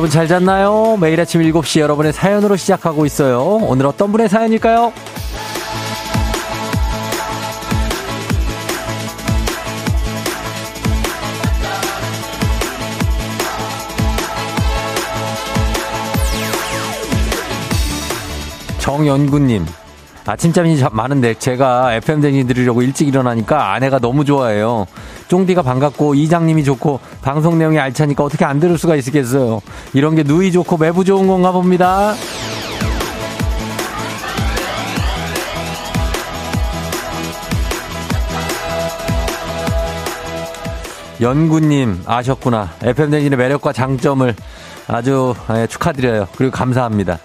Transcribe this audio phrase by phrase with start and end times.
[0.00, 0.96] 여러분 잘 잤나요?
[0.98, 3.58] 매일 아침 7시 여러분의 사연으로 시작하고 있어요.
[3.60, 4.94] 오늘 어떤 분의 사연일까요?
[18.78, 19.66] 정연구님.
[20.24, 24.86] 아침잠이 많은데 제가 FM댕이 들으려고 일찍 일어나니까 아내가 너무 좋아해요.
[25.30, 29.60] 쫑디가 반갑고 이장님이 좋고 방송 내용이 알차니까 어떻게 안 들을 수가 있겠어요.
[29.92, 32.14] 이런 게 누이 좋고 매부 좋은 건가 봅니다.
[41.20, 42.70] 연구님 아셨구나.
[42.82, 44.34] FM댕진의 매력과 장점을
[44.88, 46.26] 아주 예, 축하드려요.
[46.36, 47.18] 그리고 감사합니다.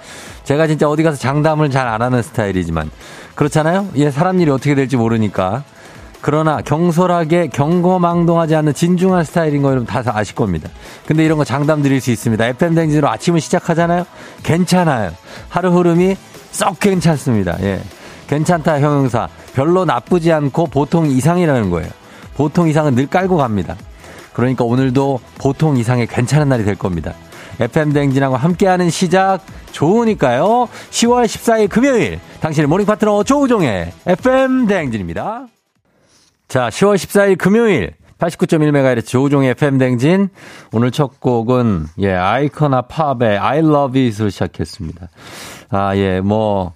[0.44, 2.92] 제가 진짜 어디 가서 장담을 잘 안 하는 스타일이지만
[3.36, 3.88] 그렇잖아요.
[3.96, 5.64] 예, 사람 일이 어떻게 될지 모르니까.
[6.26, 10.72] 그러나 경솔하게 경거망동하지 않는 진중한 스타일인 거 여러분 다 아실 겁니다.
[11.06, 12.44] 근데 이런 거 장담 드릴 수 있습니다.
[12.48, 14.06] FM 댕진으로 아침을 시작하잖아요.
[14.42, 15.12] 괜찮아요.
[15.50, 16.16] 하루 흐름이
[16.50, 17.58] 썩 괜찮습니다.
[17.62, 17.80] 예.
[18.26, 19.30] 괜찮다 형용사.
[19.54, 21.92] 별로 나쁘지 않고 보통 이상이라는 거예요.
[22.34, 23.76] 보통 이상은 늘 깔고 갑니다.
[24.34, 27.14] 그러니까 오늘도 보통 이상의 괜찮은 날이 될 겁니다.
[27.60, 29.42] FM 댕진하고 함께하는 시작
[29.74, 30.70] 좋으니까요.
[30.90, 35.50] 10월 14일 금요일 당신의 morning 파트너 조우종의 FM 대행진입니다.
[36.48, 40.30] 자, 10월 14일 금요일 89.1MHz 조우종의 FM 대행진
[40.72, 45.10] 오늘 첫 곡은 예, Icona Pop의 I love it으로 시작했습니다.
[45.70, 46.72] 아, 예, 뭐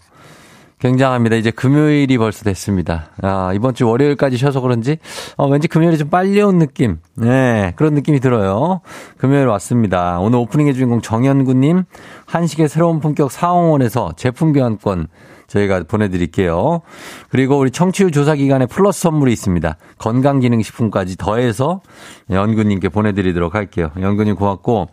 [0.80, 1.35] 굉장합니다.
[1.35, 3.09] 이제 금요일이 벌써 됐습니다.
[3.22, 4.97] 아, 이번 주 월요일까지 쉬어서 그런지,
[5.35, 7.00] 어, 왠지 금요일이 좀 빨리 온 느낌.
[7.16, 8.81] 네, 그런 느낌이 들어요.
[9.18, 10.19] 금요일 왔습니다.
[10.19, 11.84] 오늘 오프닝의 주인공 정현구님,
[12.25, 15.07] 한식의 새로운 품격 사홍원에서 제품 교환권
[15.47, 16.81] 저희가 보내드릴게요.
[17.29, 19.78] 그리고 우리 청취율 조사 기간에 플러스 선물이 있습니다.
[19.97, 21.81] 건강기능식품까지 더해서
[22.29, 23.91] 연구님께 보내드리도록 할게요.
[24.00, 24.89] 연구님 고맙고,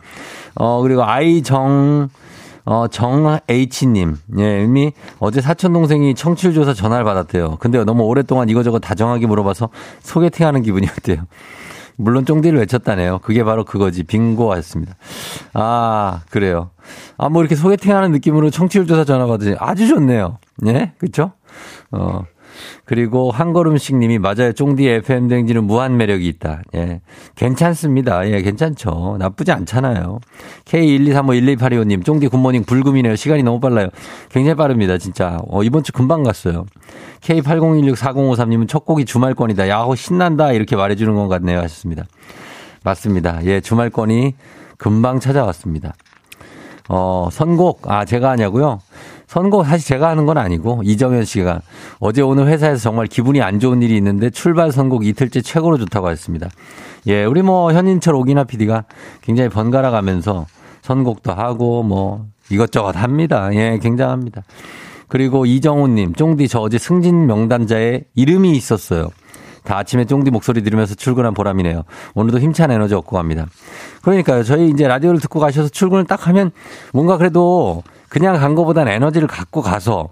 [0.55, 2.09] 어, 그리고 아이정,
[2.69, 4.17] 어, 정H님.
[4.39, 7.55] 예, 이미 어제 사촌동생이 청취율조사 전화를 받았대요.
[7.61, 9.69] 근데 너무 오랫동안 이거저거 다정하게 물어봐서
[10.01, 11.23] 소개팅 하는 기분이었대요.
[11.95, 13.19] 물론 쫑디를 외쳤다네요.
[13.19, 14.03] 그게 바로 그거지.
[14.03, 14.95] 빙고였습니다.
[15.53, 16.71] 아, 그래요.
[17.17, 20.37] 아, 뭐 이렇게 소개팅 하는 느낌으로 청취율 조사 전화 받으니 아주 좋네요.
[20.67, 20.91] 예?
[20.97, 21.31] 그쵸?
[21.91, 22.25] 어.
[22.85, 24.53] 그리고 한걸음씩 님이 맞아요.
[24.53, 26.61] 쫑디 FM 댕지는 무한 매력이 있다.
[26.75, 27.01] 예.
[27.35, 28.29] 괜찮습니다.
[28.29, 29.17] 예, 괜찮죠.
[29.19, 30.19] 나쁘지 않잖아요.
[30.65, 33.15] K123512825님, 쫑디 굿모닝 불금이네요.
[33.15, 33.89] 시간이 너무 빨라요.
[34.29, 34.97] 굉장히 빠릅니다.
[34.97, 35.39] 진짜.
[35.47, 36.65] 어, 이번 주 금방 갔어요.
[37.21, 39.67] K80164053님은 첫 곡이 주말권이다.
[39.69, 40.51] 야호 신난다.
[40.51, 41.59] 이렇게 말해주는 것 같네요.
[41.59, 42.05] 하셨습니다.
[42.83, 43.43] 맞습니다.
[43.45, 44.35] 예, 주말권이
[44.77, 45.93] 금방 찾아왔습니다.
[46.89, 48.79] 어, 선곡, 아, 제가 하냐고요?
[49.27, 51.61] 선곡 사실 제가 하는 건 아니고 이정현 씨가
[51.99, 56.49] 어제 오늘 회사에서 정말 기분이 안 좋은 일이 있는데 출발 선곡 이틀째 최고로 좋다고 했습니다.
[57.07, 58.85] 예, 우리 뭐 현인철 오기나 PD가
[59.21, 60.45] 굉장히 번갈아 가면서
[60.81, 63.49] 선곡도 하고 뭐 이것저것 합니다.
[63.53, 64.43] 예, 굉장합니다.
[65.09, 69.09] 그리고 이정훈님, 쫑디 저 어제 승진 명단자에 이름이 있었어요.
[69.63, 71.83] 다 아침에 쫑디 목소리 들으면서 출근한 보람이네요.
[72.15, 73.47] 오늘도 힘찬 에너지 얻고 갑니다.
[74.01, 74.43] 그러니까요.
[74.43, 76.51] 저희 이제 라디오를 듣고 가셔서 출근을 딱 하면
[76.93, 80.09] 뭔가 그래도 그냥 간 거보단 에너지를 갖고 가서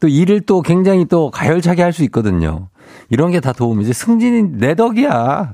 [0.00, 2.68] 또 일을 또 굉장히 또 가열차게 할 수 있거든요.
[3.10, 3.92] 이런 게 다 도움이지.
[3.92, 5.52] 승진이 내 덕이야.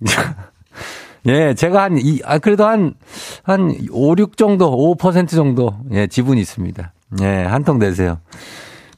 [1.26, 2.94] 예, 제가 한, 이, 아, 그래도 한,
[3.42, 6.92] 한 5, 6 정도, 5% 정도, 예, 지분이 있습니다.
[7.20, 8.18] 예, 한 통 내세요.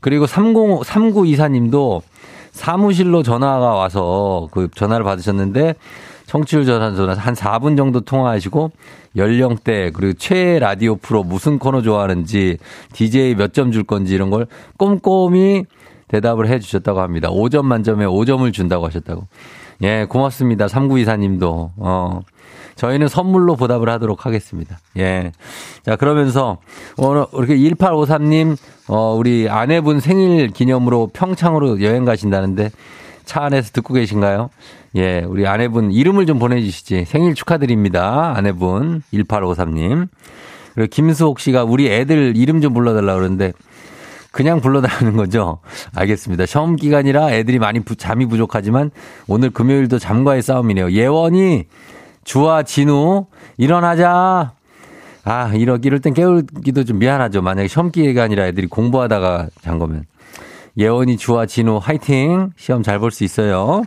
[0.00, 0.54] 그리고 30,
[0.84, 2.02] 3924님도
[2.52, 5.74] 사무실로 전화가 와서 그 전화를 받으셨는데
[6.32, 8.70] 청취율 전화 한 4분 정도 통화하시고
[9.16, 12.56] 연령대 그리고 최애 라디오 프로 무슨 코너 좋아하는지
[12.94, 14.46] DJ 몇 점 줄 건지 이런 걸
[14.78, 15.66] 꼼꼼히
[16.08, 17.28] 대답을 해 주셨다고 합니다.
[17.28, 19.26] 5점 만점에 5점을 준다고 하셨다고.
[19.82, 20.68] 예, 고맙습니다.
[20.68, 21.70] 3924님도.
[21.76, 22.20] 어.
[22.76, 24.78] 저희는 선물로 보답을 하도록 하겠습니다.
[24.96, 25.32] 예.
[25.84, 26.56] 자, 그러면서
[26.96, 28.56] 오늘 이렇게 1853님
[28.88, 32.70] 어 우리 아내분 생일 기념으로 평창으로 여행 가신다는데
[33.32, 34.50] 차 안에서 듣고 계신가요?
[34.96, 37.06] 예, 우리 아내분 이름을 좀 보내주시지.
[37.06, 38.34] 생일 축하드립니다.
[38.36, 40.08] 아내분 1853님.
[40.74, 43.54] 그리고 김수옥 씨가 우리 애들 이름 좀 불러달라 그러는데
[44.32, 45.60] 그냥 불러달라는 거죠.
[45.94, 46.44] 알겠습니다.
[46.44, 48.90] 시험 기간이라 애들이 많이 부, 잠이 부족하지만
[49.26, 50.92] 오늘 금요일도 잠과의 싸움이네요.
[50.92, 51.64] 예원이
[52.24, 54.52] 주아 진우 일어나자.
[55.24, 57.40] 아, 이러, 이럴 땐 깨우기도 좀 미안하죠.
[57.40, 60.04] 만약에 시험 기간이라 애들이 공부하다가 잔 거면.
[60.78, 62.50] 예원이 주아 진우 화이팅.
[62.56, 63.82] 시험 잘 볼 수 있어요.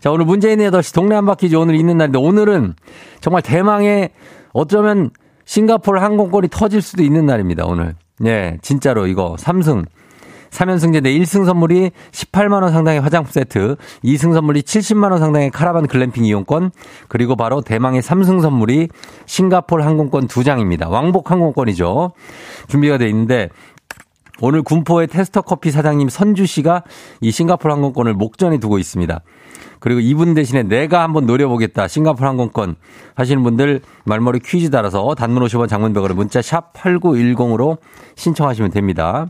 [0.00, 2.74] 자, 오늘 문재인의 8시 동네 한 바퀴즈 오늘 있는 날인데 오늘은
[3.20, 4.10] 정말 대망의
[4.52, 5.10] 어쩌면
[5.44, 7.94] 싱가포르 항공권이 터질 수도 있는 날입니다, 오늘.
[8.24, 9.84] 예, 진짜로 이거 3승.
[10.50, 16.70] 3연승제 내 1승 선물이 18만원 상당의 화장품 세트, 2승 선물이 70만원 상당의 카라반 글램핑 이용권,
[17.08, 18.88] 그리고 바로 대망의 3승 선물이
[19.26, 20.88] 싱가폴 항공권 2장입니다.
[20.88, 22.12] 왕복 항공권이죠.
[22.68, 23.48] 준비가 돼 있는데,
[24.40, 26.82] 오늘 군포의 테스터 커피 사장님 선주 씨가
[27.20, 29.20] 이 싱가폴 항공권을 목전에 두고 있습니다.
[29.80, 31.88] 그리고 이분 대신에 내가 한번 노려보겠다.
[31.88, 32.76] 싱가포르 항공권
[33.14, 37.78] 하시는 분들 말머리 퀴즈 따라서 단문 50원 장문백으로 문자 샵 8910으로
[38.16, 39.28] 신청하시면 됩니다.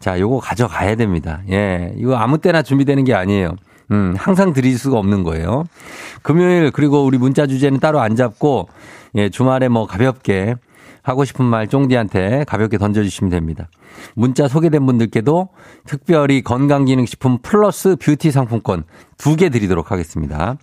[0.00, 1.42] 자, 요거 가져가야 됩니다.
[1.50, 1.92] 예.
[1.96, 3.54] 이거 아무 때나 준비되는 게 아니에요.
[3.90, 5.64] 음, 항상 드릴 수가 없는 거예요.
[6.22, 8.68] 금요일 그리고 우리 문자 주제는 따로 안 잡고
[9.16, 10.54] 예, 주말에 뭐 가볍게
[11.02, 13.68] 하고 싶은 말 쫑디한테 가볍게 던져주시면 됩니다.
[14.14, 15.48] 문자 소개된 분들께도
[15.84, 18.84] 특별히 건강기능식품 플러스 뷰티 상품권
[19.18, 20.56] 두 개 드리도록 하겠습니다.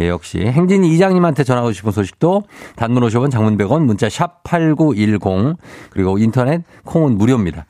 [0.00, 2.44] 예, 역시 행진이 이장님한테 전하고 싶은 소식도
[2.76, 5.56] 단문 50원 장문 100원 문자 샵 8910
[5.90, 7.66] 그리고 인터넷 콩은 무료입니다.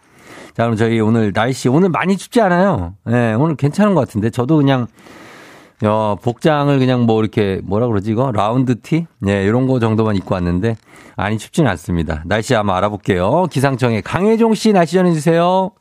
[0.54, 2.94] 자, 그럼 저희 오늘 날씨 오늘 많이 춥지 않아요?
[3.08, 4.86] 예, 네, 오늘 괜찮은 것 같은데 저도 그냥
[5.84, 9.06] 어, 복장을 그냥 뭐 이렇게 뭐라 그러지 이거 라운드 티?
[9.18, 10.76] 네, 이런 거 정도만 입고 왔는데
[11.16, 12.22] 아니 춥지는 않습니다.
[12.24, 13.46] 날씨 한번 알아볼게요.
[13.50, 15.72] 기상청에 강혜종 씨 날씨 전해 주세요.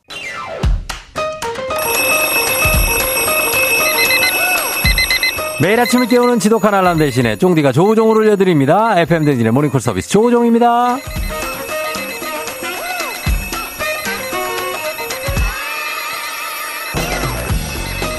[5.62, 9.00] 매일 아침을 깨우는 지독한 알람 대신에 쫑디가 조우종을 올려드립니다.
[9.00, 10.98] FM 대진의 모닝콜 서비스 조우종입니다.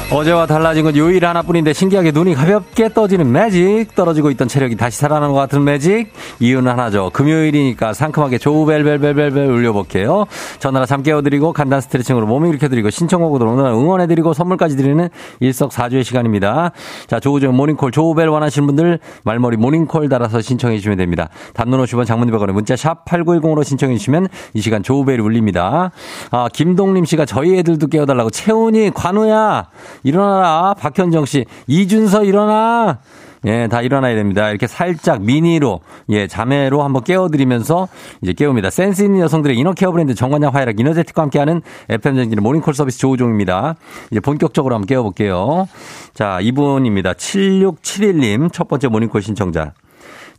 [0.10, 3.94] 어제와 달라진 건 요일 하나뿐인데 신기하게 눈이 가볍게 떠지는 매직.
[3.94, 6.14] 떨어지고 있던 체력이 다시 살아나는 것 같은 매직.
[6.40, 7.10] 이유는 하나죠.
[7.12, 10.26] 금요일이니까 상큼하게 조우벨벨벨벨벨 울려볼게요.
[10.60, 15.10] 전화라 잠 깨워드리고 간단 스트레칭으로 몸 일으켜드리고 신청곡으로 오늘 응원해드리고 선물까지 드리는
[15.42, 16.72] 일석사주의 시간입니다.
[17.08, 21.28] 자 조우종 모닝콜 조우벨 원하시는 분들 말머리 모닝콜 달아서 신청해 주시면 됩니다.
[21.54, 25.92] 단문 50원 장문 100원에 문자 샵 8910으로 신청해 주시면 이 시간 조우벨이 울립니다.
[26.32, 28.30] 아 김동림 씨가 저희 애들도 깨워달라고.
[28.30, 29.68] 채훈이 관우야
[30.08, 30.74] 일어나라.
[30.74, 31.46] 박현정 씨.
[31.68, 33.00] 이준서 일어나.
[33.46, 34.50] 예, 다 일어나야 됩니다.
[34.50, 37.88] 이렇게 살짝 미니로, 예, 자매로 한번 깨워드리면서
[38.22, 38.70] 이제 깨웁니다.
[38.72, 43.76] 센스 있는 여성들의 이너케어 브랜드 정관장 화이락 이너제틱과 함께하는 FM대행진의 모닝콜 서비스 조우종입니다.
[44.12, 45.68] 이제 본격적으로 한번 깨워볼게요.
[46.14, 47.14] 자, 이분입니다.
[47.14, 49.74] 7671님 첫 번째 모닝콜 신청자.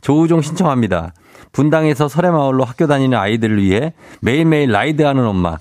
[0.01, 1.13] 조우종 신청합니다.
[1.51, 5.57] 분당에서 서래마을로 학교 다니는 아이들을 위해 매일매일 ride하는 엄마.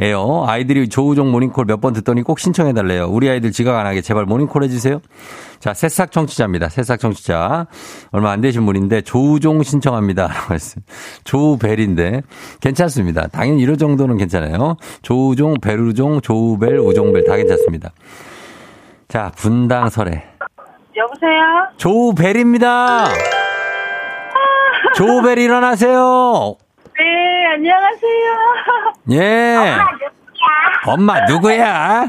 [0.00, 0.44] 에요.
[0.46, 3.06] 아이들이 조우종 모닝콜 몇 번 듣더니 꼭 신청해달래요.
[3.08, 5.00] 우리 아이들 지각 안 하게 제발 모닝콜 해주세요.
[5.58, 6.68] 자, 새싹 청취자입니다.
[6.68, 7.66] 새싹 청취자.
[8.12, 10.28] 얼마 안 되신 분인데 조우종 신청합니다.
[10.32, 10.82] 라고 했어요.
[11.24, 12.22] 조우벨인데
[12.60, 13.26] 괜찮습니다.
[13.28, 14.76] 당연히 이런 정도는 괜찮아요.
[15.02, 17.90] 조우종, 베르종, 조우벨, 우종벨 다 괜찮습니다.
[19.08, 20.24] 자, 분당 설에.
[20.96, 21.68] 여보세요?
[21.76, 23.08] 조우벨입니다.
[24.94, 26.56] 조우벨 일어나세요.
[26.98, 27.04] 네,
[27.52, 28.34] 안녕하세요.
[29.12, 29.76] 예.
[30.86, 32.06] 엄마 누구야?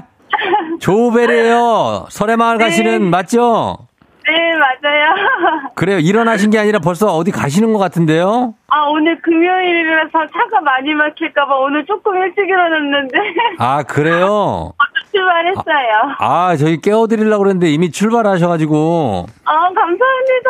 [0.80, 2.08] 조우벨이에요.
[2.10, 2.66] 설해마을 네.
[2.66, 3.78] 가시는 맞죠?
[4.26, 5.72] 네, 맞아요.
[5.76, 5.98] 그래요.
[5.98, 8.54] 일어나신 게 아니라 벌써 어디 가시는 것 같은데요?
[8.68, 13.18] 아, 오늘 금요일이라서 차가 많이 막힐까봐 오늘 조금 일찍 일어났는데.
[13.58, 14.74] 아, 그래요?
[15.12, 16.16] 출발했어요.
[16.20, 19.26] 아, 저희 깨워드리려고 그랬는데 이미 출발하셔가지고.
[19.46, 20.50] 아, 감사합니다.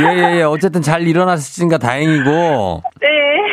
[0.00, 0.42] 예, 예, 예.
[0.42, 2.82] 어쨌든 잘 일어났으니까 다행이고.
[3.00, 3.08] 네.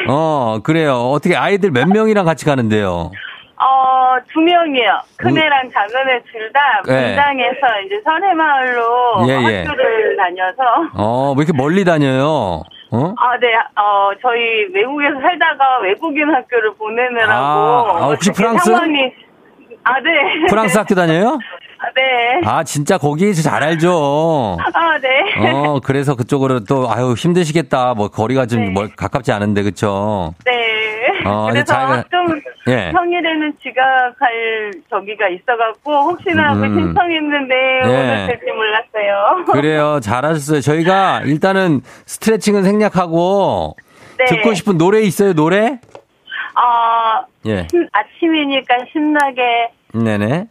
[0.07, 0.93] 어, 그래요.
[1.11, 3.11] 어떻게 아이들 몇 명이랑 같이 가는데요?
[3.57, 4.99] 어, 두 명이요.
[5.17, 7.07] 큰애랑 작은애 둘다 네.
[7.07, 9.63] 분당에서 이제 설해마을로 예, 예.
[9.63, 10.89] 학교를 다녀서.
[10.93, 12.61] 어, 왜 이렇게 멀리 다녀요?
[12.91, 13.13] 어?
[13.17, 13.47] 아, 네.
[13.75, 17.33] 어, 저희 외국에서 살다가 외국인 학교를 보내느라고.
[17.33, 18.71] 아, 아, 혹시 프랑스?
[18.71, 19.11] 상황이...
[19.85, 20.47] 아, 네.
[20.49, 21.37] 프랑스 학교 다녀요?
[21.77, 22.41] 아, 네.
[22.43, 24.57] 아, 진짜 거기 잘 알죠.
[24.73, 25.49] 아, 네.
[25.51, 27.93] 어, 그래서 그쪽으로 또, 아유, 힘드시겠다.
[27.93, 28.69] 뭐, 거리가 좀 네.
[28.71, 30.33] 멀, 가깝지 않은데, 그쵸?
[30.45, 30.51] 네.
[31.25, 32.91] 어, 그래서 자기가- 좀 예.
[32.91, 36.73] 평일에는 지각할 저기가 있어갖고 혹시나 하고 음.
[36.75, 37.87] 신청했는데 예.
[37.87, 39.45] 오늘 될지 몰랐어요.
[39.51, 39.99] 그래요.
[40.01, 40.61] 잘하셨어요.
[40.61, 43.75] 저희가 일단은 스트레칭은 생략하고,
[44.17, 44.25] 네.
[44.25, 45.79] 듣고 싶은 노래 있어요, 노래?
[46.55, 47.67] 아, 예.
[47.69, 49.41] 신- 아침이니까 신나게
[49.93, 50.47] 네네.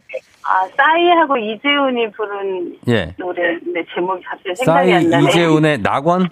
[0.47, 3.13] 아 싸이하고 이재훈이 부른 예.
[3.17, 5.23] 노래 근데 제목이 갑자기 생각이 싸이 안 나네.
[5.27, 6.29] 이재훈의 낙원?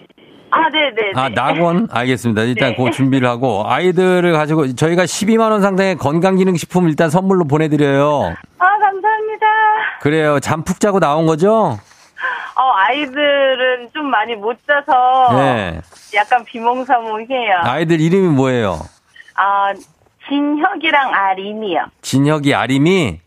[0.50, 1.12] 아, 네네.
[1.16, 1.88] 아, 낙원?
[1.90, 2.42] 알겠습니다.
[2.42, 2.76] 일단 네.
[2.76, 8.36] 그 준비를 하고, 아이들을 가지고, 저희가 12만원 상당의 건강기능식품 일단 선물로 보내드려요.
[8.58, 9.46] 아, 감사합니다.
[10.00, 10.38] 그래요.
[10.38, 11.76] 잠 푹 자고 나온 거죠?
[12.56, 15.80] 어, 아이들은 좀 많이 못 자서 네.
[16.14, 17.56] 약간 비몽사몽해요.
[17.64, 18.78] 아이들 이름이 뭐예요?
[19.34, 19.72] 아,
[20.28, 21.80] 진혁이랑 아린이요.
[22.02, 23.20] 진혁이, 아림이?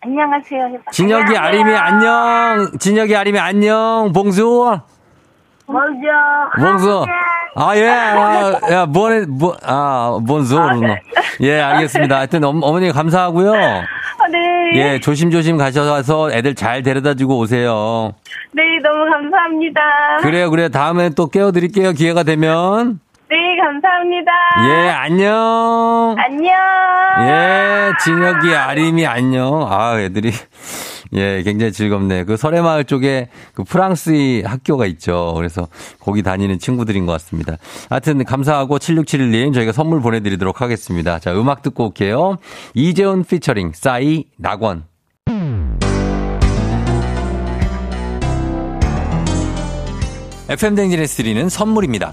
[0.00, 0.64] 안녕하세요.
[0.66, 0.90] 해봐.
[0.90, 2.70] 진혁이, 아림이, 안녕!
[2.78, 4.12] 진혁이, 아림이, 안녕!
[4.14, 4.78] 봉수!
[5.66, 6.08] 먼저.
[6.58, 7.06] 봉수!
[7.56, 10.94] 아, 예, 아, 야, 뭐네, 뭐, 아, 뭔 소리노.
[11.40, 12.18] 예, 알겠습니다.
[12.18, 13.54] 하여튼, 어, 어머니 감사하고요.
[13.54, 14.72] 아, 네.
[14.74, 18.12] 예, 조심조심 가셔서 애들 잘 데려다 주고 오세요.
[18.52, 19.80] 네, 너무 감사합니다.
[20.20, 20.68] 그래요, 그래요.
[20.68, 21.92] 다음에 또 깨워드릴게요.
[21.92, 23.00] 기회가 되면.
[23.64, 24.32] 네, 감사합니다.
[24.68, 26.14] 예, 안녕.
[26.18, 26.52] 안녕.
[27.20, 29.66] 예, 진혁이, 아림이 안녕.
[29.70, 30.30] 아, 애들이.
[31.14, 32.24] 예, 굉장히 즐겁네.
[32.24, 35.32] 그 설해마을 쪽에 그 프랑스 학교가 있죠.
[35.36, 35.68] 그래서
[36.00, 37.56] 거기 다니는 친구들인 것 같습니다.
[37.88, 41.18] 하여튼 감사하고 7671님 저희가 선물 보내드리도록 하겠습니다.
[41.18, 42.36] 자, 음악 듣고 올게요.
[42.74, 44.84] 이재훈 피처링, 싸이, 낙원.
[50.50, 52.12] FM대행진에서 드리는 선물입니다.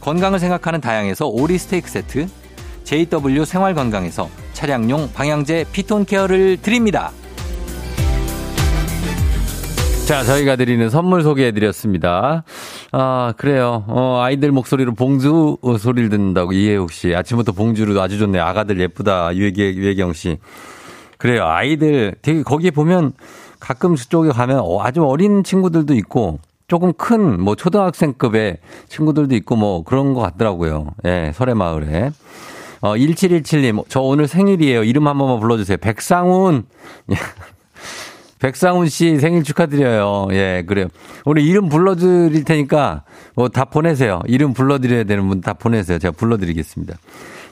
[0.00, 2.26] 건강을 생각하는 다양에서 오리 스테이크 세트,
[2.84, 7.12] JW 생활건강에서 차량용 방향제 피톤 케어를 드립니다.
[10.06, 12.42] 자, 저희가 드리는 선물 소개해 드렸습니다.
[12.90, 13.84] 아, 그래요.
[13.86, 17.14] 어, 아이들 목소리로 봉주 소리를 듣는다고 이해욱 씨.
[17.14, 18.40] 아침부터 봉주로 아주 좋네.
[18.40, 19.36] 아가들 예쁘다.
[19.36, 20.38] 유혜기, 유혜경 씨.
[21.16, 21.44] 그래요.
[21.46, 23.12] 아이들 되게 거기에 보면
[23.60, 28.58] 가끔 그쪽에 가면 어, 아주 어린 친구들도 있고 조금 큰 뭐 초등학생급의
[28.88, 30.86] 친구들도 있고 뭐 그런 것 같더라고요.
[31.04, 32.12] 예, 설해마을에.
[32.82, 34.84] 어, 1717님, 저 오늘 생일이에요.
[34.84, 35.78] 이름 한 번만 불러주세요.
[35.78, 36.64] 백상훈.
[38.38, 40.28] 백상훈 씨 생일 축하드려요.
[40.30, 40.86] 예, 그래요.
[41.26, 43.02] 오늘 이름 불러드릴 테니까
[43.34, 44.20] 뭐 다 보내세요.
[44.26, 45.98] 이름 불러드려야 되는 분 다 보내세요.
[45.98, 46.94] 제가 불러드리겠습니다.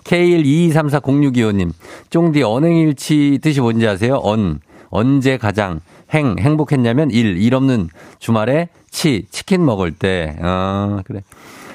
[0.04, 1.72] K122340625님,
[2.10, 4.20] 쫑디 언행일치 뜻이 뭔지 아세요?
[4.22, 4.60] 언.
[4.90, 5.80] 언제 가장
[6.12, 7.88] 행, 행복했냐면 일, 일 없는
[8.18, 10.36] 주말에 치, 치킨 먹을 때.
[10.40, 11.20] 아, 그래.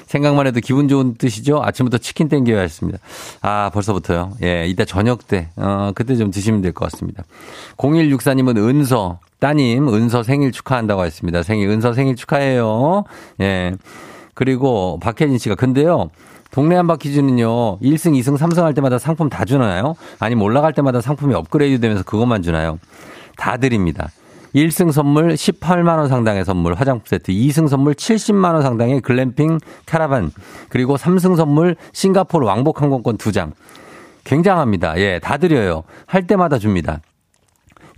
[0.06, 1.60] 생각만 해도 기분 좋은 뜻이죠?
[1.64, 2.98] 아침부터 치킨 땡겨야 했습니다.
[3.42, 4.32] 아, 벌써부터요.
[4.42, 7.24] 예, 이따 저녁 때, 어, 그때 좀 드시면 될 것 같습니다.
[7.78, 11.42] 0164님은 은서, 따님, 은서 생일 축하한다고 했습니다.
[11.42, 13.04] 생일, 은서 생일 축하해요.
[13.40, 13.74] 예.
[14.34, 16.10] 그리고 박혜진 씨가, 근데요,
[16.52, 19.94] 동네 한바 퀴즈는요, 1승, 2승, 3승 할 때마다 상품 다 주나요?
[20.20, 22.78] 아니면 올라갈 때마다 상품이 업그레이드 되면서 그것만 주나요?
[23.36, 24.10] 다 드립니다.
[24.54, 30.30] 1승 선물 18만 원 상당의 선물 화장품 세트, 2승 선물 70만 원 상당의 글램핑 캐러반,
[30.68, 33.52] 그리고 3승 선물 싱가포르 왕복 항공권 2장.
[34.22, 34.98] 굉장합니다.
[34.98, 35.82] 예, 다 드려요.
[36.06, 37.00] 할 때마다 줍니다.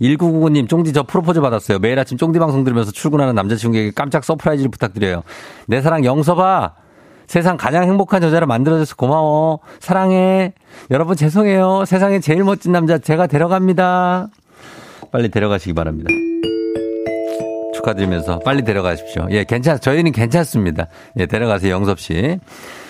[0.01, 1.79] 1999님, 쫑디 저 프로포즈 받았어요.
[1.79, 5.23] 매일 아침 쫑디 방송 들으면서 출근하는 남자친구에게 깜짝 surprise를 부탁드려요.
[5.67, 6.73] 내 사랑 영서봐.
[7.25, 9.59] 세상 가장 행복한 여자를 만들어줘서 고마워.
[9.79, 10.53] 사랑해.
[10.91, 11.83] 여러분 죄송해요.
[11.85, 14.27] 세상에 제일 멋진 남자 제가 데려갑니다.
[15.11, 16.09] 빨리 데려가시기 바랍니다.
[17.77, 19.27] 축하드리면서 빨리 데려가십시오.
[19.31, 20.87] 예, 괜찮, 저희는 괜찮습니다.
[21.17, 22.39] 예, 데려가세요, 영섭 씨.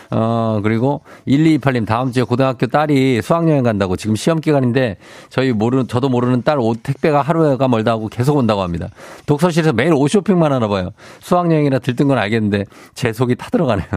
[0.10, 4.96] 어, 그리고 1228님 다음 주에 고등학교 딸이 수학여행 간다고 지금 시험 기간인데
[5.30, 8.88] 저희 모르는, 저도 모르는 딸 옷 택배가 하루가 멀다 하고 계속 온다고 합니다.
[9.26, 10.92] 독서실에서 매일 옷 쇼핑만 하나 봐요.
[11.20, 12.64] 수학여행이라 들뜬 건 알겠는데
[12.96, 13.88] 제 속이 타들어가네요.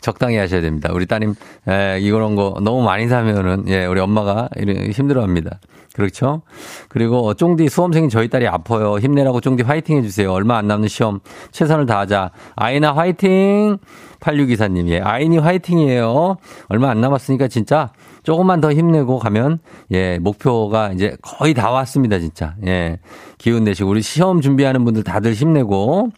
[0.00, 0.90] 적당히 하셔야 됩니다.
[0.92, 1.34] 우리 따님,
[1.68, 4.48] 에, 이런 거 너무 많이 사면은, 예, 우리 엄마가
[4.92, 5.58] 힘들어 합니다.
[5.94, 6.42] 그렇죠?
[6.88, 8.98] 그리고 쫑디 수험생인 저희 딸이 아파요.
[8.98, 10.30] 힘내라고 쫑디 화이팅 해주세요.
[10.30, 11.18] 얼마 안 남는 시험
[11.50, 12.30] 최선을 다하자.
[12.54, 13.78] 아이나 화이팅!
[14.20, 16.36] 8624님, 예, 아이니 화이팅이에요.
[16.68, 19.58] 얼마 안 남았으니까 진짜 조금만 더 힘내고 가면,
[19.92, 22.54] 예, 목표가 이제 거의 다 왔습니다, 진짜.
[22.66, 22.98] 예,
[23.38, 26.10] 기운 내시고, 우리 시험 준비하는 분들 다들 힘내고,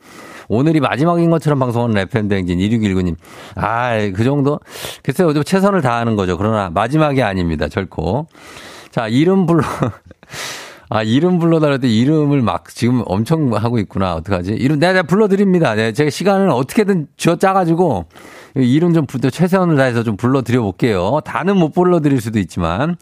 [0.50, 3.14] 오늘이 마지막인 것처럼 방송하는 FM대행진 2619님.
[3.54, 4.58] 아, 그 정도?
[5.04, 6.36] 글쎄요, 좀 최선을 다하는 거죠.
[6.36, 8.26] 그러나 마지막이 아닙니다, 결코.
[8.90, 9.62] 자, 이름 불러.
[10.92, 14.16] 아, 이름 불러달랄 때 이름을 막 지금 엄청 하고 있구나.
[14.16, 14.54] 어떡하지?
[14.54, 15.76] 이름, 내가, 내가 불러드립니다.
[15.76, 18.06] 네, 제가 시간을 어떻게든 쥐어 짜가지고
[18.56, 21.20] 이름 좀 최선을 다해서 좀 불러드려 볼게요.
[21.24, 22.96] 다는 못 불러드릴 수도 있지만.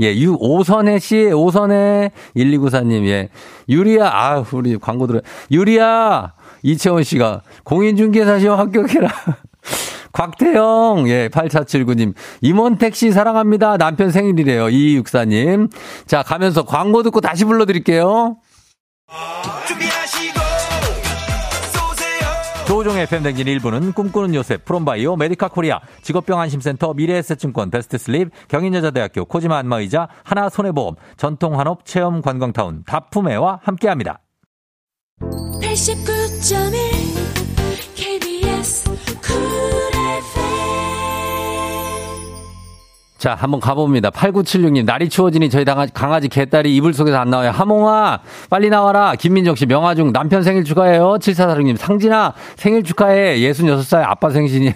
[0.00, 3.28] 예, 유, 오선혜 씨, 오선혜 1294님, 예.
[3.68, 5.20] 유리야, 아, 우리 광고 들어.
[5.50, 6.32] 유리야!
[6.64, 9.08] 이채원 씨가 공인중개사 시험 합격해라.
[10.12, 12.14] 곽태영, 예, 8479님.
[12.40, 13.76] 임원택 씨 사랑합니다.
[13.76, 14.66] 남편 생일이래요.
[14.66, 15.70] 2264님.
[16.06, 18.36] 자, 가면서 광고 듣고 다시 불러드릴게요.
[22.66, 30.08] 조우종의 FM대행진 1부는 꿈꾸는 요셉, 프롬바이오, 메디카 코리아, 직업병 안심센터, 미래에셋증권, 베스트슬립, 경인여자대학교, 코지마 안마의자,
[30.22, 34.20] 하나손해보험, 전통한업, 체험관광타운, 다품회와 함께합니다.
[35.20, 36.13] 89.1
[43.24, 44.10] 자, 한번 가봅니다.
[44.10, 47.52] 8976님, 날이 추워지니 저희 강아지 개딸이 이불 속에서 안 나와요.
[47.52, 48.18] 하몽아,
[48.50, 49.14] 빨리 나와라.
[49.18, 51.16] 김민정 씨, 명화중, 남편 생일 축하해요.
[51.18, 53.38] 7446님, 상진아, 생일 축하해.
[53.38, 54.74] 66살 아빠 생신이.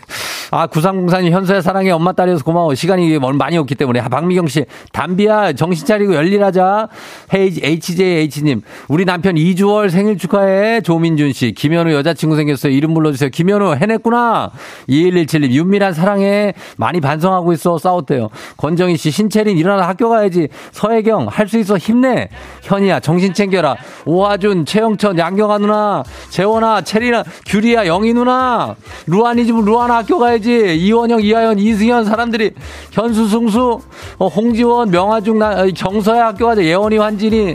[0.50, 1.90] 아, 9304님, 현수야 사랑해.
[1.90, 2.75] 엄마 딸이어서 고마워.
[2.75, 4.00] 시간이 많이 없기 때문에.
[4.00, 4.64] 아, 박미경 씨,
[4.95, 6.88] 담비야, 정신 차리고 열일하자.
[7.31, 10.81] HJH님, 우리 남편 이주월 생일 축하해.
[10.81, 12.73] 조민준 씨, 김현우 여자친구 생겼어요.
[12.73, 13.28] 이름 불러주세요.
[13.28, 14.52] 김현우, 해냈구나.
[14.88, 16.55] 2117님, 윤미란 사랑해.
[16.78, 17.76] 많이 반성하고 있어.
[17.76, 18.31] 싸웠대요.
[18.57, 20.49] 권정희 씨, 신채린 일어나 학교 가야지.
[20.73, 21.78] 서혜경, 할 수 있어.
[21.78, 22.28] 힘내.
[22.62, 23.76] 현이야, 정신 챙겨라.
[24.04, 28.76] 오하준, 최영천, 양경아 누나, 재원아, 채리나, 규리야, 영희 누나,
[29.07, 30.76] 루안이지면 루안 학교 가야지.
[30.76, 32.52] 이원영, 이하연, 이승현 사람들이
[32.90, 33.80] 현수, 승수,
[34.18, 36.62] 어, 홍지원, 명화중, 나, 정서야 학교 가자.
[36.62, 37.54] 예원이, 환진이,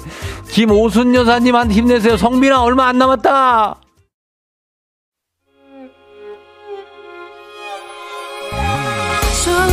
[0.50, 2.18] 김오순 여사님한테 힘내세요.
[2.18, 3.78] 성빈아, 얼마 안 남았다.
[9.44, 9.73] 조정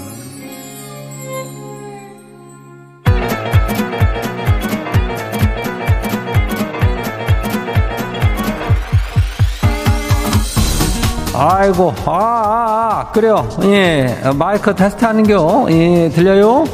[11.43, 13.49] 아이고, 아, 아, 아, 그래요.
[13.63, 15.65] 예, 마이크 테스트 하는겨.
[15.71, 16.65] 예, 들려요?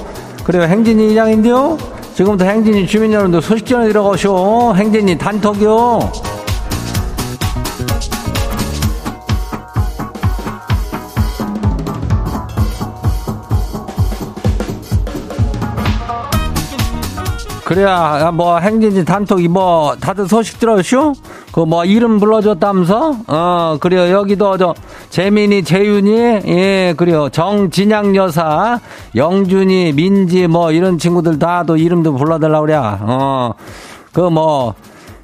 [0.43, 0.63] 그래요.
[0.63, 1.77] 행진이 이장인데요.
[2.13, 4.73] 지금부터 행진이 주민 여러분들 소식 전해 들어가쇼.
[4.75, 6.11] 행진이 단톡이요.
[17.63, 21.13] 그래야 뭐 행진지 단톡이 뭐 다들 소식 들었쇼?
[21.57, 23.15] 그 뭐 이름 불러줬다면서?
[23.25, 24.11] 어, 그래요.
[24.15, 24.75] 여기도 저
[25.09, 26.11] 재민이, 재윤이,
[26.45, 27.29] 예, 그래요.
[27.29, 28.79] 정진양 여사,
[29.15, 32.75] 영준이, 민지 뭐 이런 친구들 다도 이름도 불러달라 그래.
[32.75, 33.55] 어,
[34.13, 34.75] 그 뭐.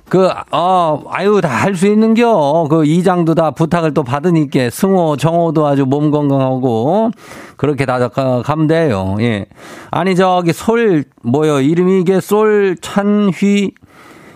[0.09, 2.67] 그, 어, 아유, 다 할 수 있는겨.
[2.69, 7.11] 그 이장도 다 부탁을 또 받으니까 승호, 정호도 아주 몸 건강하고
[7.57, 9.15] 그렇게 다 가면 돼요.
[9.21, 9.45] 예.
[9.91, 13.71] 아니, 저기 솔, 뭐요, 이름이 이게 솔 찬휘,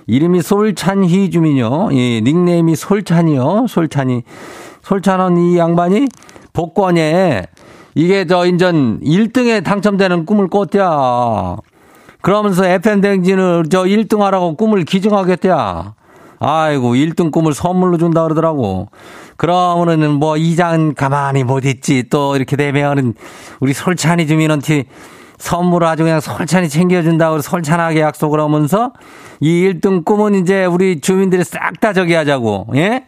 [0.07, 1.89] 이름이 솔찬희 주민요.
[1.91, 3.67] 예, 닉네임이 솔찬이요.
[3.67, 4.23] 솔찬이.
[4.81, 6.07] 솔찬은 이 양반이
[6.53, 7.45] 복권에
[7.93, 11.57] 이게 저 인전 1등에 당첨되는 꿈을 꿨대야.
[12.21, 15.93] 그러면서 FM댕진을 저 1등 하라고 꿈을 기증하겠대야.
[16.39, 18.89] 아이고, 1등 꿈을 선물로 준다 그러더라고.
[19.37, 22.03] 그러면은 뭐 이장 가만히 못 있지.
[22.09, 23.13] 또 이렇게 되면은
[23.59, 24.85] 우리 솔찬이 주민한테
[25.37, 28.91] 선물을 아주 그냥 솔찬히 챙겨준다고 솔찬하게 약속을 하면서
[29.39, 33.03] 이 1등 꿈은 이제 우리 주민들이 싹 다 저기 하자고, 예?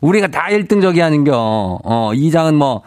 [0.00, 1.32] 우리가 다 1등 저기 하는겨.
[1.82, 2.82] 어, 이장은 뭐,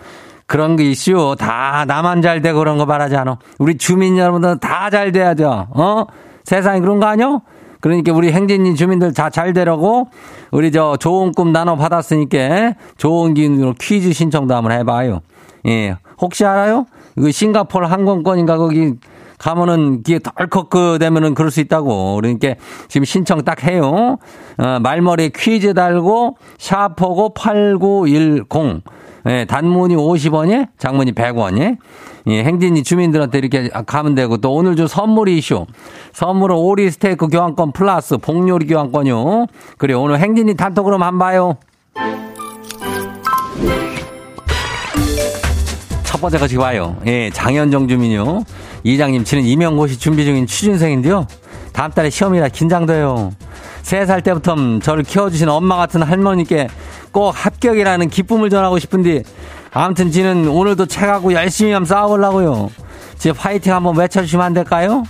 [0.45, 1.36] 그런 게 이슈.
[1.39, 3.38] 다 나만 잘 되고 그런 거 말하지 않아.
[3.60, 5.67] 우리 주민 여러분들 다 잘 돼야 죠.
[5.71, 6.06] 어?
[6.43, 7.41] 세상에 그런 거 아니요?
[7.82, 10.10] 그러니까 우리 행진이 주민들 다 잘 되라고
[10.51, 15.21] 우리 저 좋은 꿈 나눠 받았으니까 좋은 기운으로 퀴즈 신청도 한번 해봐요.
[15.67, 15.97] 예.
[16.21, 16.86] 혹시 알아요?
[17.15, 18.93] 그 싱가포르 항공권인가 거기
[19.38, 22.15] 가면은 이게 덜컥 그 되면은 그럴 수 있다고.
[22.15, 22.56] 그러니까
[22.88, 24.17] 지금 신청 딱 해요.
[24.58, 28.84] 어, 말머리에 퀴즈 달고 샤퍼고 8910.
[29.26, 31.78] 예, 단문이 50원에 장문이 100원에
[32.28, 35.65] 예, 행진이 주민들한테 이렇게 가면 되고 또 오늘 좀 선물이 이슈.
[36.13, 39.47] 선물은 오리 스테이크 교환권 플러스 복요리 교환권요.
[39.78, 41.58] 그래 오늘 행진이 단톡으로 만 봐요.
[46.30, 46.96] 지금 와요.
[47.06, 48.44] 예, 장현정 주민요.
[48.84, 51.28] 이장님, 치는 임용고시 준비 중인 취준생인데요.
[51.74, 53.32] 다음 달에 시험이라 긴장돼요.
[53.82, 56.68] 세 살 때부터 저를 키워주신 엄마 같은 할머니께
[57.12, 59.24] 꼭 합격이라는 기쁨을 전하고 싶은데
[59.72, 62.70] 아무튼 지는 오늘도 책하고 열심히 한번 싸워보려고요.
[63.18, 65.04] 지금 파이팅 한번 외쳐주시면 안 될까요?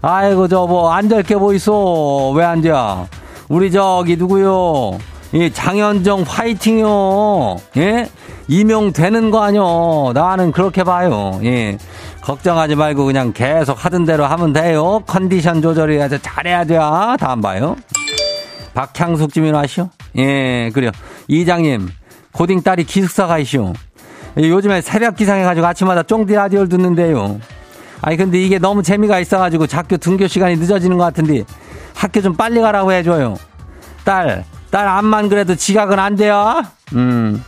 [0.00, 2.30] 아이고, 저 뭐, 안될게 뭐 있어.
[2.30, 3.06] 왜 앉아?
[3.48, 4.98] 우리 저기 누구요?
[5.32, 7.56] 이 장현정 파이팅요.
[7.76, 8.08] 예?
[8.48, 10.12] 임용되는 거 아니요.
[10.14, 11.38] 나는 그렇게 봐요.
[11.44, 11.76] 예.
[12.22, 15.02] 걱정하지 말고 그냥 계속 하던 대로 하면 돼요.
[15.06, 16.78] 컨디션 조절이 아주 잘해야 돼.
[17.18, 17.76] 다음 봐요.
[18.74, 19.88] 박향숙 아시오?
[20.16, 20.90] 예, 그래요.
[21.26, 21.88] 이장님,
[22.32, 23.72] 고딩 딸이 기숙사 가이시오.
[24.36, 27.40] 요즘에 새벽 기상해가지고 아침마다 쫑디 라디오를 듣는데요.
[28.00, 31.42] 아니, 근데 이게 너무 재미가 있어가지고 작교 등교 시간이 늦어지는 것 같은데
[31.94, 33.36] 학교 좀 빨리 가라고 해줘요.
[34.04, 36.62] 딸, 딸 암만 그래도 지각은 안 돼요?
[36.94, 37.44] 음.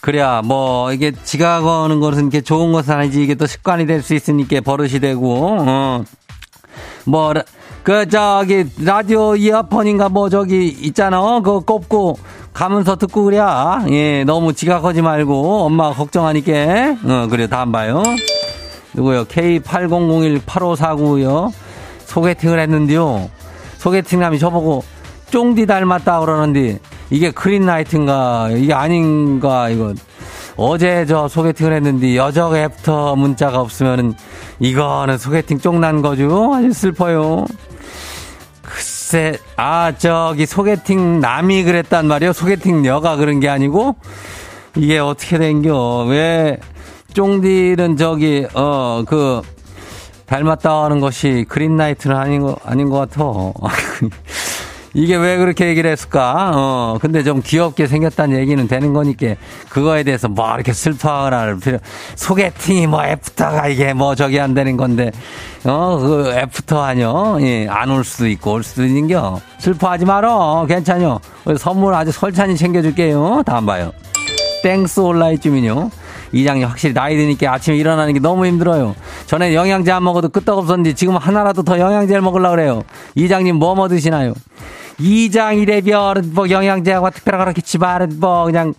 [0.00, 4.60] 그래야 뭐 이게 지각하는 것은 이게 좋은 것은 아니지 이게 또 습관이 될 수 있으니까
[4.62, 6.04] 버릇이 되고 어
[7.06, 7.34] 뭐
[7.82, 12.18] 그 저기 라디오 이어폰인가 뭐 저기 있잖아 그거 꼽고
[12.52, 13.38] 가면서 듣고 그래
[13.88, 16.52] 예 너무 지각하지 말고 엄마가 걱정하니까
[17.04, 18.02] 어 그래 다음 봐요.
[18.92, 19.24] 누구요?
[19.24, 21.50] K80018549요.
[22.06, 23.30] 소개팅을 했는데요.
[23.78, 24.84] 소개팅남이 저보고
[25.30, 26.78] 쫑디 닮았다 그러는데
[27.10, 29.94] 이게 green light인가 이게 아닌가 이거.
[30.56, 34.14] 어제 저 소개팅을 했는데 여적 after 문자가 없으면은
[34.58, 36.52] 이거는 소개팅 쫑난 거죠.
[36.54, 37.46] 아주 슬퍼요.
[38.62, 42.32] 글쎄 아 저기 소개팅 남이 그랬단 말이요.
[42.32, 43.96] 소개팅 여가 그런 게 아니고
[44.76, 46.04] 이게 어떻게 된겨.
[46.08, 46.58] 왜
[47.14, 49.40] 쫑디는 저기 어 그
[50.26, 53.24] 닮았다 하는 것이 green light는 아닌 거 아닌 것 같아
[54.92, 56.50] 이게 왜 그렇게 얘기를 했을까?
[56.54, 59.36] 어, 근데 좀 귀엽게 생겼다는 얘기는 되는 거니까
[59.68, 61.78] 그거에 대해서 뭐 이렇게 슬퍼하거나 할 필요,
[62.16, 65.12] 소개팅이 뭐 after가 이게 뭐 저기 안 되는 건데,
[65.64, 67.38] 어, 그 after 하뇨?
[67.40, 69.40] 예, 안 올 수도 있고 올 수도 있는겨.
[69.58, 70.66] 슬퍼하지 말어.
[70.68, 71.20] 괜찮요.
[71.58, 73.42] 선물 아주 설찬히 챙겨줄게요.
[73.46, 73.92] 다음 봐요.
[74.64, 75.90] 땡스 온라인 주민요.
[76.32, 78.94] 이장님 확실히 나이 드니까 아침에 일어나는 게 너무 힘들어요.
[79.26, 82.82] 전에 영양제 안 먹어도 끄떡없었는데 지금 하나라도 더 영양제를 먹으려고 그래요.
[83.14, 84.34] 이장님 뭐 뭐 드시나요?
[85.00, 88.74] 이장이래별 뭐 영양제하고 특별한 그렇겠지만 뭐 그냥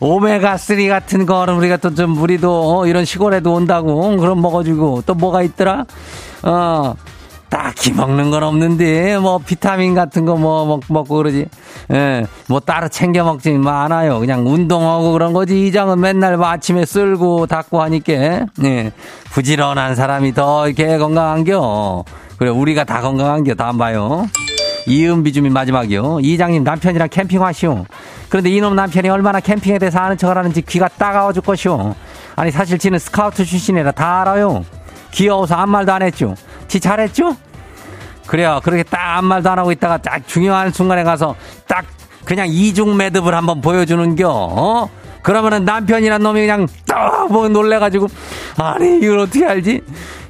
[0.00, 5.42] 오메가3 같은 거는 우리가 또 좀 우리도 어, 이런 시골에도 온다고 그럼 먹어주고 또 뭐가
[5.42, 5.84] 있더라?
[6.42, 6.94] 어
[7.48, 11.46] 딱히 먹는 건 없는데 뭐 비타민 같은 거 뭐 먹, 먹고 그러지.
[11.92, 14.18] 예, 뭐 따로 챙겨 먹지 않아요.
[14.18, 15.66] 그냥 운동하고 그런 거지.
[15.66, 18.12] 이장은 맨날 뭐 아침에 쓸고 닦고 하니까.
[18.64, 18.92] 예,
[19.30, 22.04] 부지런한 사람이 더 이렇게 건강한겨.
[22.36, 23.54] 그래 우리가 다 건강한겨.
[23.54, 24.26] 다음 봐요
[24.86, 27.86] 이은비 주민 마지막이요 이장님 남편이랑 캠핑하시오
[28.28, 31.94] 그런데 이놈 남편이 얼마나 캠핑에 대해서 아는 척을 하는지 귀가 따가워 줄 것이오
[32.36, 34.64] 아니 사실 지는 스카우트 출신이라 다 알아요
[35.10, 36.34] 귀여워서 아무 말도 안 했죠
[36.68, 37.36] 지 잘했죠?
[38.26, 38.60] 그래요.
[38.62, 41.84] 그렇게 딱 아무 말도 안 하고 있다가 딱 중요한 순간에 가서 딱
[42.24, 44.28] 그냥 이중 매듭을 한번 보여주는겨.
[44.28, 44.90] 어?
[45.26, 48.06] 그러면은 남편이란 놈이 그냥 떡뭐 놀래가지고
[48.58, 49.80] 아니 이걸 어떻게 알지?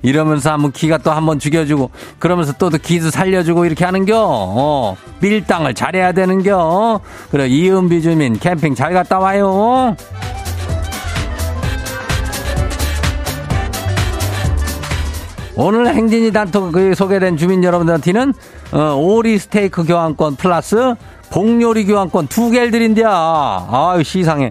[0.00, 4.14] 이러면서 한번 기가 또 한번 죽여주고 그러면서 또 기도 살려주고 이렇게 하는겨.
[4.18, 7.00] 어 밀당을 잘해야 되는겨.
[7.30, 9.94] 그래 이은비 주민 캠핑 잘 갔다 와요.
[15.56, 18.32] 오늘 행진이 단톡 그 소개된 주민 여러분들한테는
[18.72, 20.94] 어, 오리 스테이크 교환권 플러스
[21.30, 23.08] 복요리 교환권 두 개를 드린대요.
[23.10, 24.50] 아유 시상해.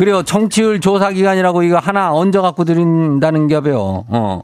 [0.00, 4.06] 그래요 정치율 조사 기간이라고 이거 하나 얹어 갖고 드린다는 겹이요.
[4.08, 4.40] 어.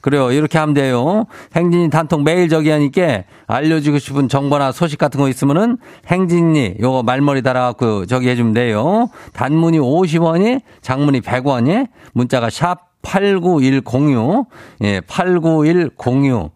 [0.00, 0.32] 그래요.
[0.32, 1.26] 이렇게 하면 돼요.
[1.54, 7.42] 행진이 단톡 매일 저기 하니까 알려주고 싶은 정보나 소식 같은 거 있으면은 행진이 요거 말머리
[7.42, 9.08] 달아갖고 저기 해주면 돼요.
[9.32, 14.46] 단문이 50원이, 장문이 100원이, 문자가 샵 89106.
[14.82, 16.50] 예, 89106.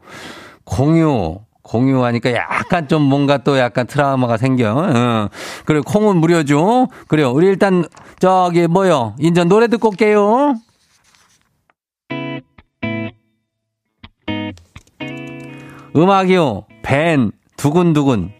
[0.64, 1.38] 공유.
[1.70, 4.74] 공유하니까 약간 좀 뭔가 또 약간 트라우마가 생겨.
[4.76, 5.28] 어.
[5.64, 6.88] 그리고 콩은 무료죠.
[7.06, 7.30] 그래요.
[7.30, 7.84] 우리 일단
[8.18, 9.14] 저기 뭐요.
[9.20, 10.56] 인전 노래 듣고 올게요.
[15.94, 16.66] 음악이요.
[16.82, 18.39] 밴 두근두근.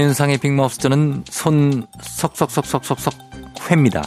[0.00, 3.14] 안윤상의 빅마우스전은 손 석석석석석석
[3.70, 4.02] 회입니다.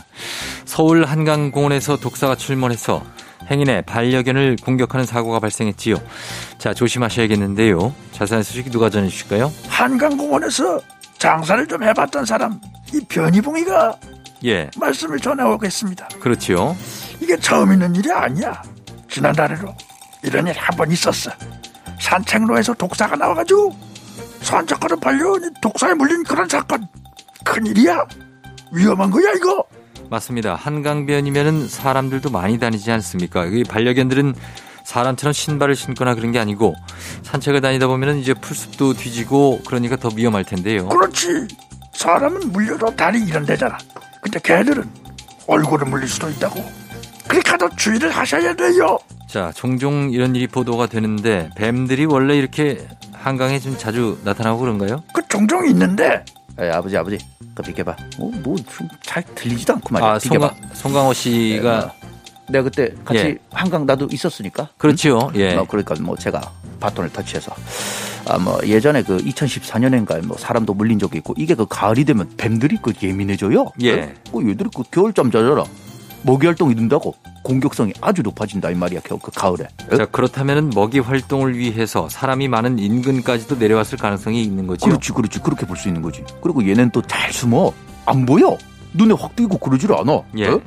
[0.65, 3.04] 서울 한강공원에서 독사가 출몰해서
[3.49, 5.95] 행인의 반려견을 공격하는 사고가 발생했지요.
[6.60, 7.91] 자, 조심하셔야겠는데요.
[8.12, 9.52] 자세한 소식 누가 전해주실까요?
[9.67, 10.80] 한강공원에서
[11.17, 12.62] 장사를 좀 해봤던 사람,
[12.93, 13.95] 이 변희봉이가
[14.45, 14.69] 예.
[14.78, 16.08] 말씀을 전해오겠습니다.
[16.19, 16.78] 그렇지요.
[17.19, 18.62] 이게 처음 있는 일이 아니야.
[19.10, 19.73] 지난달에도
[20.21, 21.32] 이런 일 한 번 있었어.
[21.99, 23.88] 산책로에서 독사가 나와가지고
[24.41, 26.88] 산책하는 반려견이 독사에 물린 그런 사건.
[27.43, 28.06] 큰일이야.
[28.71, 29.63] 위험한 거야 이거.
[30.10, 30.56] 맞습니다.
[30.56, 33.45] 한강변이면은 사람들도 많이 다니지 않습니까?
[33.45, 34.34] 이 반려견들은
[34.84, 36.73] 사람처럼 신발을 신거나 그런 게 아니고
[37.23, 40.88] 산책을 다니다 보면은 이제 풀숲도 뒤지고 그러니까 더 위험할 텐데요.
[40.89, 41.47] 그렇지.
[41.93, 43.78] 사람은 물려도 다리 이런 데잖아.
[44.21, 44.89] 근데 개들은
[45.47, 46.63] 얼굴을 물릴 수도 있다고.
[47.28, 48.97] 그러니까 더 주의를 하셔야 돼요.
[49.28, 52.88] 자, 종종 이런 일이 보도가 되는데 뱀들이 원래 이렇게
[53.21, 55.03] 한강에 좀 자주 나타나고 그런가요?
[55.13, 56.23] 그 종종 있는데
[56.58, 57.17] 에, 아버지 아버지
[57.53, 61.93] 그 비켜봐 어, 뭐잘 들리지도 않고 말이야 아, 비켜봐 송강, 송강호 씨가
[62.49, 63.38] 내가 그때 같이 예.
[63.51, 65.32] 한강 나도 있었으니까 그렇죠.
[65.36, 65.55] 예.
[65.55, 66.41] 뭐 그러니까 뭐 제가
[66.79, 67.53] 바톤을 터치해서
[68.27, 72.93] 아뭐 예전에 그 2014년인가에 뭐 사람도 물린 적이 있고 이게 그 가을이 되면 뱀들이 그
[73.01, 73.71] 예민해져요.
[73.84, 74.13] 예.
[74.32, 75.63] 그 얘들이 그 겨울잠 자잖아.
[76.23, 78.99] 먹이 활동이 는다고 공격성이 아주 높아진다 이 말이야.
[79.03, 79.67] 겨우 그 가을에.
[79.91, 79.97] 예?
[79.97, 84.86] 자, 그렇다면은 먹이 활동을 위해서 사람이 많은 인근까지도 내려왔을 가능성이 있는 거죠.
[84.88, 86.23] 그렇지 그렇지 그렇게 볼 수 있는 거지.
[86.41, 87.71] 그리고 얘는 또 잘 숨어
[88.05, 88.58] 안 보여.
[88.93, 90.21] 눈에 확 띄고 그러질 않아.
[90.39, 90.60] 예.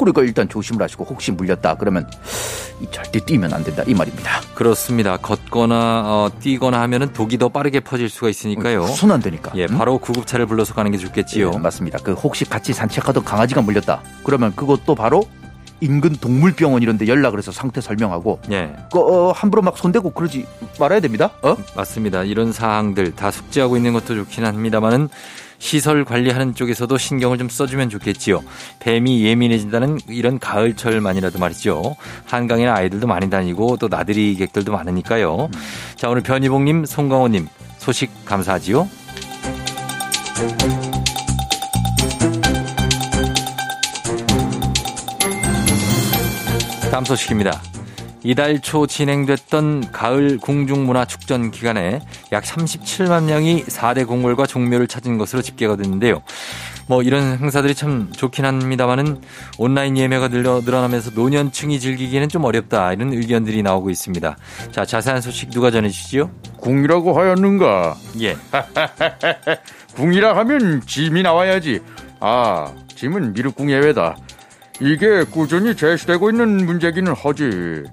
[0.00, 0.04] 어?
[0.04, 2.08] 그러니까 일단 조심을 하시고 혹시 물렸다 그러면
[2.80, 4.40] 이 절대 뛰면 안 된다 이 말입니다.
[4.54, 5.16] 그렇습니다.
[5.18, 8.86] 걷거나 어, 뛰거나 하면은 독이 더 빠르게 퍼질 수가 있으니까요.
[8.86, 9.52] 손안 되니까.
[9.56, 9.76] 예, 음?
[9.78, 11.52] 바로 구급차를 불러서 가는 게 좋겠지요.
[11.54, 11.98] 예, 맞습니다.
[12.02, 14.02] 그 혹시 같이 산책하던 강아지가 물렸다.
[14.24, 15.24] 그러면 그것도 바로
[15.82, 20.46] 인근 동물병원 이런 데 연락을 해서 상태 설명하고 예, 그, 어, 함부로 막 손대고 그러지
[20.78, 21.30] 말아야 됩니다.
[21.42, 21.56] 어?
[21.74, 22.22] 맞습니다.
[22.24, 25.08] 이런 사항들 다 숙지하고 있는 것도 좋긴 합니다만은
[25.60, 28.42] 시설 관리하는 쪽에서도 신경을 좀 써주면 좋겠지요.
[28.80, 31.94] 뱀이 예민해진다는 이런 가을철만이라도 말이죠.
[32.24, 35.50] 한강에는 아이들도 많이 다니고 또 나들이 객들도 많으니까요.
[35.94, 37.46] 자, 오늘 변희봉님, 송강호님
[37.78, 38.88] 소식 감사하지요.
[46.90, 47.62] 다음 소식입니다.
[48.22, 52.00] 이달 초 진행됐던 가을 궁중문화축전 기간에
[52.32, 56.22] 약 37만 명이 4대 공물과 종묘를 찾은 것으로 집계가 됐는데요.
[56.86, 59.22] 뭐 이런 행사들이 참 좋긴 합니다만은
[59.58, 64.36] 온라인 예매가 늘어, 늘어나면서 노년층이 즐기기에는 좀 어렵다 이런 의견들이 나오고 있습니다.
[64.72, 66.30] 자 자세한 소식 누가 전해주시죠?
[66.58, 67.96] 궁이라고 하였는가?
[68.20, 68.36] 예.
[69.94, 71.80] 궁이라 하면 짐이 나와야지.
[72.20, 74.16] 아, 짐은 미륵궁 예외다.
[74.80, 77.84] 이게 꾸준히 제시되고 있는 문제기는 하지.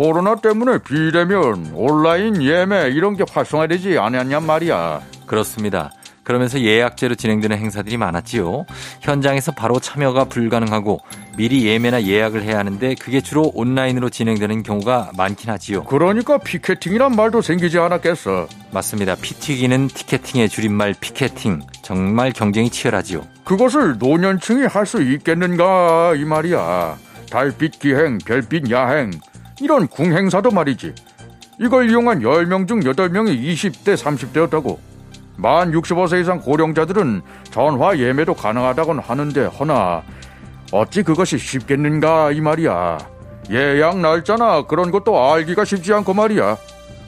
[0.00, 5.02] 코로나 때문에 비대면, 온라인 예매 이런 게 활성화되지 않았냔 말이야.
[5.26, 5.92] 그렇습니다.
[6.24, 8.64] 그러면서 예약제로 진행되는 행사들이 많았지요.
[9.02, 11.00] 현장에서 바로 참여가 불가능하고
[11.36, 15.84] 미리 예매나 예약을 해야 하는데 그게 주로 온라인으로 진행되는 경우가 많긴 하지요.
[15.84, 18.48] 그러니까 피켓팅이란 말도 생기지 않았겠어.
[18.70, 19.16] 맞습니다.
[19.16, 21.60] 피튀기는 티켓팅의 줄임말 피켓팅.
[21.82, 23.26] 정말 경쟁이 치열하지요.
[23.44, 26.96] 그것을 노년층이 할 수 있겠는가 이 말이야.
[27.30, 29.10] 달빛 기행, 별빛 야행
[29.60, 30.94] 이런 궁 행사도 말이지.
[31.60, 34.78] 이걸 이용한 10명 중 8명이 20대, 30대였다고.
[35.36, 40.02] 만 65세 이상 고령자들은 전화 예매도 가능하다고는 하는데 허나
[40.72, 42.98] 어찌 그것이 쉽겠는가 이 말이야.
[43.50, 46.56] 예약 날짜나 그런 것도 알기가 쉽지 않고 말이야.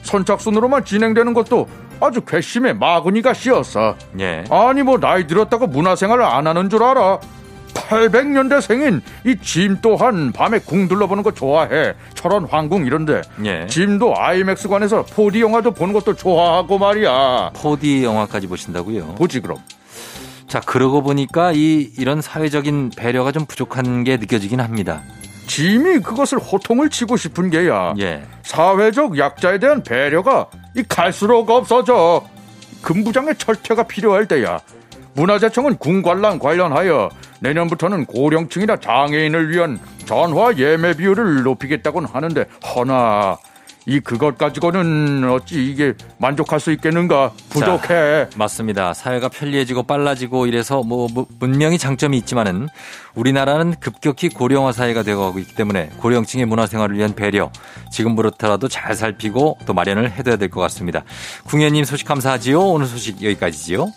[0.03, 1.67] 선착순으로만 진행되는 것도
[1.99, 3.95] 아주 괘씸해 마구니가 씌었어.
[4.19, 4.43] 예.
[4.49, 7.19] 아니 뭐 나이 들었다고 문화생활을 안 하는 줄 알아?
[7.73, 11.93] 800년대 생인 이 짐 또한 밤에 궁 둘러보는 거 좋아해.
[12.13, 13.21] 철원 황궁 이런데.
[13.45, 13.67] 예.
[13.67, 17.51] 짐도 아이맥스관에서 4D 영화도 보는 것도 좋아하고 말이야.
[17.53, 19.15] 4D 영화까지 보신다고요?
[19.15, 19.57] 보지 그럼.
[20.47, 25.01] 자, 그러고 보니까 이 이런 사회적인 배려가 좀 부족한 게 느껴지긴 합니다.
[25.47, 27.93] 짐이 그것을 호통을 치고 싶은 게야.
[27.99, 28.23] 예.
[28.43, 32.23] 사회적 약자에 대한 배려가 이 갈수록 없어져.
[32.81, 34.59] 금부장의 철퇴가 필요할 때야.
[35.15, 42.45] 문화재청은 궁관람 관련하여 내년부터는 고령층이나 장애인을 위한 전화 예매 비율을 높이겠다고는 하는데
[42.75, 43.37] 허나
[43.85, 48.27] 이 그것 가지고는 어찌 이게 만족할 수 있겠는가 부족해.
[48.37, 48.93] 맞습니다.
[48.93, 52.69] 사회가 편리해지고 빨라지고 이래서 뭐, 뭐 분명히 장점이 있지만은
[53.13, 57.51] 우리나라는 급격히 고령화 사회가 되어가고 있기 때문에 고령층의 문화생활을 위한 배려
[57.91, 61.03] 지금부터라도 잘 살피고 또 마련을 해둬야 될 것 같습니다.
[61.43, 62.61] 궁예님 소식 감사하지요.
[62.61, 63.87] 오늘 소식 여기까지지요.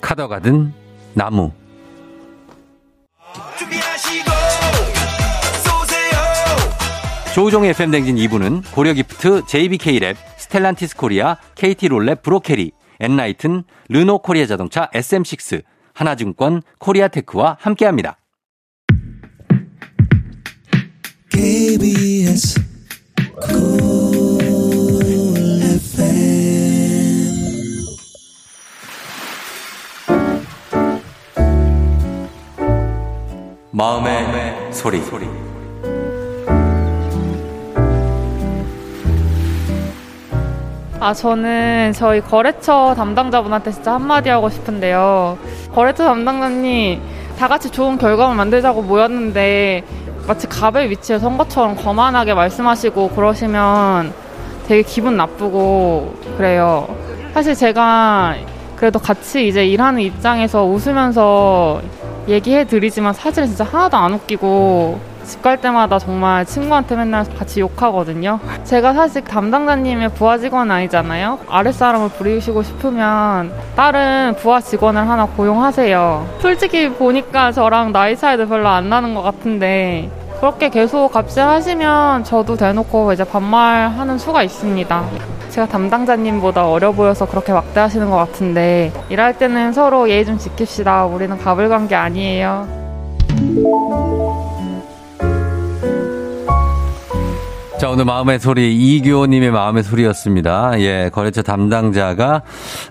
[0.00, 0.72] 카더 가든
[1.14, 1.52] 나무.
[7.34, 15.62] 조우종의 FM대행진 2부는 고려기프트, JBK랩, 스텔란티스 코리아, KT롤랩 브로케리, 엔라이튼, 르노 코리아 자동차 SM6,
[15.94, 18.18] 하나증권, 코리아테크와 함께합니다.
[21.30, 22.61] KBS
[33.74, 35.00] 마음의, 마음의 소리.
[35.02, 35.26] 소리.
[41.00, 45.36] 아, 저는 저희 거래처 담당자분한테 진짜 한마디 하고 싶은데요.
[45.74, 47.02] 거래처 담당자님,
[47.36, 49.82] 다 같이 좋은 결과물 만들자고 모였는데,
[50.26, 54.12] 마치 갑의 위치에 선 것처럼 거만하게 말씀하시고 그러시면
[54.66, 56.88] 되게 기분 나쁘고 그래요.
[57.34, 58.36] 사실 제가
[58.76, 61.82] 그래도 같이 이제 일하는 입장에서 웃으면서
[62.28, 65.00] 얘기해 드리지만 사실 진짜 하나도 안 웃기고
[65.32, 68.38] 집 갈 때마다 정말 친구한테 맨날 같이 욕하거든요.
[68.64, 71.38] 제가 사실 담당자님의 부하 직원 아니잖아요.
[71.48, 76.26] 아랫사람을 부리시고 싶으면 다른 부하 직원을 하나 고용하세요.
[76.40, 83.12] 솔직히 보니까 저랑 나이 차이도 별로 안 나는 것 같은데 그렇게 계속 갑질하시면 저도 대놓고
[83.14, 85.02] 이제 반말하는 수가 있습니다.
[85.48, 91.12] 제가 담당자님보다 어려 보여서 그렇게 막대하시는 것 같은데 일할 때는 서로 예의 좀 지킵시다.
[91.12, 92.68] 우리는 갑을 간 게 아니에요.
[97.82, 100.78] 자, 오늘 마음의 소리, 이교님의 마음의 소리였습니다.
[100.78, 102.42] 예, 거래처 담당자가,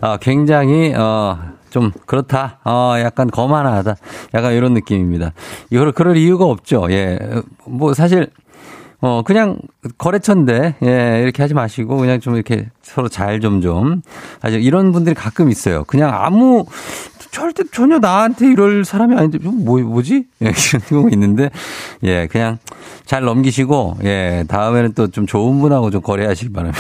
[0.01, 2.59] 어, 굉장히, 어, 좀, 그렇다.
[2.65, 3.95] 어, 약간 거만하다.
[4.33, 5.31] 약간 이런 느낌입니다.
[5.69, 6.87] 이걸, 그럴 이유가 없죠.
[6.89, 7.17] 예.
[7.65, 8.31] 뭐, 사실,
[9.01, 9.57] 어, 그냥
[9.97, 14.01] 거래처인데, 예, 이렇게 하지 마시고, 그냥 좀 이렇게 서로 잘 좀 좀.
[14.41, 15.83] 아주 이런 분들이 가끔 있어요.
[15.85, 16.65] 그냥 아무,
[17.31, 20.25] 절대 전혀 나한테 이럴 사람이 아닌데, 좀 뭐, 뭐지?
[20.43, 21.49] 예, 이런 경우가 있는데,
[22.03, 22.59] 예, 그냥
[23.05, 26.79] 잘 넘기시고, 예, 다음에는 또 좀 좋은 분하고 좀 거래하시기 바랍니다.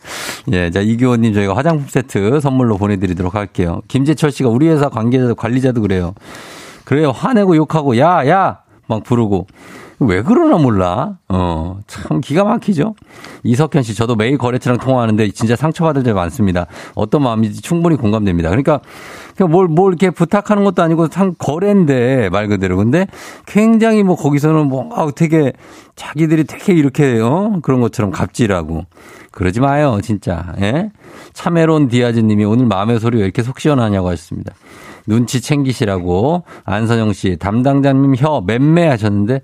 [0.52, 3.80] 예, 자, 이교원님 저희가 화장품 세트 선물로 보내드리도록 할게요.
[3.88, 6.14] 김재철 씨가 우리 회사 관계자, 관리자도 그래요.
[6.84, 7.12] 그래요.
[7.12, 8.58] 화내고 욕하고, 야, 야!
[8.88, 9.46] 막 부르고.
[10.06, 11.18] 왜 그러나 몰라.
[11.28, 12.94] 어, 참 기가 막히죠.
[13.42, 16.66] 이석현 씨, 저도 매일 거래처랑 통화하는데 진짜 상처받을 때 많습니다.
[16.94, 18.48] 어떤 마음인지 충분히 공감됩니다.
[18.50, 18.80] 그러니까
[19.48, 22.76] 뭘, 뭘 이렇게 부탁하는 것도 아니고 상 거래인데 말 그대로.
[22.76, 23.06] 근데
[23.46, 25.52] 굉장히 뭐 거기서는 뭐 아, 되게
[25.96, 28.84] 자기들이 되게 이렇게 어 그런 것처럼 갑질하고
[29.30, 30.54] 그러지 마요, 진짜.
[30.60, 30.90] 예?
[31.32, 34.54] 참외론 디아즈 님이 오늘 마음의 소리 왜 이렇게 속 시원하냐고 하셨습니다.
[35.06, 39.40] 눈치 챙기시라고 안선영 씨 담당자님 혀 맴매 하셨는데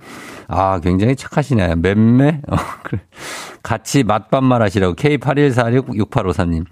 [0.49, 3.01] 아 굉장히 착하시네 맴매 어, 그래.
[3.63, 6.65] 같이 맛반말 하시라고 K81466853님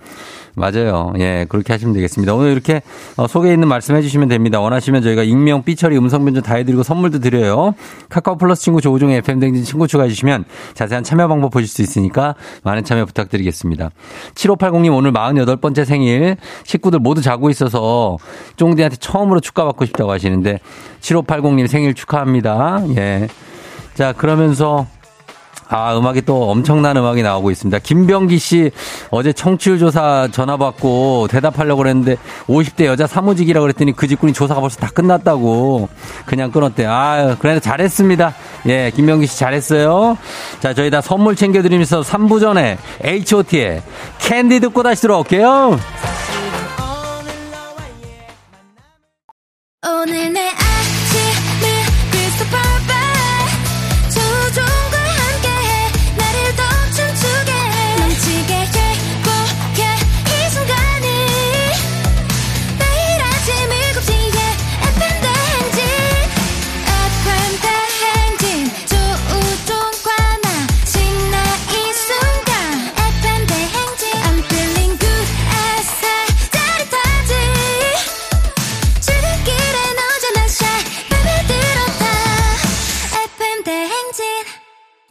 [0.57, 1.13] 맞아요.
[1.19, 2.35] 예, 그렇게 하시면 되겠습니다.
[2.35, 2.81] 오늘 이렇게
[3.19, 4.59] 어, 소개에 있는 말씀해 주시면 됩니다.
[4.59, 7.75] 원하시면 저희가 익명, 삐처리, 음성 변조 다 해드리고 선물도 드려요.
[8.09, 12.85] 카카오 플러스 친구 조우종의 FM댕진 친구 추가해 주시면 자세한 참여 방법 보실 수 있으니까 많은
[12.85, 13.91] 참여 부탁드리겠습니다.
[14.35, 18.17] 7580님 오늘 48번째 생일 식구들 모두 자고 있어서
[18.57, 20.61] 쫑디한테 처음으로 축하받고 싶다고 하시는데
[21.01, 22.83] 7580님 생일 축하합니다.
[22.97, 23.29] 예.
[23.97, 24.87] 자, 그러면서
[25.69, 27.81] 아, 음악이 또 엄청난 음악이 나오고 있습니다.
[27.81, 28.71] 김병기 씨
[29.11, 34.79] 어제 청취율 조사 전화 받고 대답하려고 그랬는데 50대 여자 사무직이라고 그랬더니 그 직군이 조사가 벌써
[34.79, 35.89] 다 끝났다고
[36.25, 36.85] 그냥 끊었대.
[36.87, 38.35] 아, 그래 잘했습니다.
[38.69, 40.17] 예, 김병기 씨 잘했어요.
[40.61, 43.83] 자, 저희 다 선물 챙겨 드리면서 3부 전에 H.O.T의
[44.19, 45.81] 캔디 듣고 다시 들어올게요.
[49.89, 50.26] 오늘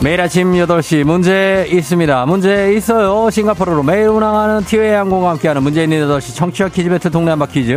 [0.00, 2.26] 매일 아침 8시 문제 있습니다.
[2.26, 3.28] 문제 있어요.
[3.30, 7.74] 싱가포르로 매일 운항하는 티웨이 항공과 함께하는 문제 있는 8시 청취자 퀴즈 배틀 동네 한바 퀴즈.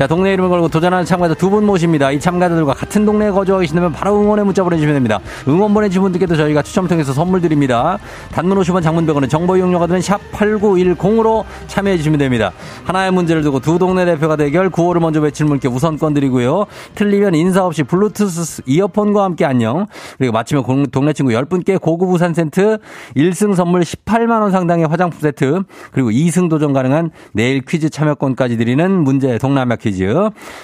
[0.00, 2.10] 자, 동네 이름을 걸고 도전하는 참가자 두 분 모십니다.
[2.10, 5.18] 이 참가자들과 같은 동네에 거주하고 계시다면 바로 응원의 문자 보내주시면 됩니다.
[5.46, 7.98] 응원 보내주신 분들께도 저희가 추첨 통해서 선물 드립니다.
[8.32, 12.50] 단문 50원 장문 100원은 정보 이용료가 드는 샵 8910으로 참여해 주시면 됩니다.
[12.84, 16.64] 하나의 문제를 두고 두 동네 대표가 대결 구호를 먼저 외칠 분께 우선권 드리고요.
[16.94, 19.86] 틀리면 인사 없이 블루투스 이어폰과 함께 안녕.
[20.16, 22.78] 그리고 마치면 공- 동네 친구 10분께 고급 우산 세트
[23.16, 29.36] 1승 선물 18만원 상당의 화장품 세트 그리고 2승 도전 가능한 내일 퀴즈 참여권까지 드리는 문제
[29.36, 29.89] 동남아 퀴즈.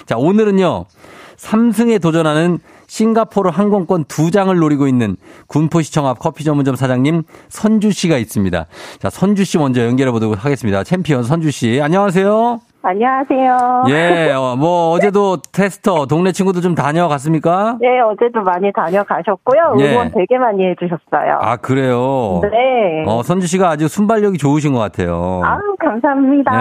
[0.07, 0.87] 자, 오늘은요.
[1.37, 5.17] 3승에 도전하는 싱가포르 항공권 두 장을 노리고 있는
[5.49, 8.67] 군포시청 앞 커피 전문점 사장님 선주 씨가 있습니다.
[9.01, 10.85] 자, 선주 씨 먼저 연결해 보도록 하겠습니다.
[10.85, 11.81] 챔피언 선주 씨.
[11.83, 12.61] 안녕하세요.
[12.89, 13.85] 안녕하세요.
[13.89, 17.79] 예, 어, 뭐 어제도 테스터 동네 친구들 좀 다녀갔습니까?
[17.83, 19.75] 네, 어제도 많이 다녀가셨고요.
[19.81, 19.93] 예.
[19.93, 21.39] 응원 되게 많이 해주셨어요.
[21.41, 22.41] 아 그래요.
[22.43, 23.05] 네.
[23.09, 25.43] 어 선주 씨가 아주 순발력이 좋으신 것 같아요.
[25.45, 26.53] 아우, 감사합니다.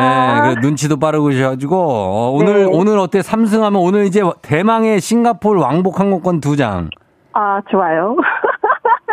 [0.47, 2.69] 네, 그 눈치도 빠르셔가지고 어, 오늘 네.
[2.71, 6.89] 오늘 어때 삼승하면 오늘 이제 대망의 싱가포르 왕복 항공권 두 장.
[7.33, 8.15] 아, 좋아요.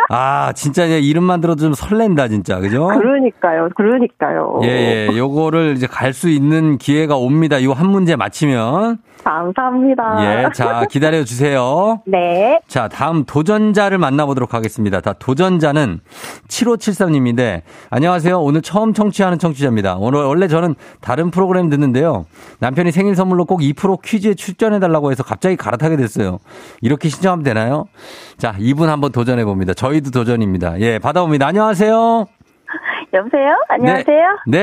[0.09, 2.87] 아 진짜 이제 이름만 들어도 좀 설렌다 진짜 그죠?
[2.87, 4.59] 그러니까요, 그러니까요.
[4.63, 7.57] 예, 예, 요거를 이제 갈 수 있는 기회가 옵니다.
[7.57, 8.99] 이한 문제 맞히면.
[9.23, 10.17] 감사합니다.
[10.21, 12.01] 예, 자, 기다려 주세요.
[12.05, 12.59] 네.
[12.67, 15.01] 자, 다음 도전자를 만나보도록 하겠습니다.
[15.01, 16.01] 다 도전자는
[16.47, 18.39] 7573님인데, 안녕하세요.
[18.39, 19.95] 오늘 처음 청취하는 청취자입니다.
[19.97, 22.25] 오늘 원래 저는 다른 프로그램 듣는데요.
[22.59, 26.39] 남편이 생일 선물로 꼭 2% 퀴즈에 출전해달라고 해서 갑자기 갈아타게 됐어요.
[26.81, 27.85] 이렇게 신청하면 되나요?
[28.37, 29.73] 자, 이분 한번 도전해봅니다.
[29.73, 30.79] 저희도 도전입니다.
[30.81, 31.47] 예, 받아봅니다.
[31.47, 32.27] 안녕하세요.
[33.13, 33.55] 여보세요?
[33.69, 34.23] 안녕하세요?
[34.47, 34.57] 네,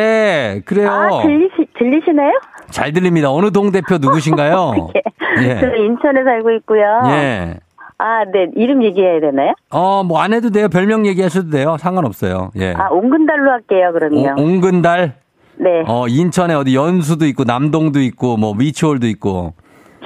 [0.54, 0.90] 네, 그래요.
[0.90, 2.32] 아, 들리시, 들리시나요?
[2.70, 3.30] 잘 들립니다.
[3.30, 4.88] 어느 동 대표 누구신가요?
[5.42, 5.60] 예.
[5.60, 6.82] 저 인천에 살고 있고요.
[7.10, 7.54] 예.
[7.98, 8.48] 아, 네.
[8.56, 9.52] 이름 얘기해야 되나요?
[9.70, 10.68] 어, 뭐 안 해도 돼요.
[10.68, 11.76] 별명 얘기하셔도 돼요.
[11.78, 12.50] 상관없어요.
[12.56, 12.72] 예.
[12.76, 14.40] 아, 옹근달로 할게요, 그럼요.
[14.40, 15.14] 오- 옹근달.
[15.56, 15.82] 네.
[15.86, 19.52] 어, 인천에 어디 연수도 있고 남동도 있고 뭐 미추홀도 있고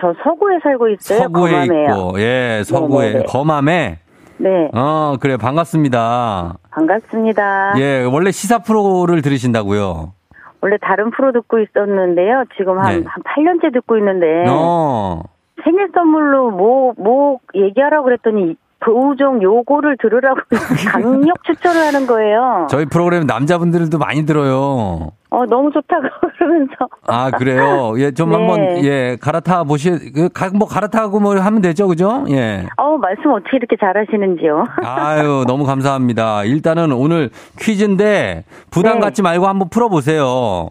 [0.01, 1.19] 저 서구에 살고 있어요.
[1.21, 1.85] 서구에 검암에요.
[1.85, 3.25] 있고 예, 서구에 네네네.
[3.29, 3.99] 검암에
[4.39, 4.71] 네.
[4.75, 6.57] 어, 그래 반갑습니다.
[6.71, 7.75] 반갑습니다.
[7.79, 10.13] 예, 원래 시사 프로를 들으신다고요.
[10.61, 12.45] 원래 다른 프로 듣고 있었는데요.
[12.57, 13.05] 지금 한, 네.
[13.07, 14.45] 한 8년째 듣고 있는데.
[14.49, 15.23] 어.
[15.63, 20.41] 생일 선물로 뭐, 뭐 얘기하라고 그랬더니 도종 요거를 들으라고
[20.91, 22.67] 강력 추천을 하는 거예요.
[22.71, 25.13] 저희 프로그램 남자분들도 많이 들어요.
[25.35, 26.03] 어, 너무 좋다고
[26.39, 26.73] 그러면서.
[27.09, 27.95] 아, 그래요?
[27.99, 28.37] 예, 좀 네.
[28.37, 32.25] 한번, 예, 갈아타 보시, 그, 가- 뭐, 갈아타고 뭐 하면 되죠, 그죠?
[32.31, 32.67] 예.
[32.77, 34.65] 어, 말씀 어떻게 이렇게 잘 하시는지요?
[34.85, 36.45] 아유, 너무 감사합니다.
[36.45, 39.01] 일단은 오늘 퀴즈인데, 부담 네.
[39.01, 40.71] 갖지 말고 한번 풀어보세요.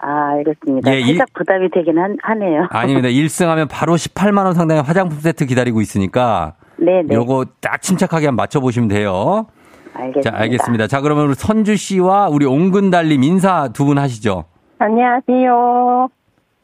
[0.00, 0.90] 아, 알겠습니다.
[0.94, 2.66] 예, 이- 살짝 부담이 되긴 한, 하네요.
[2.72, 3.08] 아닙니다.
[3.08, 7.14] 1승하면 바로 18만원 상당의 화장품 세트 기다리고 있으니까, 네네.
[7.14, 9.46] 요거 딱 침착하게 한번 맞춰보시면 돼요.
[9.94, 10.30] 알겠습니다.
[10.30, 10.86] 자, 알겠습니다.
[10.86, 14.44] 자, 그러면 우리 선주 씨와 우리 옹근 달님 인사 두 분 하시죠.
[14.78, 16.08] 안녕하세요.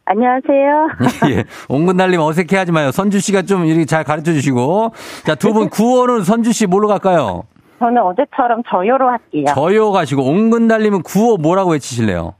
[0.04, 0.88] 안녕하세요.
[1.36, 1.44] 예.
[1.68, 2.90] 옹근 달님 어색해 하지 마요.
[2.92, 4.92] 선주 씨가 좀 이렇게 잘 가르쳐 주시고.
[5.26, 7.42] 자, 두 분 구호는 선주 씨 뭘로 갈까요?
[7.78, 9.44] 저는 어제처럼 저요로 할게요.
[9.54, 12.34] 저요 가시고, 옹근 달님은 구호 뭐라고 외치실래요?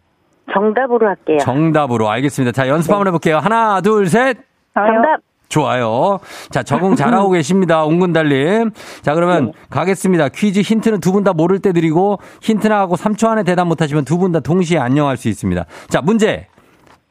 [0.54, 1.38] 정답으로 할게요.
[1.40, 2.08] 정답으로.
[2.08, 2.52] 알겠습니다.
[2.52, 3.38] 자, 연습 한번 해 볼게요.
[3.38, 4.38] 하나, 둘, 셋.
[4.74, 5.20] 정답.
[5.48, 6.18] 좋아요.
[6.50, 7.84] 자, 적응 잘하고 계십니다.
[7.84, 8.70] 옹근달님.
[9.02, 10.28] 자, 그러면 가겠습니다.
[10.30, 14.04] 퀴즈 힌트는 두 분 다 모를 때 드리고 힌트 나가고 3초 안에 대답 못 하시면
[14.04, 15.64] 두 분 다 동시에 안녕할 수 있습니다.
[15.88, 16.46] 자, 문제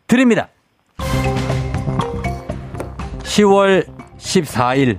[0.07, 0.49] 드립니다.
[3.23, 3.86] 10월
[4.17, 4.97] 14일.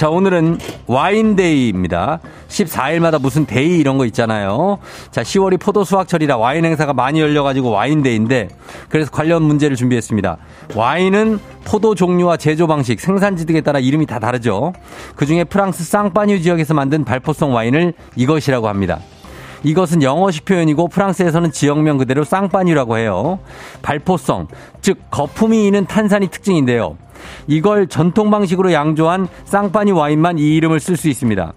[0.00, 2.20] 자, 오늘은 와인데이입니다.
[2.48, 4.78] 14일마다 무슨 데이 이런 거 있잖아요.
[5.10, 8.48] 자, 10월이 포도 수확철이라 와인 행사가 많이 열려가지고 와인데이인데,
[8.88, 10.38] 그래서 관련 문제를 준비했습니다.
[10.74, 14.72] 와인은 포도 종류와 제조 방식, 생산지 등에 따라 이름이 다 다르죠.
[15.16, 19.00] 그 중에 프랑스 샹파뉴 지역에서 만든 발포성 와인을 이것이라고 합니다.
[19.64, 23.38] 이것은 영어식 표현이고 프랑스에서는 지역명 그대로 샹파뉴라고 해요.
[23.82, 24.46] 발포성,
[24.80, 26.96] 즉 거품이 있는 탄산이 특징인데요.
[27.46, 31.52] 이걸 전통 방식으로 양조한 샹파뉴 와인만 이 이름을 쓸 수 있습니다.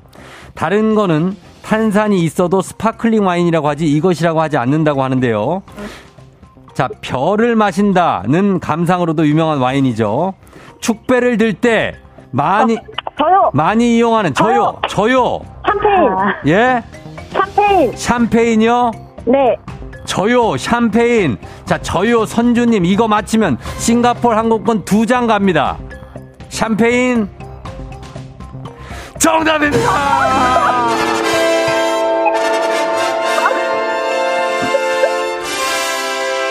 [0.55, 5.63] 다른 거는 탄산이 있어도 sparkling 와인이라고 하지 이것이라고 하지 않는다고 하는데요.
[6.73, 10.33] 자, 별을 마신다는 감상으로도 유명한 와인이죠.
[10.79, 11.93] 축배를 들 때
[12.31, 12.77] 많이
[13.17, 13.51] 저요.
[13.53, 15.39] 많이 이용하는 저요, 저요.
[15.67, 16.09] 샴페인.
[16.47, 16.83] 예?
[17.31, 17.95] 샴페인.
[17.95, 18.91] 샴페인이요?
[19.25, 19.55] 네.
[20.05, 21.37] 저요, 샴페인.
[21.65, 25.77] 자, 저요, 선주님, 이거 맞히면 싱가포르 항공권 두 장 갑니다.
[26.49, 27.29] 샴페인.
[29.19, 30.93] 정답입니다!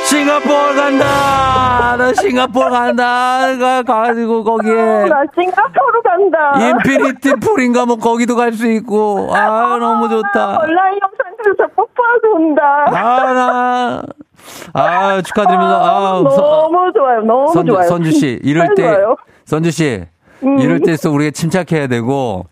[0.07, 1.97] 싱가포르 간다!
[1.97, 3.57] 나 싱가포르 간다!
[3.59, 4.75] 가, 가지고 거기에.
[5.07, 6.53] 나 싱가포르 간다.
[6.69, 9.31] infinity pool인가 뭐 거기도 갈 수 있고.
[9.35, 10.59] 아, 너무 좋다.
[10.63, 10.99] 온라인
[11.43, 12.85] 영상에서 뽀뽀하고 온다.
[12.89, 14.03] 아, 나.
[14.73, 15.77] 아, 축하드립니다.
[15.81, 17.21] 아, 서- 너무 좋아요.
[17.23, 17.89] 너무 선주, 좋아요.
[17.89, 19.17] 선주 씨, 이럴 진짜 때, 좋아요.
[19.45, 20.05] 선주 씨,
[20.45, 20.59] 음.
[20.59, 22.47] 이럴 때일수록 우리가 침착해야 되고,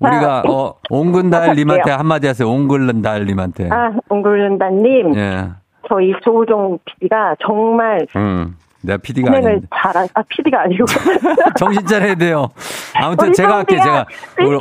[0.00, 2.48] 우리가, 어, 옹근달님한테 한마디 하세요.
[2.48, 3.68] 옹근달님한테.
[3.70, 5.14] 아, 옹글른다님.
[5.16, 5.48] 예.
[5.88, 8.56] 저희 조우종 PD가 정말 음.
[8.82, 9.66] 내가 PD가 아닌데.
[9.74, 10.84] 잘하, 아, PD가 아니고.
[11.56, 12.48] 정신 차려야 돼요.
[12.94, 14.06] 아무튼 제가 할게, 제가.
[14.38, 14.58] 진짜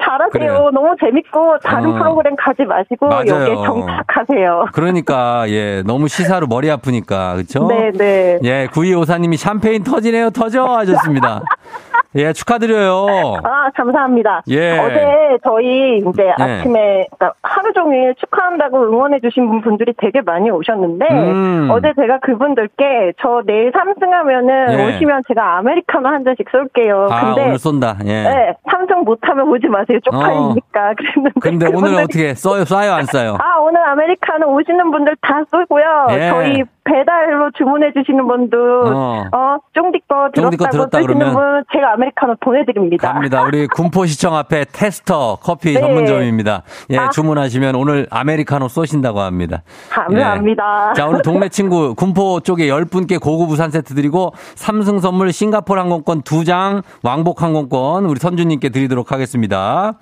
[0.00, 0.28] 잘하세요.
[0.30, 0.70] 그래요.
[0.72, 1.98] 너무 재밌고, 다른 어.
[1.98, 3.26] 프로그램 가지 마시고, 맞아요.
[3.28, 4.66] 여기에 정착하세요.
[4.72, 7.66] 그러니까, 예, 너무 시사로 머리 아프니까, 그쵸?
[7.66, 8.38] 네네.
[8.44, 10.64] 예, 구이 오사님이 샴페인 터지네요, 터져!
[10.64, 11.42] 하셨습니다.
[12.16, 13.36] 예, 축하드려요.
[13.44, 14.42] 아, 감사합니다.
[14.48, 14.78] 예.
[14.78, 16.30] 어제 저희 이제 예.
[16.42, 21.68] 아침에 그러니까 하루 종일 축하한다고 응원해 주신 분들이 되게 많이 오셨는데 음.
[21.70, 24.86] 어제 제가 그분들께 저 내일 삼승하면은 예.
[24.88, 27.08] 오시면 제가 아메리카노 한 잔씩 쏠게요.
[27.10, 27.96] 아, 근데 오늘 쏜다.
[28.04, 28.22] 예.
[28.22, 29.98] 네, 삼성 못하면 오지 마세요.
[30.04, 30.94] 쪽팔리니까.
[30.96, 33.38] 그랬는데 근데 오늘 어떻게 써요, 쏴요, 안 쏴요?
[33.40, 36.06] 아, 오늘 아메리카노 오시는 분들 다 쏘고요.
[36.10, 36.28] 예.
[36.30, 38.56] 저희 배달로 주문해 주시는 분도
[38.86, 39.24] 어.
[39.32, 43.12] 어, 쫑디 거 쫑디 거 들었다고 들었다 쓰시는 그러면 분 제가 아메리카노 보내드립니다.
[43.12, 43.42] 갑니다.
[43.42, 45.80] 우리 군포시청 앞에 테스터 커피 네.
[45.80, 46.62] 전문점입니다.
[46.90, 47.08] 예, 아.
[47.10, 49.62] 주문하시면 오늘 아메리카노 쏘신다고 합니다.
[49.90, 50.90] 감사합니다.
[50.90, 50.94] 예.
[50.94, 56.22] 자, 오늘 동네 친구 군포 쪽에 10분께 고급 우산 세트 드리고 삼성 선물 싱가포르 항공권
[56.22, 59.94] 2장, 왕복 항공권 우리 선주님께 드리도록 하겠습니다.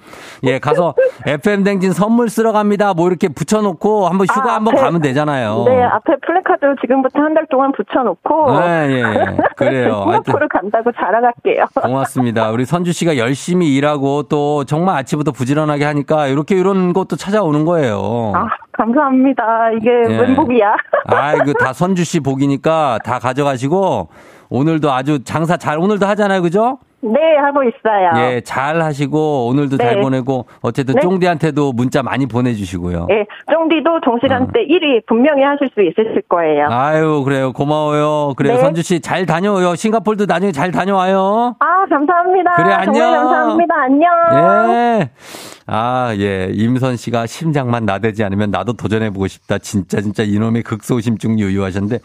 [0.45, 0.95] 예, 가서
[1.27, 2.93] FM 대행진 선물 쓰러 갑니다.
[2.95, 5.65] 뭐 이렇게 붙여놓고 한번 휴가 아, 한번 앞에- 가면 되잖아요.
[5.67, 8.47] 네, 앞에 플래카드 지금부터 한 달 동안 붙여놓고.
[8.63, 9.03] 예, 예.
[9.57, 10.05] 그래요.
[10.05, 11.65] 싱가포르 간다고 자랑할게요.
[11.83, 12.51] 고맙습니다.
[12.51, 18.33] 우리 선주 씨가 열심히 일하고 또 정말 아침부터 부지런하게 하니까 이렇게 이런 것도 찾아오는 거예요.
[18.35, 19.71] 아, 감사합니다.
[19.73, 20.19] 이게 예.
[20.21, 20.75] 웬 복이야.
[21.07, 24.09] 아이고 다 선주 씨 복이니까 다 가져가시고
[24.51, 26.79] 오늘도 아주 장사 잘 오늘도 하잖아요, 그죠?
[27.05, 28.11] 네, 하고 있어요.
[28.17, 30.01] 예, 잘 하시고 오늘도 잘 네.
[30.01, 31.01] 보내고 어쨌든 네.
[31.03, 33.09] 쫑디한테도 문자 많이 보내 주시고요.
[33.11, 36.69] 예, 쫑디도 동시간대 1위 분명히 하실 수 있으실 거예요.
[36.71, 38.35] 아, 아유 그래요, 고마워요.
[38.37, 38.61] 그래요, 네.
[38.61, 39.75] 선주 씨 잘 다녀요.
[39.75, 41.57] 싱가폴도 나중에 잘 다녀와요.
[41.59, 42.51] 아, 감사합니다.
[42.57, 43.13] 그래, 안녕.
[43.13, 43.75] 감사합니다.
[43.75, 44.11] 안녕.
[44.73, 45.11] 예.
[45.67, 46.49] 아, 예.
[46.53, 49.59] 임선 씨가 심장만 나대지 않으면 나도 도전해 보고 싶다.
[49.59, 51.99] 진짜, 진짜 이놈의 극소심증 유유하셨는데,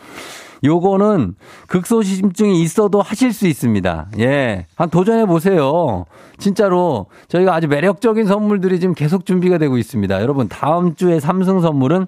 [0.64, 1.36] 요거는
[1.68, 4.08] 극소심증이 있어도 하실 수 있습니다.
[4.20, 4.66] 예.
[4.76, 6.06] 한 도전해 보세요.
[6.38, 10.22] 진짜로 저희가 아주 매력적인 선물들이 지금 계속 준비가 되고 있습니다.
[10.22, 12.08] 여러분, 다음 주에 삼성 선물은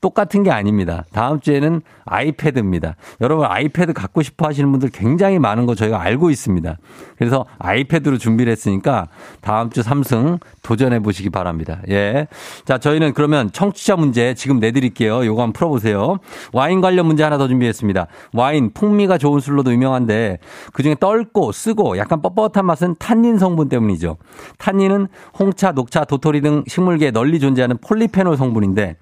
[0.00, 1.04] 똑같은 게 아닙니다.
[1.12, 2.96] 다음 주에는 아이패드입니다.
[3.20, 6.76] 여러분 아이패드 갖고 싶어 하시는 분들 굉장히 많은 거 저희가 알고 있습니다.
[7.16, 9.08] 그래서 아이패드로 준비를 했으니까
[9.40, 11.80] 다음 주 삼성 도전해 보시기 바랍니다.
[11.88, 12.28] 예.
[12.64, 15.24] 자, 저희는 그러면 청취자 문제 지금 내드릴게요.
[15.24, 16.18] 요거 한번 풀어보세요.
[16.52, 18.06] 와인 관련 문제 하나 더 준비했습니다.
[18.34, 20.38] 와인 풍미가 좋은 술로도 유명한데
[20.72, 24.16] 그중에 떫고 쓰고 약간 뻣뻣한 맛은 탄닌 성분 때문이죠.
[24.58, 28.96] 탄닌은 홍차, 녹차, 도토리 등 식물계에 널리 존재하는 폴리페놀 성분인데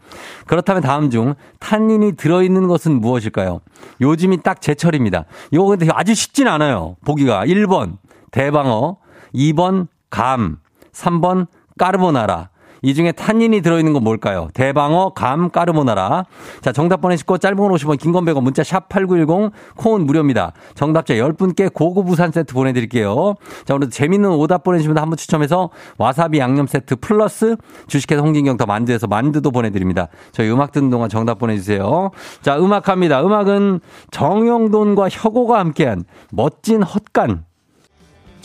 [0.46, 3.60] 그렇다면 다음 중 탄닌이 들어있는 것은 무엇일까요?
[4.00, 5.24] 요즘이 딱 제철입니다.
[5.50, 6.94] 이거 근데 아주 쉽진 않아요.
[7.04, 7.96] 보기가 1번
[8.30, 8.98] 대방어,
[9.34, 10.58] 2번 감,
[10.92, 12.50] 3번 까르보나라.
[12.86, 14.48] 이 중에 탄닌이 들어있는 건 뭘까요?
[14.54, 16.24] 대방어, 감, 까르보나라.
[16.60, 20.52] 자, 정답 보내시고 짧은 건 50원, 긴 건 100원, 문자 샵 8910, 콩은 무료입니다.
[20.76, 23.34] 정답자 10분께 고급 우산 세트 보내드릴게요.
[23.64, 27.56] 자, 오늘 재밌는 오답 보내주시면 분 한분 추첨해서 와사비 양념 세트 플러스
[27.88, 30.06] 주식회사 홍진경 더 만두에서 만두도 보내드립니다.
[30.30, 32.12] 저희 음악 듣는 동안 정답 보내주세요.
[32.40, 33.20] 자, 음악 합니다.
[33.20, 33.80] 음악은
[34.12, 37.46] 정영돈과 혁오가 함께한 멋진 헛간.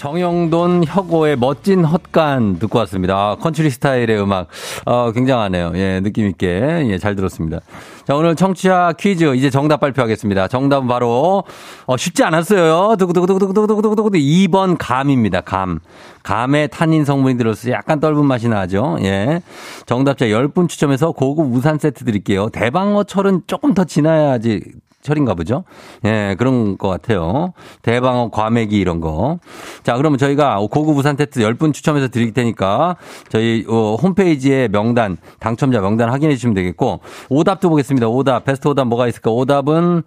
[0.01, 3.15] 정형돈 혁오의 멋진 헛간 듣고 왔습니다.
[3.15, 4.47] 아, 컨트리 스타일의 음악.
[4.83, 5.73] 어, 굉장하네요.
[5.75, 6.87] 예, 느낌있게.
[6.89, 7.59] 예, 잘 들었습니다.
[8.07, 10.47] 자, 오늘 청취자 퀴즈 이제 정답 발표하겠습니다.
[10.47, 11.43] 정답은 바로,
[11.85, 12.95] 어, 쉽지 않았어요.
[12.97, 15.41] 두구두구두구두구두구두구두구 2번 감입니다.
[15.41, 15.77] 감.
[16.23, 18.97] 감에 탄닌 성분이 들어서 약간 떫은 맛이 나죠.
[19.03, 19.43] 예.
[19.85, 22.49] 정답자 10분 추첨해서 고급 우산 세트 드릴게요.
[22.49, 24.63] 대방어 철은 조금 더 지나야지
[25.01, 25.63] 철인가 보죠?
[26.05, 27.53] 예, 그런 것 같아요.
[27.81, 29.39] 대방어, 과메기 이런 거.
[29.83, 32.95] 자, 그러면 저희가 고급 우산 세트 10분 추첨해서 드릴 테니까
[33.29, 38.07] 저희 어, 홈페이지에 명단, 당첨자 명단 확인해 주시면 되겠고 오답도 보겠습니다.
[38.07, 39.31] 오답, 베스트 오답 뭐가 있을까?
[39.31, 40.03] 오답은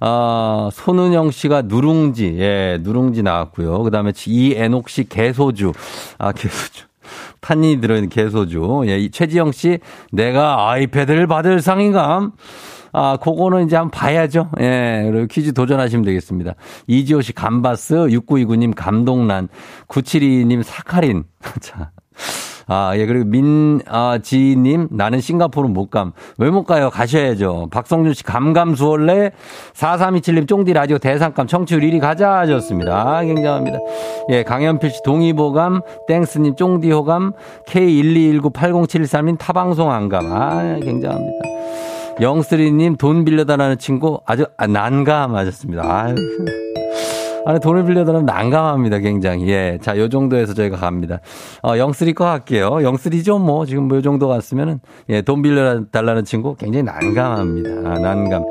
[0.00, 3.82] 어, 손은영 씨가 누룽지, 예, 누룽지 나왔고요.
[3.82, 5.72] 그 다음에 이애녹 씨 개소주,
[6.18, 6.86] 아, 개소주.
[7.40, 8.84] 탄닌이 들어있는 개소주.
[8.86, 9.78] 예, 이 최지영 씨,
[10.10, 12.32] 내가 아이패드를 받을 상인감.
[12.92, 14.50] 아, 그거는 이제 한번 봐야죠.
[14.60, 16.54] 예, 그리고 퀴즈 도전하시면 되겠습니다.
[16.86, 19.48] 이지호 씨 감바스, 6929님 감동란,
[19.88, 21.24] 972님 사카린.
[21.60, 21.90] 자.
[22.68, 26.12] 아, 예, 그리고 민, 아, 지님, 나는 싱가포르 못 감.
[26.38, 26.90] 왜 못 가요?
[26.90, 27.68] 가셔야죠.
[27.72, 29.32] 박성준 씨, 감감수월래.
[29.74, 32.94] 4327님, 쫑디 라디오 대상감, 청취율 1위 가자 하셨습니다.
[33.16, 33.78] 아, 굉장합니다.
[34.30, 37.32] 예, 강현필 씨, 동의보감, 땡스님, 쫑디 호감,
[37.66, 40.32] K121980713님, 타방송 안감.
[40.32, 41.61] 아, 굉장합니다.
[42.20, 45.82] 영쓰리님, 돈 빌려달라는 친구, 아주, 아, 난감 하셨습니다.
[45.84, 46.14] 아유.
[47.44, 49.48] 아니, 돈을 빌려달라면 난감합니다, 굉장히.
[49.48, 49.78] 예.
[49.82, 51.18] 자, 요 정도에서 저희가 갑니다.
[51.62, 52.78] 어, 영쓰리 거 할게요.
[52.82, 53.66] 영쓰리죠, 뭐.
[53.66, 54.78] 지금 뭐 요 정도 갔으면은,
[55.08, 57.70] 예, 돈 빌려달라는 친구 굉장히 난감합니다.
[57.90, 58.44] 아, 난감.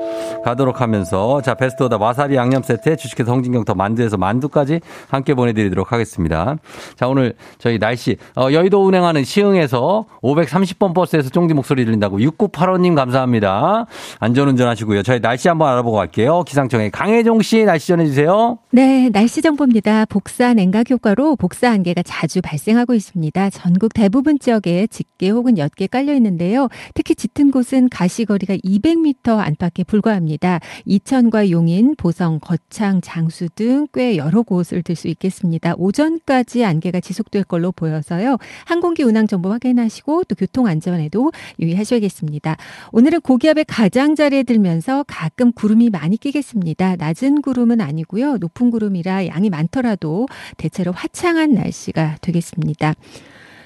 [0.43, 5.91] 가도록 하면서, 자, 베스트 오다 와사비 양념 세트에 주식회사 성진경 더 만두에서 만두까지 함께 보내드리도록
[5.93, 6.57] 하겠습니다.
[6.97, 13.85] 자, 오늘 저희 날씨, 어, 여의도 운행하는 시흥에서 530번 버스에서 쫑디 목소리 들린다고 6985님 감사합니다.
[14.19, 15.03] 안전운전 하시고요.
[15.03, 16.43] 저희 날씨 한번 알아보고 갈게요.
[16.43, 18.57] 기상청의 강혜종 씨 날씨 전해주세요.
[18.71, 20.05] 네, 네, 날씨 정보입니다.
[20.05, 23.51] 복사 냉각 효과로 복사 안개가 자주 발생하고 있습니다.
[23.51, 26.67] 전국 대부분 지역에 짙게 혹은 옅게 깔려 있는데요.
[26.95, 30.61] 특히 짙은 곳은 가시거리가 200m 안팎에 불과합니다.
[30.85, 35.75] 이천과 용인, 보성, 거창, 장수 등 꽤 여러 곳을 들 수 있겠습니다.
[35.77, 38.37] 오전까지 안개가 지속될 걸로 보여서요.
[38.65, 42.57] 항공기 운항 정보 확인하시고 또 교통 안전에도 유의하셔야겠습니다.
[42.93, 46.95] 오늘은 고기압의 가장자리에 들면서 가끔 구름이 많이 끼겠습니다.
[46.95, 48.37] 낮은 구름은 아니고요.
[48.37, 52.95] 높은 구름이라 양이 많더라도 대체로 화창한 날씨가 되겠습니다.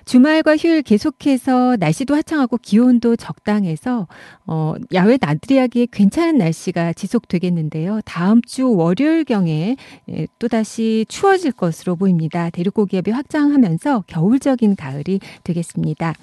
[0.06, 4.08] 주말과 휴일 계속해서 날씨도 화창하고 기온도 적당해서
[4.46, 8.02] 어 야외 나들이하기에 괜찮은 날씨가 지속되겠는데요.
[8.06, 9.76] 다음 주 월요일경에
[10.10, 12.52] 예, 또다시 추워질 것으로 보입니다.
[12.52, 16.14] 대륙 고기압이 확장하면서 겨울적인 가을이 되겠습니다.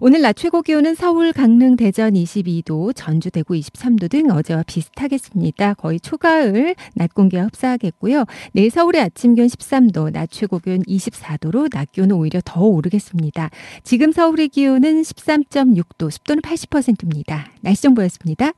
[0.00, 5.74] 오늘 낮 최고 기온은 서울, 강릉, 대전 22도, 전주, 대구 23도 등 어제와 비슷하겠습니다.
[5.74, 8.24] 거의 초가을 낮 공기와 흡사하겠고요.
[8.52, 13.50] 내일 서울의 아침 기온 13도, 낮 최고 기온 24도로 낮 기온은 오히려 더 오르겠습니다.
[13.82, 17.50] 지금 서울의 기온은 13.6도, 습도는 80%입니다.
[17.60, 18.52] 날씨 정보였습니다.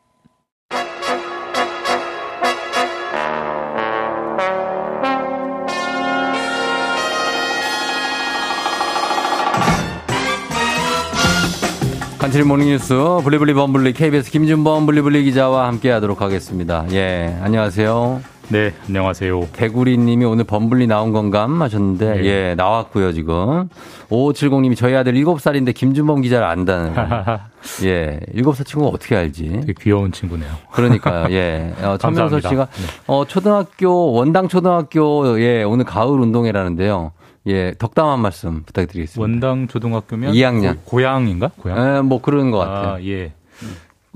[12.30, 16.86] 간추린 모닝뉴스 블리블리 범블리 KBS 김준범 블리블리 기자와 함께하도록 하겠습니다.
[16.92, 18.20] 예, 안녕하세요.
[18.50, 19.48] 네, 안녕하세요.
[19.52, 22.24] 개구리님이 오늘 범블리 나온 건감 하셨는데 네.
[22.24, 23.68] 예 나왔고요 지금
[24.10, 26.94] 5570님이 저희 아들 7살인데 김준범 기자를 안다는
[27.82, 30.50] 예 7살 친구가 어떻게 알지 되게 귀여운 친구네요.
[30.70, 32.38] 그러니까요 예 어, 천명서.
[32.38, 32.82] 씨가 네.
[33.08, 37.10] 어 초등학교 원당 초등학교 예 오늘 가을 운동회라는데요
[37.50, 40.76] 예 덕담 한 말씀 부탁드리겠습니다 원당 초등학교면 2학년.
[40.76, 41.50] 고, 고향인가?
[41.60, 41.96] 고향?
[41.96, 43.32] 예, 뭐 그런 것 같아요 아, 예.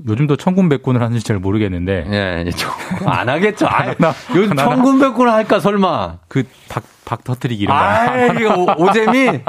[0.07, 2.69] 요즘도 천군백군을 하는지 잘 모르겠는데 예, 예, 저-
[3.09, 3.65] 안 하겠죠.
[3.65, 4.63] 아, 하나, 요즘 하나.
[4.65, 6.17] 천군백군 할까 설마.
[6.27, 7.83] 그 박 박 터트리기 이런 거.
[7.83, 9.39] 아, 이거 오- 오재미?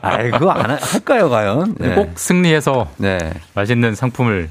[0.00, 1.74] 아이, 그거 안 하- 할까요, 과연?
[1.78, 1.94] 네.
[1.94, 3.18] 꼭 승리해서 네.
[3.54, 4.48] 맛있는 상품을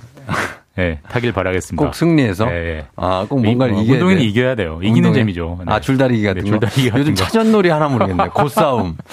[0.80, 1.86] 예, 타길 바라겠습니다.
[1.86, 2.49] 꼭 승리해서.
[2.49, 2.86] 예, 예.
[2.95, 4.28] 아, 꼭 뭔가를 이- 이겨야 운동회는 돼.
[4.28, 4.80] 이겨야 돼요.
[4.82, 5.15] 이기는 운동회?
[5.19, 5.59] 재미죠.
[5.65, 5.74] 네.
[5.74, 6.59] 아, 줄다리기 같은 네, 거.
[6.59, 7.24] 줄다리기 같은 요즘 거.
[7.24, 8.28] 차전놀이 하나 모르겠네.
[8.30, 8.95] 고싸움.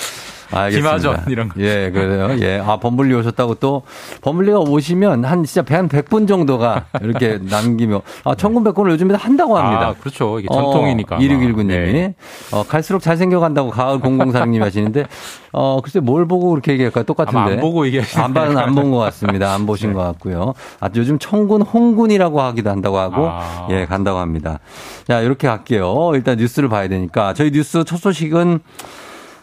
[0.50, 0.96] 알겠습니다.
[0.98, 1.60] 기마전 이런 거.
[1.60, 2.36] 예, 그래요.
[2.40, 2.58] 예.
[2.64, 3.82] 아, 범블리 오셨다고 또,
[4.22, 9.88] 범블리가 오시면 한 진짜 한 100분 정도가 이렇게 남기며, 아, 천군백군을 요즘에 한다고 합니다.
[9.88, 10.38] 아, 그렇죠.
[10.38, 11.16] 이게 전통이니까.
[11.16, 11.26] 어, 아마.
[11.28, 11.66] 2619님이.
[11.66, 12.14] 네.
[12.52, 15.04] 어, 갈수록 잘생겨 간다고 가을 0046님이 하시는데,
[15.52, 17.04] 어, 글쎄 뭘 보고 그렇게 얘기할까요?
[17.04, 17.38] 똑같은데.
[17.54, 19.52] 안 보고 얘기하시는 안, 봐- 안본 것 같습니다.
[19.54, 20.54] 안 보신 것 같고요.
[20.80, 23.66] 아, 요즘 청군, 홍군이라고 하기도 한다고 하고, 아.
[23.70, 24.60] 예, 간다고 합니다.
[25.06, 26.10] 자, 이렇게 갈게요.
[26.14, 27.34] 일단 뉴스를 봐야 되니까.
[27.34, 28.60] 저희 뉴스 첫 소식은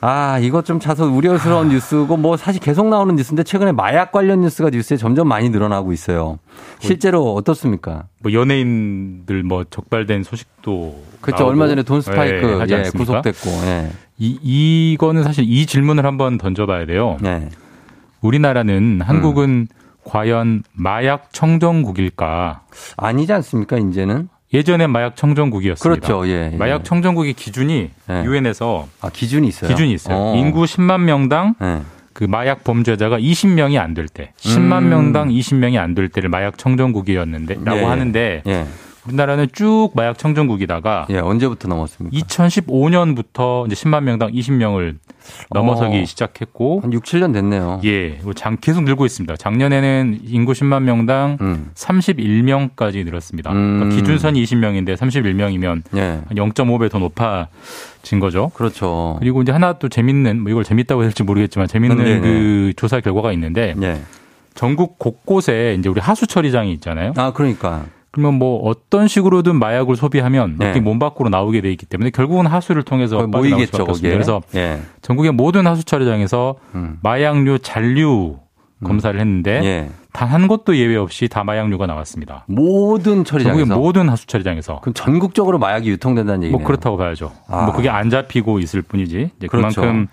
[0.08, 4.70] 아, 이것 좀 차서 우려스러운 뉴스고 뭐 사실 계속 나오는 뉴스인데 최근에 마약 관련 뉴스가
[4.70, 6.38] 뉴스에 점점 많이 늘어나고 있어요.
[6.78, 8.04] 실제로 어떻습니까?
[8.20, 11.48] 뭐 연예인들 뭐 적발된 소식도 그렇죠.
[11.48, 13.22] 얼마 전에 돈 스파이크 예, 예, 않습니까?
[13.22, 13.50] 구속됐고.
[13.66, 13.90] 예.
[14.20, 17.18] 이 이거는 사실 이 질문을 한번 던져 봐야 돼요.
[17.20, 17.50] 네.
[18.22, 19.68] 우리나라는 한국은
[20.04, 22.62] 과연 마약 청정국일까?
[22.96, 24.30] 아니지 않습니까, 이제는?
[24.54, 26.08] 예전에 마약 청정국이었습니다.
[26.08, 26.28] 그렇죠.
[26.30, 26.52] 예.
[26.54, 26.56] 예.
[26.58, 28.24] 마약 청정국의 기준이 예.
[28.24, 29.70] 유엔에서 아, 기준이 있어요.
[29.70, 30.16] 기준이 있어요.
[30.18, 30.36] 어.
[30.36, 31.82] 인구 10만 명당 예.
[32.14, 34.90] 그 마약 범죄자가 20명이 안 될 때, 10만 음.
[34.90, 37.84] 명당 20명이 안 될 때를 마약 청정국이었는데라고 예.
[37.84, 38.66] 하는데 예.
[39.08, 42.18] 우리나라는 쭉 마약 청정국이다가 예, 언제부터 넘었습니까?
[42.26, 44.96] 2015년부터 이제 10만 명당 20명을
[45.52, 46.06] 넘어서기 어.
[46.06, 47.82] 시작했고 한 6, 7년 됐네요.
[47.84, 49.36] 예, 장 계속 늘고 있습니다.
[49.36, 51.72] 작년에는 인구 10만 명당 음.
[51.76, 53.52] 31명까지 늘었습니다.
[53.52, 53.80] 음.
[53.80, 56.02] 그러니까 기준선이 20명인데 31명이면 예.
[56.02, 58.52] 한 0.5배 더 높아진 거죠.
[58.54, 59.18] 그렇죠.
[59.20, 62.20] 그리고 이제 하나 또 재밌는 뭐 이걸 재밌다고 해야 될지 모르겠지만 재밌는 네네.
[62.22, 64.02] 그 조사 결과가 있는데 예.
[64.56, 67.14] 전국 곳곳에 이제 우리 하수 처리장이 있잖아요.
[67.18, 67.86] 아, 그러니까.
[68.16, 70.66] 그러면 뭐 어떤 식으로든 마약을 소비하면 네.
[70.68, 73.86] 이렇게 몸 밖으로 나오게 돼 있기 때문에 결국은 하수를 통해서 모이겠죠.
[74.02, 74.80] 그래서 예.
[75.02, 76.98] 전국의 모든 하수 처리장에서 음.
[77.04, 78.38] 마약류 잔류
[78.86, 79.90] 검사를 했는데 예.
[80.14, 82.46] 단한 곳도 예외 없이 다 마약류가 나왔습니다.
[82.48, 83.60] 모든 처리장에서.
[83.60, 86.58] 전국의 모든 하수 처리장에서 그럼 전국적으로 마약이 유통된다는 얘기네요.
[86.58, 87.34] 뭐 그렇다고 봐야죠.
[87.50, 87.66] 아.
[87.66, 89.32] 뭐 그게 안 잡히고 있을 뿐이지.
[89.50, 89.82] 그렇죠.
[89.82, 90.08] 그만큼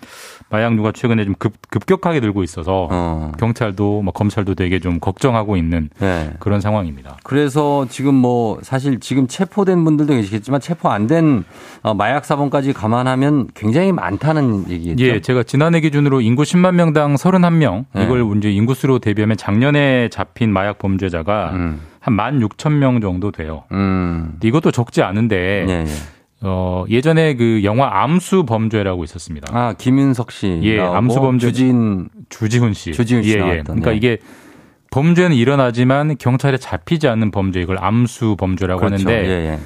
[0.53, 3.31] 마약류가 최근에 좀 급, 급격하게 늘고 있어서 어.
[3.39, 6.33] 경찰도 뭐 검찰도 되게 좀 걱정하고 있는 예.
[6.37, 7.17] 그런 상황입니다.
[7.23, 11.43] 그래서 지금 뭐 사실 지금 체포된 분들도 계시겠지만 체포 안된
[11.81, 15.03] 어, 마약 사범까지 감안하면 굉장히 많다는 얘기겠죠.
[15.03, 18.03] 예, 제가 지난해 기준으로 인구 10만 명당 31명 네.
[18.03, 21.81] 이걸 이제 인구수로 대비하면 작년에 잡힌 마약 범죄자가 음.
[21.99, 23.63] 한 16,000명 정도 돼요.
[23.71, 24.37] 음.
[24.43, 25.85] 이것도 적지 않은데 예, 예.
[26.43, 29.47] 어, 예전에 그 영화 암수 범죄라고 있었습니다.
[29.57, 30.59] 아, 김윤석 씨.
[30.63, 32.91] 예, 암수 범죄 주진 주지훈 씨.
[32.91, 33.39] 주지훈 씨 예, 예.
[33.39, 33.97] 나왔던, 그러니까 네.
[33.97, 34.17] 이게
[34.91, 39.09] 범죄는 일어나지만 경찰에 잡히지 않는 범죄 이걸 암수 범죄라고 그렇죠.
[39.09, 39.59] 하는데 예, 예.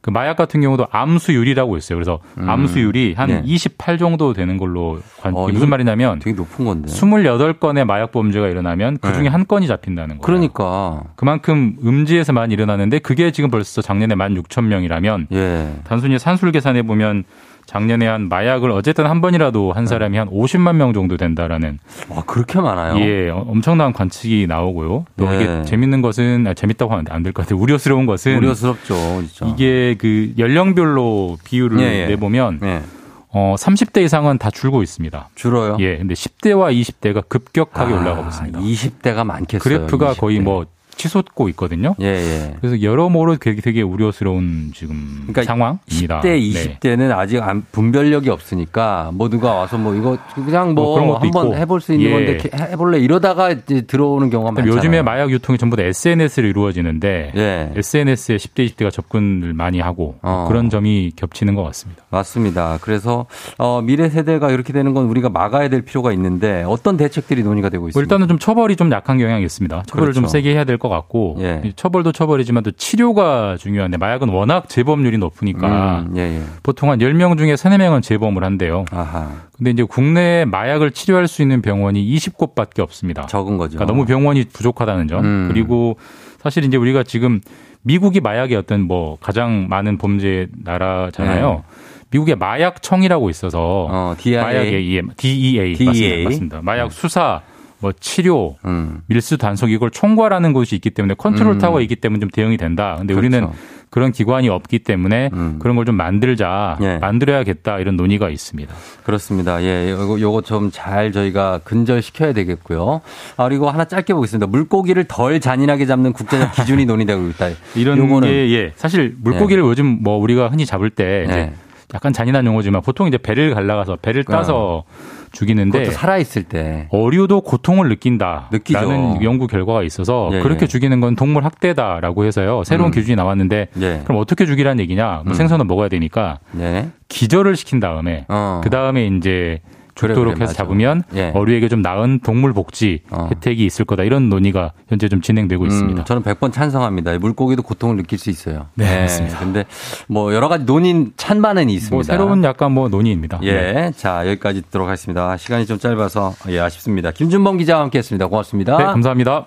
[0.00, 1.96] 그 마약 같은 경우도 암수율이라고 있어요.
[1.96, 2.48] 그래서 음.
[2.48, 3.42] 암수율이 한 네.
[3.44, 6.90] 28 정도 되는 걸로 관, 어, 무슨 말이냐면 되게 높은 건데.
[6.90, 9.28] 28건의 마약 범죄가 일어나면 그 중에 네.
[9.28, 10.20] 한 건이 잡힌다는 거예요.
[10.20, 11.02] 그러니까.
[11.16, 15.74] 그만큼 음지에서 많이 일어나는데 그게 지금 벌써 작년에 16,000명이라면 예.
[15.84, 17.24] 단순히 산술 계산해 보면
[17.70, 22.60] 작년에 한 마약을 어쨌든 한 번이라도 한 사람이 한 50만 명 정도 된다라는 와, 그렇게
[22.60, 22.98] 많아요?
[22.98, 25.04] 예, 어, 엄청난 관측이 나오고요.
[25.16, 25.36] 또 네.
[25.36, 27.60] 이게 재밌는 것은 아, 재밌다고 하면 안 될 것 같아요.
[27.60, 28.94] 우려스러운 것은 우려스럽죠,
[29.24, 29.46] 진짜.
[29.46, 32.06] 이게 그 연령별로 비율을 예, 예.
[32.08, 32.82] 내보면 예.
[33.28, 35.28] 어 30대 이상은 다 줄고 있습니다.
[35.36, 35.76] 줄어요?
[35.78, 38.58] 예, 근데 10대와 20대가 급격하게 아, 올라가고 있습니다.
[38.58, 39.60] 20대가 많겠어요.
[39.62, 40.18] 그래프가 20대.
[40.18, 40.66] 거의 뭐
[41.00, 41.94] 치솟고 있거든요.
[42.00, 42.54] 예, 예.
[42.60, 46.20] 그래서 여러모로 되게 되게 우려스러운 지금 그러니까 상황입니다.
[46.20, 46.38] 10대, 네.
[46.40, 51.56] 20대는 아직 안- 분별력이 없으니까 뭐 누가 와서 뭐 이거 그냥 뭐 뭐 한번 있고.
[51.56, 52.12] 해볼 수 있는 예.
[52.12, 52.38] 건데
[52.72, 54.76] 해볼래 이러다가 이제 들어오는 경우가 많잖아요.
[54.76, 57.72] 요즘에 마약 유통이 전부 다 SNS로 이루어지는데 예.
[57.76, 60.44] SNS에 10대, 20대가 접근을 많이 하고 어.
[60.48, 62.02] 그런 점이 겹치는 것 같습니다.
[62.10, 62.78] 맞습니다.
[62.82, 63.26] 그래서
[63.58, 67.82] 어, 미래 세대가 이렇게 되는 건 우리가 막아야 될 필요가 있는데 어떤 대책들이 논의가 되고
[67.82, 68.04] 뭐 있습니다.
[68.04, 69.84] 일단은 좀 처벌이 좀 약한 경향이 있습니다.
[69.86, 70.32] 처벌을 좀 그렇죠.
[70.32, 71.62] 세게 해야 될 것 같고 예.
[71.64, 76.42] 이 처벌도 처벌이지만 또 치료가 중요한데 마약은 워낙 재범률이 높으니까 음, 예, 예.
[76.62, 78.84] 보통 한 10명 중에 3, 4명은 재범을 한대요.
[78.90, 79.30] 아하.
[79.56, 83.26] 근데 이제 국내에 마약을 치료할 수 있는 병원이 20곳밖에 없습니다.
[83.26, 83.78] 적은 거죠.
[83.78, 85.24] 그러니까 너무 병원이 부족하다는 점.
[85.24, 85.48] 음.
[85.50, 85.96] 그리고
[86.42, 87.40] 사실 이제 우리가 지금
[87.82, 91.64] 미국이 마약의 어떤 뭐 가장 많은 범죄 나라잖아요.
[92.10, 93.96] 미국에 마약청이라고 있어서 네.
[93.96, 94.42] 어, DIA.
[94.42, 95.84] 마약의 예, DEA, DEA.
[95.84, 96.24] 맞습니다.
[96.24, 96.60] 맞습니다.
[96.62, 97.40] 마약 수사,
[97.80, 99.00] 뭐 치료, 음.
[99.06, 101.58] 밀수 단속 이걸 총괄하는 곳이 있기 때문에 컨트롤 음.
[101.58, 102.96] 타워가 있기 때문에 좀 대응이 된다.
[102.98, 103.26] 근데 그렇죠.
[103.36, 103.48] 우리는
[103.88, 105.58] 그런 기관이 없기 때문에 음.
[105.60, 106.98] 그런 걸 좀 만들자, 예.
[106.98, 108.72] 만들어야겠다 이런 논의가 있습니다.
[109.02, 109.62] 그렇습니다.
[109.62, 113.00] 예, 요거, 요거 좀 잘 저희가 근절시켜야 되겠고요.
[113.36, 114.46] 아, 그리고 하나 짧게 보겠습니다.
[114.46, 117.48] 물고기를 덜 잔인하게 잡는 국제적 기준이 논의되고 있다.
[117.74, 121.52] 이런 요거는 게 예, 사실 물고기를 요즘 뭐 우리가 흔히 잡을 때 네.
[121.92, 124.84] 약간 잔인한 용어지만 보통 이제 배를 갈라가서 배를 따서
[125.32, 126.88] 죽이는데 그것도 살아 있을 때.
[126.90, 128.48] 어류도 고통을 느낀다.
[128.52, 128.80] 느끼죠.
[128.80, 130.66] 라는 연구 결과가 있어서 예, 그렇게 예.
[130.66, 132.64] 죽이는 건 동물 학대다라고 해서요.
[132.64, 132.92] 새로운 음.
[132.92, 134.00] 기준이 나왔는데 예.
[134.04, 135.22] 그럼 어떻게 죽이라는 얘기냐?
[135.24, 135.34] 뭐 음.
[135.34, 136.90] 생선은 먹어야 되니까 네.
[137.08, 138.60] 기절을 시킨 다음에 어.
[138.62, 139.60] 그 다음에 이제
[140.08, 140.52] 죽도록 그래, 해서 맞아.
[140.54, 141.32] 잡으면 예.
[141.34, 143.28] 어류에게 좀 나은 동물 복지 어.
[143.30, 144.04] 혜택이 있을 거다.
[144.04, 146.02] 이런 논의가 현재 좀 진행되고 있습니다.
[146.02, 147.18] 음, 저는 100번 찬성합니다.
[147.18, 148.66] 물고기도 고통을 느낄 수 있어요.
[148.74, 149.38] 네, 맞습니다.
[149.38, 149.64] 근데
[150.08, 151.94] 뭐 여러 가지 논의 찬반은 있습니다.
[151.94, 153.40] 뭐 새로운 약간 뭐 논의입니다.
[153.42, 153.52] 예.
[153.52, 153.92] 네.
[153.96, 155.36] 자, 여기까지 듣도록 하겠습니다.
[155.36, 157.10] 시간이 좀 짧아서 예, 아쉽습니다.
[157.10, 158.26] 김준범 기자와 함께 했습니다.
[158.26, 158.78] 고맙습니다.
[158.78, 159.46] 네, 감사합니다.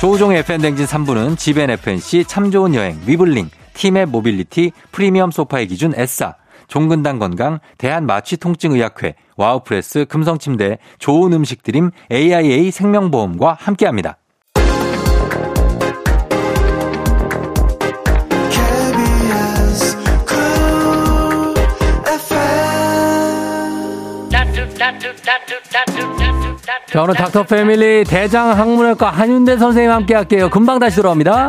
[0.00, 3.50] 조우종의 FN댕진 3부는 지벤 FNC 참 좋은 여행, 위블링,
[3.80, 6.34] 티맵 모빌리티, 프리미엄 소파의 기준 S사,
[6.68, 14.18] 종근당 건강, 대한마취통증의학회, 와우프레스, 금성침대, 좋은 음식 드림, AIA 생명보험과 함께합니다.
[26.92, 30.50] 자, 오늘 닥터 패밀리 대장 항문외과 한윤대 선생님 함께 할게요.
[30.50, 31.48] 금방 다시 돌아옵니다.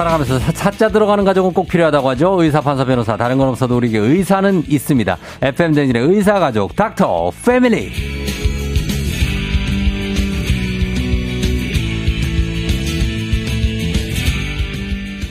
[0.00, 2.42] 살아가면서 사- 사자 들어가는 가족은 꼭 필요하다고 하죠.
[2.42, 3.16] 의사, 판사, 변호사.
[3.16, 5.18] 다른 건 없어도 우리에게 의사는 있습니다.
[5.42, 7.92] FM 댕진의 의사 가족, 닥터 패밀리.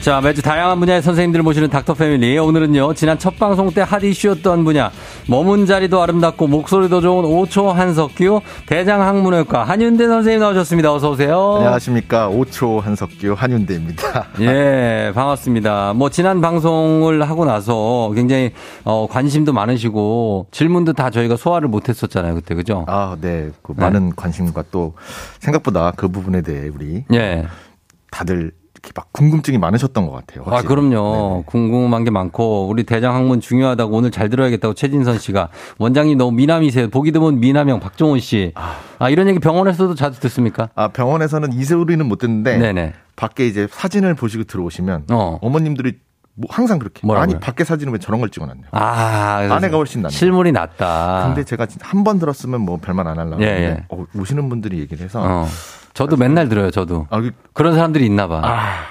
[0.00, 2.38] 자, 매주 다양한 분야의 선생님들을 모시는 닥터 패밀리.
[2.38, 4.90] 오늘은요, 지난 첫 방송 때 핫 이슈였던 분야,
[5.30, 10.92] 머문 자리도 아름답고 목소리도 좋은 5초 한석규 대장학문외과 한윤대 선생님 나오셨습니다.
[10.92, 11.54] 어서 오세요.
[11.58, 12.28] 안녕하십니까.
[12.28, 14.26] 5초 한석규 한윤대입니다.
[14.42, 15.92] 예, 반갑습니다.
[15.94, 18.50] 뭐, 지난 방송을 하고 나서 굉장히,
[18.82, 22.84] 어, 관심도 많으시고, 질문도 다 저희가 소화를 못 했었잖아요, 그때, 그죠?
[22.88, 23.50] 아, 네.
[23.62, 24.94] 그 많은 관심과 또
[25.38, 27.46] 생각보다 그 부분에 대해 우리 예.
[28.10, 28.50] 다들
[28.90, 30.44] 이렇게 막 궁금증이 많으셨던 것 같아요.
[30.46, 30.68] 아, 확실히.
[30.68, 31.44] 그럼요.
[31.46, 36.90] 궁금한 게 많고, 우리 대장 학문 중요하다고 오늘 잘 들어야겠다고 최진선 씨가, 원장님 너무 미남이세요.
[36.90, 38.52] 보기 드문 미남형 박종훈 씨.
[38.98, 40.68] 아, 이런 얘기 병원에서도 자주 듣습니까?
[40.74, 42.92] 아, 병원에서는 이 소리는 못 듣는데 네네.
[43.16, 45.38] 밖에 이제 사진을 보시고 들어오시면 어.
[45.40, 45.50] 어.
[45.50, 45.98] 머님들이
[46.34, 47.22] 뭐 항상 그렇게 뭐라고요?
[47.36, 48.68] 아니 밖에 사진은 왜 저런 걸 찍어놨냐.
[48.70, 50.14] 아, 아내가 훨씬 낫네.
[50.14, 51.24] 실물이 낫다.
[51.26, 53.84] 근데 제가 한 번 들었으면 뭐 별말 안 하려고 예, 예.
[53.90, 55.46] 어, 오시는 분들이 얘기를 해서 어.
[56.00, 57.06] 저도 맨날 들어요, 저도.
[57.10, 58.40] 아, 그, 그런 사람들이 있나 봐.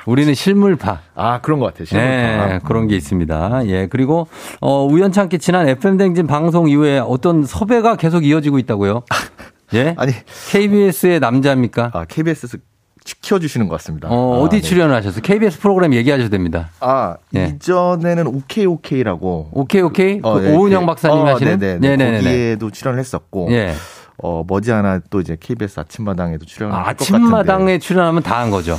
[0.06, 1.00] 우리는 실물파.
[1.16, 1.86] 아, 그런 것 같아요.
[1.86, 2.46] 실물파.
[2.46, 3.66] 네, 그런 게 있습니다.
[3.66, 4.28] 예, 그리고,
[4.62, 9.02] 어, 우연찮게 지난 FM댕진 방송 이후에 어떤 섭외가 계속 이어지고 있다고요?
[9.74, 9.96] 예?
[9.98, 10.12] 아니.
[10.52, 11.90] KBS의 남자입니까?
[11.96, 12.60] 아, KBS에서
[13.04, 14.08] 지켜주시는 것 같습니다.
[14.12, 14.62] 어, 아, 어디 네.
[14.62, 15.22] 출연을 하셨어요?
[15.24, 16.70] KBS 프로그램 얘기하셔도 됩니다.
[16.80, 17.56] 아, 예.
[17.56, 19.50] 이전에는 오케이 오케이라고.
[19.54, 20.20] 오케이, 오케이?
[20.22, 21.58] 어, 그 네, 오은영 그- 박사님 어, 하시는?
[21.58, 21.80] 네네.
[21.80, 22.18] 네네네.
[22.18, 23.48] 거기에도 출연을 했었고.
[23.50, 23.74] 예.
[24.22, 27.16] 어, 머지않아 또 이제 KBS 아침마당에도 출연을 아, 할것 같은데.
[27.24, 28.78] 아침마당에 출연하면 다 한 거죠.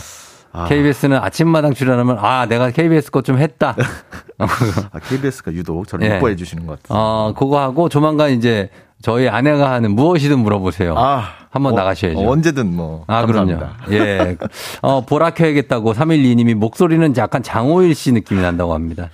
[0.53, 0.66] 아.
[0.66, 3.76] KBS는 아침마당 출연하면 아 내가 KBS 것좀 했다.
[4.38, 6.14] 아, KBS가 유독 저를 예.
[6.16, 6.99] 예뻐해 주시는 것 같아요.
[6.99, 8.68] 어 그거 하고 조만간 이제
[9.03, 10.95] 저희 아내가 하는 무엇이든 물어보세요.
[10.99, 12.18] 아, 한번 어, 나가셔야죠.
[12.18, 13.05] 어, 언제든 뭐.
[13.07, 13.76] 아, 감사합니다.
[13.84, 14.05] 그럼요.
[14.05, 14.36] 예.
[14.82, 19.09] 어, 보라켜야겠다고 3122님이 목소리는 약간 장호일 씨 느낌이 난다고 합니다.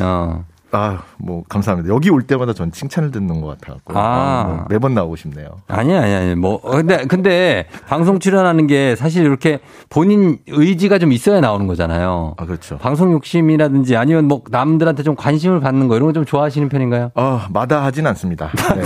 [0.00, 0.44] 어.
[0.74, 1.94] 아, 뭐 감사합니다.
[1.94, 4.44] 여기 올 때마다 전 칭찬을 듣는 것 같아갖고 아.
[4.48, 5.48] 뭐 매번 나오고 싶네요.
[5.68, 6.34] 아니, 아니, 아니.
[6.34, 12.34] 뭐, 어, 근데, 근데, 방송 출연하는 게 사실 이렇게 본인 의지가 좀 있어야 나오는 거잖아요.
[12.36, 12.78] 아, 그렇죠.
[12.78, 17.10] 방송 욕심이라든지 아니면 뭐 남들한테 좀 관심을 받는 거 이런 거 좀 좋아하시는 편인가요?
[17.16, 18.50] 아, 마다하진 않습니다.
[18.76, 18.82] 네.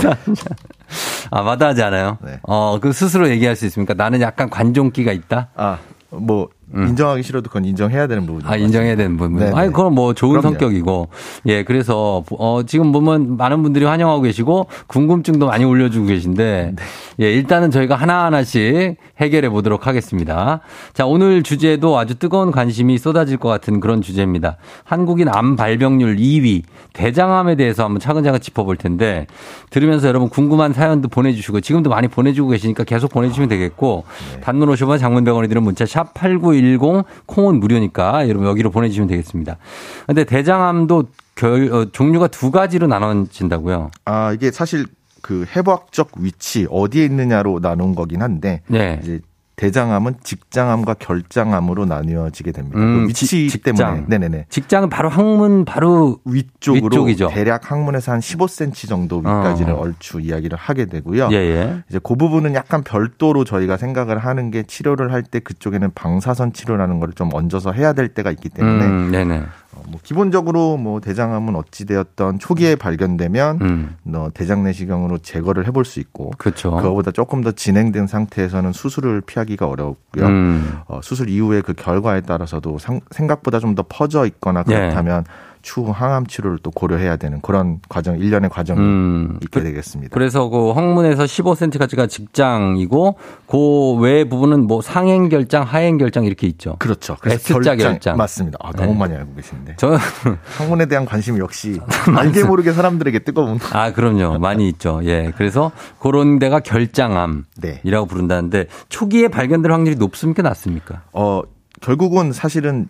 [1.31, 2.17] 아, 마다하지 않아요?
[2.23, 2.39] 네.
[2.43, 3.93] 어, 그 스스로 얘기할 수 있습니까?
[3.93, 5.49] 나는 약간 관종기가 있다?
[5.55, 5.77] 아,
[6.09, 9.39] 뭐 인정하기 싫어도 그건 인정해야 되는 부분이 아, 인정해야 되는 부분.
[9.39, 9.55] 네네.
[9.55, 10.53] 아니, 그건 뭐 좋은 그럼요.
[10.53, 11.09] 성격이고.
[11.47, 16.83] 예, 그래서, 어, 지금 보면 많은 분들이 환영하고 계시고, 궁금증도 많이 올려주고 계신데, 네.
[17.25, 20.61] 예, 일단은 저희가 하나하나씩 해결해 보도록 하겠습니다.
[20.93, 24.57] 자, 오늘 주제도 아주 뜨거운 관심이 쏟아질 것 같은 그런 주제입니다.
[24.83, 26.63] 한국인 암 발병률 2위,
[26.93, 29.25] 대장암에 대해서 한번 차근차근 짚어볼 텐데,
[29.71, 34.03] 들으면서 여러분 궁금한 사연도 보내주시고, 지금도 많이 보내주고 계시니까 계속 보내주시면 되겠고,
[34.35, 34.41] 네.
[34.41, 36.13] 단문 50원 장문 100원이 드는 문자 샵
[36.61, 39.57] 8910 콩은 무료니까 여러분 여기로 보내주시면 되겠습니다.
[40.05, 41.05] 근데 대장암도
[41.35, 43.91] 결, 어, 종류가 두 가지로 나눠진다고요.
[44.05, 44.85] 아, 이게 사실
[45.21, 48.99] 그 해부학적 위치 어디에 있느냐로 나눈 거긴 한데 네.
[49.01, 49.19] 이제
[49.59, 52.77] 대장암은 직장암과 결장암으로 나뉘어지게 됩니다.
[52.79, 53.75] 음, 그 위치 지- 직장.
[53.75, 54.45] 때문에 네네네.
[54.47, 57.27] 직장은 바로 항문 바로 위쪽으로 위쪽이죠.
[57.27, 59.77] 대략 항문에서 한 15cm 정도 위까지를 어.
[59.79, 61.27] 얼추 이야기를 하게 되고요.
[61.33, 61.83] 예, 예.
[61.89, 66.99] 이제 그 부분은 약간 별도로 저희가 생각을 하는 게 치료를 할 때 그쪽에는 방사선 치료라는
[67.01, 69.41] 걸 좀 얹어서 해야 될 때가 있기 때문에 음, 네네.
[69.89, 75.85] 어, 뭐 기본적으로 뭐 대장암은 어찌 되었던 초기에 발견되면 음, 어, 대장 내시경으로 제거를 해볼
[75.85, 76.71] 수 있고 그렇죠.
[76.75, 80.25] 그거보다 조금 더 진행된 상태에서는 수술을 피하기가 어렵고요.
[80.25, 84.73] 음, 어, 수술 이후에 그 결과에 따라서도 상- 생각보다 좀 더 퍼져 있거나 예.
[84.73, 85.23] 그렇다면
[85.61, 89.39] 추후 항암 치료를 또 고려해야 되는 그런 과정 일련의 과정이 음.
[89.41, 90.13] 있게 되겠습니다.
[90.13, 93.15] 그래서 그 항문에서 15cm까지가 직장이고
[93.47, 96.75] 그 외 부분은 뭐 상행 결장, 하행 결장 이렇게 있죠.
[96.79, 97.15] 그렇죠.
[97.19, 98.17] 그래서 S자 결장.
[98.17, 98.57] 맞습니다.
[98.61, 98.99] 아, 너무 네.
[98.99, 99.75] 많이 알고 계신데.
[99.77, 99.97] 저
[100.57, 101.79] 항문에 대한 관심이 역시
[102.15, 103.59] 알게 모르게 사람들에게 뜨거운.
[103.73, 104.39] 아, 그럼요.
[104.39, 105.01] 많이 있죠.
[105.03, 105.31] 예.
[105.37, 107.81] 그래서 그런 데가 결장암이라고 네.
[108.07, 110.41] 부른다는데 초기에 발견될 확률이 높습니까?
[110.41, 111.03] 낮습니까?
[111.13, 111.41] 어,
[111.81, 112.87] 결국은 사실은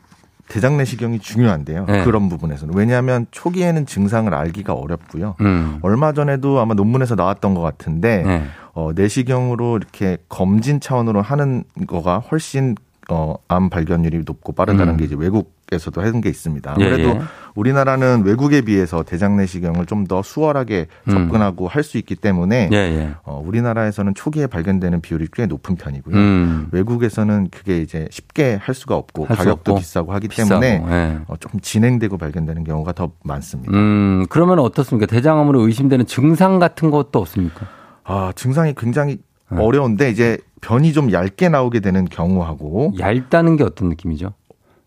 [0.49, 1.85] 대장 내시경이 중요한데요.
[1.85, 2.03] 네.
[2.03, 2.75] 그런 부분에서는.
[2.75, 5.35] 왜냐하면 초기에는 증상을 알기가 어렵고요.
[5.41, 5.77] 음.
[5.83, 8.43] 얼마 전에도 아마 논문에서 나왔던 것 같은데 네.
[8.73, 12.75] 어, 내시경으로 이렇게 검진 차원으로 하는 거가 훨씬
[13.11, 14.97] 어, 암 발견율이 높고 빠르다는 음.
[14.97, 16.75] 게 이제 외국 에서도 하는 게 있습니다.
[16.79, 17.21] 예, 아무래도 예.
[17.55, 21.11] 우리나라는 외국에 비해서 대장 내시경을 좀 더 수월하게 음.
[21.11, 23.09] 접근하고 할수 있기 때문에 예, 예.
[23.23, 26.15] 어, 우리나라에서는 초기에 발견되는 비율이 꽤 높은 편이고요.
[26.15, 26.67] 음.
[26.71, 31.19] 외국에서는 그게 이제 쉽게 할 수가 없고 할수 가격도 없고 비싸고 하기 비싸고, 때문에 예.
[31.27, 33.71] 어, 좀 진행되고 발견되는 경우가 더 많습니다.
[33.71, 35.05] 음, 그러면 어떻습니까?
[35.05, 37.67] 대장암으로 의심되는 증상 같은 것도 없습니까?
[38.03, 39.19] 아, 증상이 굉장히
[39.51, 39.61] 네.
[39.61, 44.33] 어려운데 이제 변이 좀 얇게 나오게 되는 경우하고 얇다는 게 어떤 느낌이죠?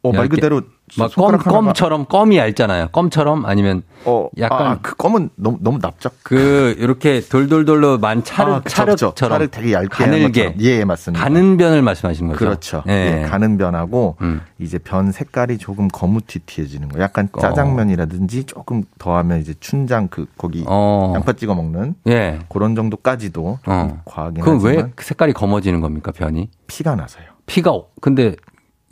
[0.02, 0.28] 어, 말.
[0.28, 0.62] 그대로
[0.98, 2.88] 막 껌, 손가락 하나가- 껌처럼 껌이 얇잖아요.
[2.92, 6.12] 껌처럼 아니면 어, 약간 아, 그 껌은 너무 너무 납작.
[6.22, 9.14] 그 이렇게 돌돌돌로 만 차르 아, 그쵸, 차륵처럼.
[9.14, 10.54] 차륵 되게 얇게 가늘게.
[10.60, 11.22] 예, 맞습니다.
[11.22, 12.38] 가는 변을 말씀하시는 거죠.
[12.38, 12.82] 그렇죠.
[12.88, 13.22] 예.
[13.22, 14.42] 예, 가는 변하고 음.
[14.58, 17.00] 이제 변 색깔이 조금 거무튀튀해지는 거.
[17.00, 17.40] 약간 어.
[17.40, 21.12] 짜장면이라든지 조금 더하면 이제 춘장 그 거기 어.
[21.14, 22.38] 양파 찍어 먹는 예.
[22.48, 24.00] 그런 정도까지도 좀 어.
[24.04, 26.50] 과하긴 그럼 하지만 왜 색깔이 검어지는 겁니까, 변이?
[26.66, 27.24] 피가 나서요.
[27.46, 28.36] 피가 근데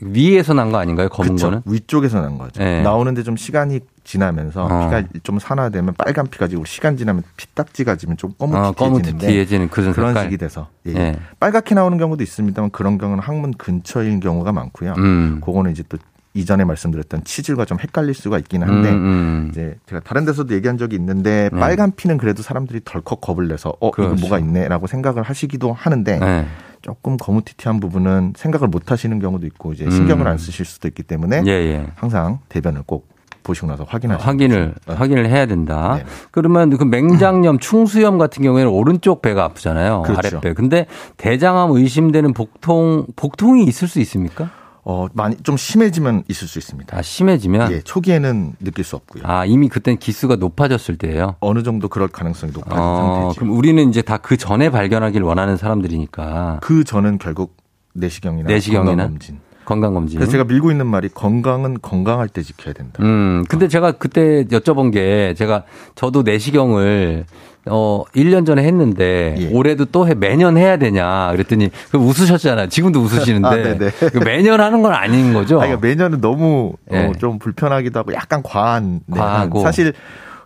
[0.02, 1.08] 위에서 난 거 아닌가요?
[1.08, 1.46] 검은 그쵸?
[1.48, 1.62] 거는?
[1.66, 2.62] 위쪽에서 난 거죠.
[2.62, 2.80] 예.
[2.82, 4.68] 나오는데 좀 시간이 지나면서 어.
[4.88, 9.92] 피가 좀 산화되면 빨간 피가 지고 시간 지나면 피딱지가 지면 좀 어, 거무튀해지는데 검은티해지는 그런
[9.92, 10.24] 그런 색깔.
[10.24, 10.94] 식이 돼서 예.
[10.94, 11.16] 예.
[11.38, 14.94] 빨갛게 나오는 경우도 있습니다만 그런 경우는 항문 근처인 경우가 많고요.
[14.98, 15.40] 음.
[15.44, 15.98] 그거는 이제 또
[16.32, 19.48] 이전에 말씀드렸던 치질과 좀 헷갈릴 수가 있긴 한데 음, 음.
[19.50, 21.58] 이제 제가 다른 데서도 얘기한 적이 있는데 네.
[21.58, 24.12] 빨간 피는 그래도 사람들이 덜컥 겁을 내서 어 그렇죠.
[24.14, 26.46] 이거 뭐가 있네라고 생각을 하시기도 하는데 네.
[26.82, 30.32] 조금 거무튀튀한 부분은 생각을 못 하시는 경우도 있고 이제 신경을 음.
[30.32, 31.86] 안 쓰실 수도 있기 때문에 예, 예.
[31.94, 33.08] 항상 대변을 꼭
[33.42, 34.98] 보시고 나서 확인하시면 확인을 되죠.
[34.98, 35.94] 확인을 해야 된다.
[35.96, 36.04] 네.
[36.30, 40.02] 그러면 그 맹장염, 충수염 같은 경우에는 오른쪽 배가 아프잖아요.
[40.02, 40.36] 그렇죠.
[40.36, 40.54] 아랫배.
[40.54, 44.50] 근데 대장암 의심되는 복통 복통이 있을 수 있습니까?
[44.82, 46.96] 어, 많이 좀 심해지면 있을 수 있습니다.
[46.96, 49.22] 아, 심해지면 예, 초기에는 느낄 수 없고요.
[49.26, 51.36] 아, 이미 그땐 기수가 높아졌을 때예요.
[51.40, 53.40] 어느 정도 그럴 가능성이 높아진 어, 상태죠.
[53.40, 57.56] 그럼 우리는 이제 다 그 전에 발견하길 원하는 사람들이니까 그 전은 결국
[57.94, 59.40] 내시경이나 내시경이나 건강검진.
[59.64, 60.18] 건강 검진.
[60.18, 63.02] 그래서 제가 밀고 있는 말이 건강은 건강할 때 지켜야 된다.
[63.04, 65.64] 음, 근데 제가 그때 여쭤본 게 제가
[65.94, 67.24] 저도 내시경을
[67.66, 69.50] 어 1년 전에 했는데 예.
[69.52, 72.68] 올해도 또 해, 매년 해야 되냐 그랬더니 그 웃으셨잖아요.
[72.68, 74.08] 지금도 웃으시는데 아.
[74.10, 75.56] 그 매년 하는 건 아닌 거죠.
[75.56, 77.06] 아, 그러니까 매년은 너무 예.
[77.06, 79.00] 어, 좀 불편하기도 하고 약간 과한.
[79.06, 79.58] 네, 과하고.
[79.58, 79.92] 한 사실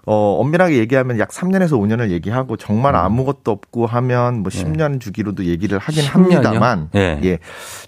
[0.06, 5.78] 어, 엄밀하게 얘기하면 약 3년에서 5년을 얘기하고 정말 아무것도 없고 하면 뭐 10년 주기로도 얘기를
[5.78, 6.36] 하긴 10년 이요?
[6.36, 7.20] 합니다만 예.
[7.22, 7.38] 예.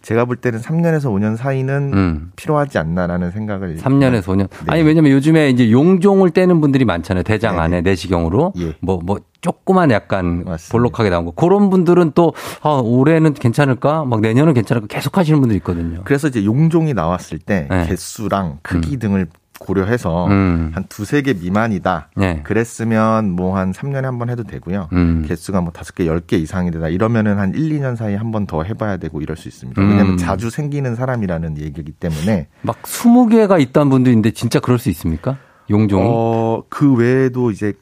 [0.03, 2.33] 제가 볼 때는 3년에서 5년 사이는 음.
[2.37, 4.49] 필요하지 않나라는 생각을 3년에서 5년.
[4.49, 4.67] 네.
[4.69, 7.23] 아니 왜냐면 요즘에 이제 용종을 떼는 분들이 많잖아요.
[7.23, 8.75] 대장 안에 내시경으로 예.
[8.81, 10.73] 뭐뭐 조그만 약간 맞습니다.
[10.73, 11.31] 볼록하게 나온 거.
[11.31, 14.05] 그런 분들은 또 아, 올해는 괜찮을까?
[14.05, 14.89] 막 내년은 괜찮을까?
[14.89, 16.01] 계속 하시는 분들이 있거든요.
[16.05, 17.87] 그래서 이제 용종이 나왔을 때 네.
[17.87, 19.29] 개수랑 크기 등을
[19.59, 20.71] 고려해서 음.
[20.75, 22.09] 한 두세 개 미만이다.
[22.17, 22.41] 네.
[22.45, 24.89] 그랬으면 뭐 한 3년에 한 번 해도 되고요.
[24.93, 25.25] 음.
[25.27, 26.89] 개수가 뭐 다섯 개, 열개 이상이 되다.
[26.89, 29.81] 이러면은 한 1, 2년 사이에 한 번 더 해봐야 되고 이럴 수 있습니다.
[29.81, 29.89] 음.
[29.91, 32.49] 왜냐하면 자주 생기는 사람이라는 얘기이기 때문에.
[32.63, 35.37] 막 20개가 있다는 분도 있는데 진짜 그럴 수 있습니까?
[35.71, 36.05] 용종이?
[36.07, 37.73] 어, 그 외에도 이제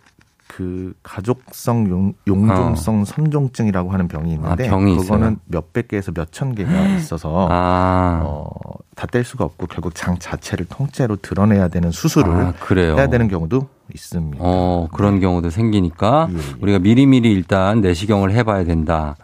[0.56, 5.36] 그 가족성 용, 용종성 선종증이라고 하는 병이 있는데 아, 병이 그거는 있어요?
[5.46, 8.20] 몇백 개에서 몇천 개가 있어서 아.
[8.24, 8.48] 어,
[8.94, 12.94] 다 뗄 수가 없고 결국 장 자체를 통째로 드러내야 되는 수술을 아, 그래요.
[12.96, 14.38] 해야 되는 경우도 있습니다.
[14.40, 16.40] 어, 그런 경우도 생기니까 예, 예.
[16.60, 19.16] 우리가 미리미리 일단 내시경을 해봐야 된다.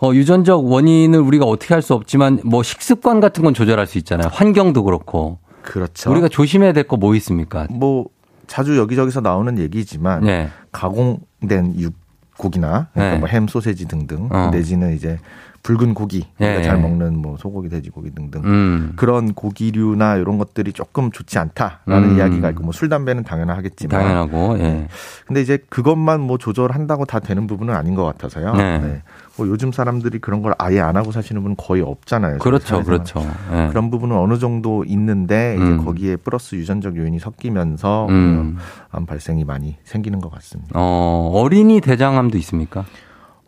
[0.00, 4.28] 어, 유전적 원인을 우리가 어떻게 할 수 없지만 뭐 식습관 같은 건 조절할 수 있잖아요.
[4.32, 5.38] 환경도 그렇고.
[5.62, 6.12] 그렇죠.
[6.12, 7.66] 우리가 조심해야 될 거 뭐 있습니까?
[7.70, 8.06] 뭐
[8.46, 10.48] 자주 여기저기서 나오는 얘기지만 네.
[10.72, 11.94] 가공된 육
[12.36, 13.18] 고기나 그러니까 네.
[13.18, 14.50] 뭐 햄, 소세지 등등 어.
[14.52, 15.18] 내지는 이제
[15.66, 16.80] 붉은 고기 우리가 예, 잘 예.
[16.80, 18.92] 먹는 뭐 소고기, 돼지고기 등등 음.
[18.94, 22.16] 그런 고기류나 이런 것들이 조금 좋지 않다라는 음.
[22.16, 24.86] 이야기가 있고 뭐 술 담배는 당연하겠지만 당연하고, 예.
[25.26, 28.54] 근데 이제 그것만 뭐 조절한다고 다 되는 부분은 아닌 것 같아서요.
[28.54, 29.02] 네.
[29.36, 32.38] 뭐 요즘 사람들이 그런 걸 아예 안 하고 사시는 분은 거의 없잖아요.
[32.38, 32.82] 그렇죠.
[32.84, 33.26] 그렇죠.
[33.52, 33.68] 예.
[33.68, 35.84] 그런 부분은 어느 정도 있는데 이제 음.
[35.84, 38.58] 거기에 플러스 유전적 요인이 섞이면서 음.
[38.90, 40.70] 암 발생이 많이 생기는 것 같습니다.
[40.74, 42.84] 어, 어린이 대장암도 있습니까?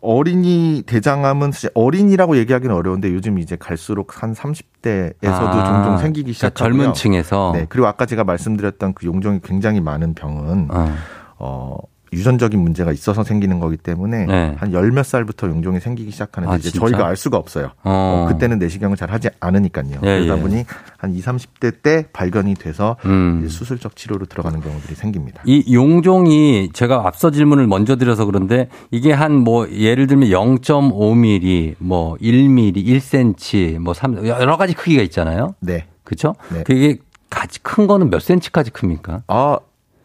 [0.01, 6.33] 어린이 대장암은 사실 어린이라고 얘기하기는 어려운데 요즘 이제 갈수록 한 30대에서도 아, 종종 생기기 그러니까
[6.33, 6.77] 시작하고요.
[6.77, 7.51] 젊은 층에서.
[7.53, 7.65] 네.
[7.69, 10.95] 그리고 아까 제가 말씀드렸던 그 용종이 굉장히 많은 병은 어.
[11.37, 11.77] 어,
[12.13, 14.55] 유전적인 문제가 있어서 생기는 거기 때문에 네.
[14.57, 16.85] 한열 몇 살부터 용종이 생기기 시작하는데 아, 이제 진짜?
[16.87, 17.71] 저희가 알 수가 없어요.
[17.83, 18.25] 어.
[18.29, 19.99] 어, 그때는 내시경을 잘 하지 않으니까요.
[20.03, 20.41] 예, 그러다 예.
[20.41, 20.65] 보니
[20.97, 23.47] 한 20, 30대 때 발견이 돼서 음.
[23.49, 25.41] 수술적 치료로 들어가는 경우들이 생깁니다.
[25.45, 32.15] 이 용종이 제가 앞서 질문을 먼저 드려서 그런데 이게 한 뭐 예를 들면 0.5mm, 뭐
[32.17, 35.55] 1mm, 1cm, 뭐 3, 여러 가지 크기가 있잖아요.
[35.59, 35.85] 네.
[36.03, 36.35] 그렇죠?
[36.53, 36.63] 네.
[36.63, 36.97] 그게
[37.29, 39.23] 가지 큰 거는 몇 cm까지 큽니까?
[39.27, 39.57] 아,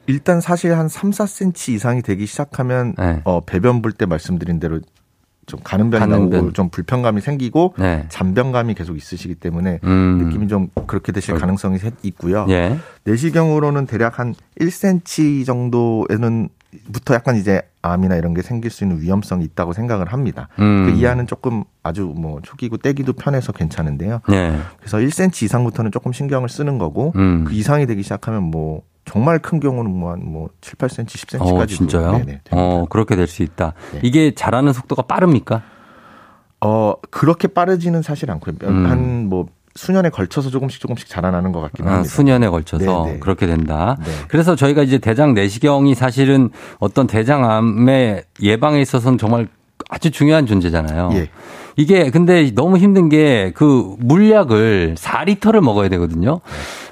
[0.07, 3.21] 일단 사실 한 3, 4cm 이상이 되기 시작하면 네.
[3.25, 4.81] 어, 배변 볼 때 말씀드린 대로
[5.47, 6.53] 좀 가는 변이 가는 나오고 변.
[6.55, 8.07] 좀 불편감이 생기고 네.
[8.09, 10.19] 잔변감이 계속 있으시기 때문에 음.
[10.25, 12.47] 느낌이 좀 그렇게 되실 가능성이 세- 있고요.
[12.49, 12.79] 예.
[13.05, 16.49] 내시경으로는 대략 한 1cm 정도에는
[16.93, 20.49] 부터 약간 이제 암이나 이런 게 생길 수 있는 위험성이 있다고 생각을 합니다.
[20.59, 20.87] 음.
[20.87, 24.23] 그 이하는 조금 아주 뭐 초기고 떼기도 편해서 괜찮은데요.
[24.33, 24.57] 예.
[24.81, 27.45] 그래서 1cm 이상부터는 조금 신경을 쓰는 거고 음.
[27.47, 32.13] 그 이상이 되기 시작하면 뭐 정말 큰 경우는 뭐한뭐 7, 8cm, 10cm까지 어, 진짜요?
[32.19, 32.41] 네네.
[32.53, 33.75] 어, 그렇게 될 수 있다.
[33.93, 34.01] 네.
[34.03, 35.63] 이게 자라는 속도가 빠릅니까?
[36.61, 38.55] 어 그렇게 빠르지는 사실 않고요.
[38.65, 38.87] 음.
[38.91, 39.47] 한뭐
[39.77, 42.09] 수년에 걸쳐서 조금씩 조금씩 자라나는 것 같긴 아, 합니다.
[42.09, 43.19] 수년에 걸쳐서 네, 네.
[43.19, 43.97] 그렇게 된다.
[44.01, 44.13] 네.
[44.29, 49.49] 그래서 저희가 이제 대장 내시경이 사실은 어떤 대장암의 예방에 있어서는 정말
[49.89, 51.11] 아주 중요한 존재잖아요.
[51.15, 51.29] 예.
[51.77, 56.41] 이게 근데 너무 힘든 게 그 물약을 4리터를 먹어야 되거든요.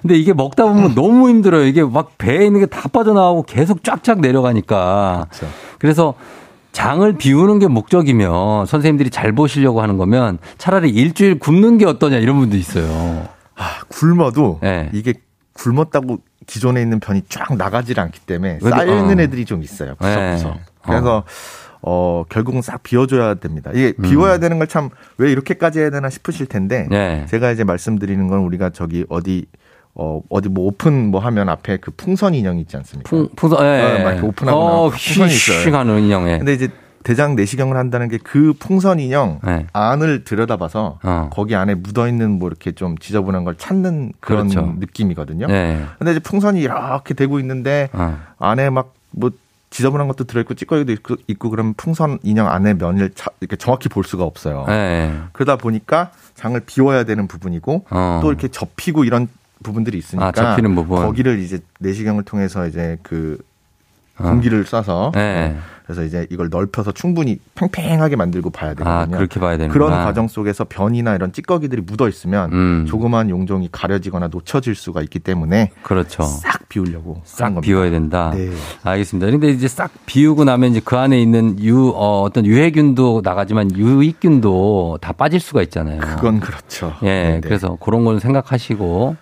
[0.01, 1.65] 근데 이게 먹다 보면 너무 힘들어요.
[1.67, 5.27] 이게 막 배에 있는 게 다 빠져나오고 계속 쫙쫙 내려가니까.
[5.31, 5.47] 그렇죠.
[5.79, 6.15] 그래서
[6.73, 12.39] 장을 비우는 게 목적이면 선생님들이 잘 보시려고 하는 거면 차라리 일주일 굶는 게 어떠냐 이런
[12.39, 13.29] 분도 있어요.
[13.57, 14.89] 아, 굶어도 네.
[14.93, 15.15] 이게
[15.53, 19.23] 굶었다고 기존에 있는 변이 쫙 나가질 않기 때문에 그래도- 쌓여 있는 어.
[19.23, 19.95] 애들이 좀 있어요.
[19.97, 20.53] 구석구석.
[20.55, 20.61] 네.
[20.85, 21.25] 그래서 어,
[22.29, 23.71] 결국은 싹 비워줘야 됩니다.
[23.75, 26.91] 이게 비워야 되는 걸 참 왜 이렇게까지 해야 되나 싶으실 텐데 음.
[26.91, 27.27] 네.
[27.29, 29.47] 제가 이제 말씀드리는 건 우리가 저기 어디
[29.95, 33.11] 어, 어디 뭐 오픈 뭐 하면 앞에 그 풍선 인형 있지 않습니까?
[33.11, 34.01] 풍, 풍선, 예.
[34.01, 35.59] 어, 막 이렇게 오픈하고 어, 나면 풍선이 있어요.
[35.59, 36.39] 휘쉬 하는 인형에.
[36.39, 36.69] 근데 이제
[37.05, 39.67] 대장 내시경을 한다는 게 그 풍선 인형 네.
[39.73, 41.31] 안을 들여다봐서 어.
[41.33, 44.75] 거기 안에 묻어 있는 뭐 이렇게 좀 지저분한 걸 찾는 그런 그렇죠.
[44.79, 45.49] 느낌이거든요.
[45.49, 45.85] 네.
[45.99, 48.17] 근데 이제 풍선이 이렇게 되고 있는데 어.
[48.39, 49.31] 안에 막 뭐
[49.73, 54.05] 지저분한 것도 들어있고 찌꺼기도 있고, 있고 그러면 풍선 인형 안에 면을 차- 이렇게 정확히 볼
[54.05, 54.65] 수가 없어요.
[54.69, 55.19] 네.
[55.33, 58.21] 그러다 보니까 장을 비워야 되는 부분이고 어.
[58.23, 59.29] 또 이렇게 접히고 이런
[59.63, 60.99] 부분들이 있으니까 아, 접히는 부분.
[61.03, 63.39] 거기를 이제 내시경을 통해서 이제 그
[64.19, 64.25] 어.
[64.25, 65.57] 공기를 쏴서 네.
[65.85, 68.91] 그래서 이제 이걸 넓혀서 충분히 팽팽하게 만들고 봐야 되거든요.
[68.91, 69.73] 아, 그렇게 봐야 되는구나.
[69.73, 72.87] 그런 과정 속에서 변이나 이런 찌꺼기들이 묻어 있으면 음.
[72.89, 76.23] 조그만 용종이 가려지거나 놓쳐질 수가 있기 때문에 그렇죠.
[76.23, 77.61] 싹 비우려고 싹.
[77.61, 78.33] 비워야 된다.
[78.35, 78.51] 네.
[78.83, 79.31] 알겠습니다.
[79.31, 84.99] 근데 이제 싹 비우고 나면 이제 그 안에 있는 유, 어, 어떤 유해균도 나가지만 유익균도
[85.01, 86.01] 다 빠질 수가 있잖아요.
[86.01, 86.95] 그건 그렇죠.
[87.03, 87.41] 예, 네, 네.
[87.41, 89.17] 그래서 그런 건 생각하시고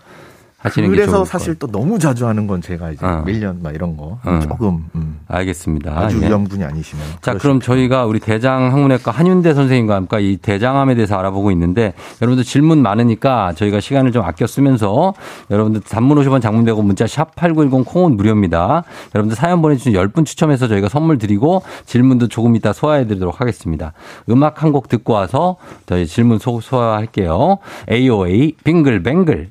[0.62, 3.22] 하시는 그래서 것 사실 또 너무 자주 하는 건 제가 이제 어.
[3.26, 4.38] 밀련 막 이런 거 어.
[4.42, 5.98] 조금 음, 알겠습니다.
[5.98, 6.26] 아주 예.
[6.28, 11.16] 위험군이 아니시면 자, 그러실 그럼 저희가 우리 대장 항문외과 한윤대 선생님과 함께 이 대장암에 대해서
[11.18, 15.14] 알아보고 있는데 여러분들 질문 많으니까 저희가 시간을 좀 아껴 쓰면서
[15.50, 18.84] 여러분들 단문 50원 장문 되고 문자 샵 8910 콩은 무료입니다.
[19.14, 23.92] 여러분들 사연 보내 주신 10분 추첨해서 저희가 선물 드리고 질문도 조금 이따 소화해 드리도록 하겠습니다.
[24.30, 25.56] 음악 한 곡 듣고 와서
[25.86, 27.58] 저희 질문 소, 소화할게요.
[27.90, 29.50] AOA 빙글뱅글.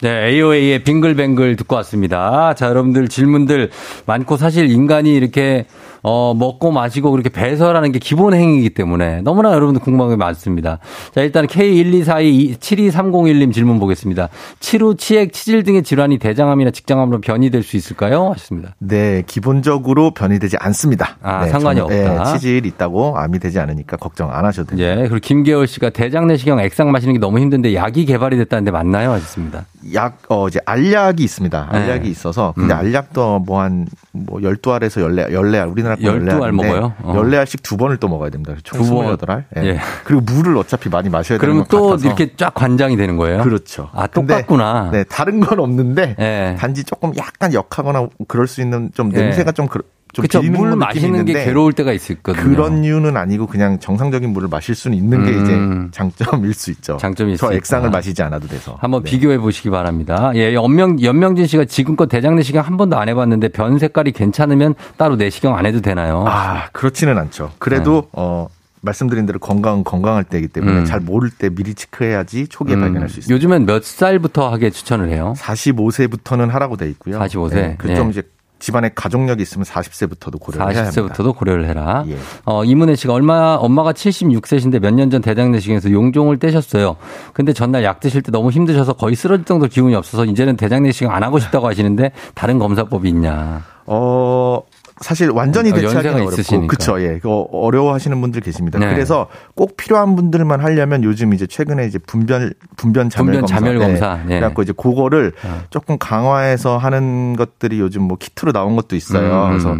[0.00, 2.54] 네, AOA의 빙글뱅글 듣고 왔습니다.
[2.54, 3.70] 자, 여러분들 질문들
[4.06, 5.66] 많고 사실 인간이 이렇게
[6.02, 10.78] 어, 먹고 마시고 그렇게 배설하는 게 기본 행위이기 때문에 너무나 여러분들 궁금한 게 많습니다.
[11.12, 14.28] 자, 일단 K124272301님 질문 보겠습니다.
[14.60, 18.30] 치루, 치액, 치질 등의 질환이 대장암이나 직장암으로 변이될 수 있을까요?
[18.30, 18.76] 하셨습니다.
[18.78, 21.16] 네, 기본적으로 변이되지 않습니다.
[21.22, 22.24] 아, 네, 상관이 저는, 없다.
[22.24, 24.88] 네, 치질 있다고 암이 되지 않으니까 걱정 안 하셔도 됩니다.
[24.90, 29.10] 예, 그리고 김계월 씨가 대장 내시경 액상 마시는 게 너무 힘든데 약이 개발이 됐다는데 맞나요?
[29.12, 29.66] 하셨습니다.
[29.94, 31.68] 약, 어, 이제 알약이 있습니다.
[31.70, 32.08] 알약이 네.
[32.10, 32.52] 있어서.
[32.56, 32.78] 근데 음.
[32.78, 36.92] 알약도 뭐 한, 뭐 12알에서 14, 14알, 우리나라 거 12알 14알 먹어요?
[37.02, 37.12] 어.
[37.14, 38.54] 14알씩 두 번을 또 먹어야 됩니다.
[38.62, 39.16] 총두 번.
[39.16, 39.44] 28알.
[39.58, 39.62] 예.
[39.64, 39.80] 예.
[40.04, 42.06] 그리고 물을 어차피 많이 마셔야 되는 그러면 것또 같아서.
[42.06, 43.42] 이렇게 쫙 관장이 되는 거예요?
[43.42, 43.90] 그렇죠.
[43.92, 44.90] 아, 근데 똑같구나.
[44.92, 46.56] 네, 다른 건 없는데 예.
[46.58, 49.18] 단지 조금 약간 역하거나 그럴 수 있는 좀 예.
[49.18, 49.80] 냄새가 좀, 그,
[50.12, 50.40] 좀 그쵸.
[50.40, 52.42] 비리는 물 느낌이 마시는 게 괴로울 때가 있거든요.
[52.42, 55.42] 그런 이유는 아니고 그냥 정상적인 물을 마실 수는 있는 게 음.
[55.90, 56.96] 이제 장점일 수 있죠.
[56.96, 57.56] 장점이 저 있으니까.
[57.56, 58.76] 액상을 마시지 않아도 돼서.
[58.80, 59.10] 한번 네.
[59.10, 60.32] 비교해 보시기 바랍니다.
[60.34, 65.16] 예, 연명, 연명진 씨가 지금껏 대장 내시경 한 번도 안 해봤는데 변 색깔이 괜찮으면 따로
[65.16, 66.24] 내시경 안 해도 되나요?
[66.26, 67.52] 아, 그렇지는 않죠.
[67.58, 68.48] 그래도 어
[68.80, 70.78] 말씀드린 대로 건강은 건강할 때이기 때문에 네.
[70.80, 70.84] 음.
[70.84, 73.34] 잘 모를 때 미리 체크해야지 초기에 음, 발견할 수 있습니다.
[73.34, 75.34] 요즘엔 몇 살부터 하게 추천을 해요?
[75.36, 77.18] 45세부터는 하라고 돼 있고요.
[77.18, 77.76] 45세?
[77.78, 78.10] 그좀 예.
[78.10, 78.22] 이제
[78.58, 81.02] 집안에 가족력이 있으면 40세부터도 고려를 해야 합니다.
[81.02, 82.04] 40세부터도 고려를 해라.
[82.08, 82.16] 예.
[82.44, 86.96] 어, 이문혜 씨가 얼마, 엄마가 76세신데 몇 년 전 대장 내시경에서 용종을 떼셨어요.
[87.32, 91.12] 근데 전날 약 드실 때 너무 힘드셔서 거의 쓰러질 정도 기운이 없어서 이제는 대장 내시경
[91.14, 93.62] 안 하고 싶다고 하시는데 다른 검사법이 있냐.
[93.86, 94.60] 어
[95.00, 96.66] 사실 완전히 어, 대체하기는 연세가 어렵고 있으시니까.
[96.66, 98.78] 그쵸 예 어려워하시는 분들 계십니다.
[98.78, 98.92] 네.
[98.92, 103.78] 그래서 꼭 필요한 분들만 하려면 요즘 이제 최근에 이제 분변 분변 자멸 분변 검사 자멸
[103.78, 104.14] 검사.
[104.16, 104.22] 네.
[104.24, 104.28] 예.
[104.40, 105.62] 그래갖고 이제 그거를 어.
[105.70, 109.44] 조금 강화해서 하는 것들이 요즘 뭐 키트로 나온 것도 있어요.
[109.44, 109.48] 음.
[109.50, 109.76] 그래서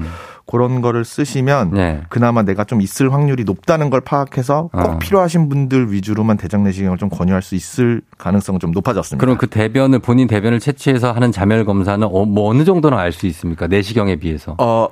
[0.51, 2.01] 그런 거를 쓰시면 네.
[2.09, 4.99] 그나마 내가 좀 있을 확률이 높다는 걸 파악해서 꼭 어.
[4.99, 9.23] 필요하신 분들 위주로만 대장 내시경을 좀 권유할 수 있을 가능성은 좀 높아졌습니다.
[9.23, 13.66] 그럼 그 대변을 본인 대변을 채취해서 하는 자멸 검사는 어, 뭐 어느 정도는 알수 있습니까?
[13.66, 14.55] 내시경에 비해서.
[14.59, 14.89] 어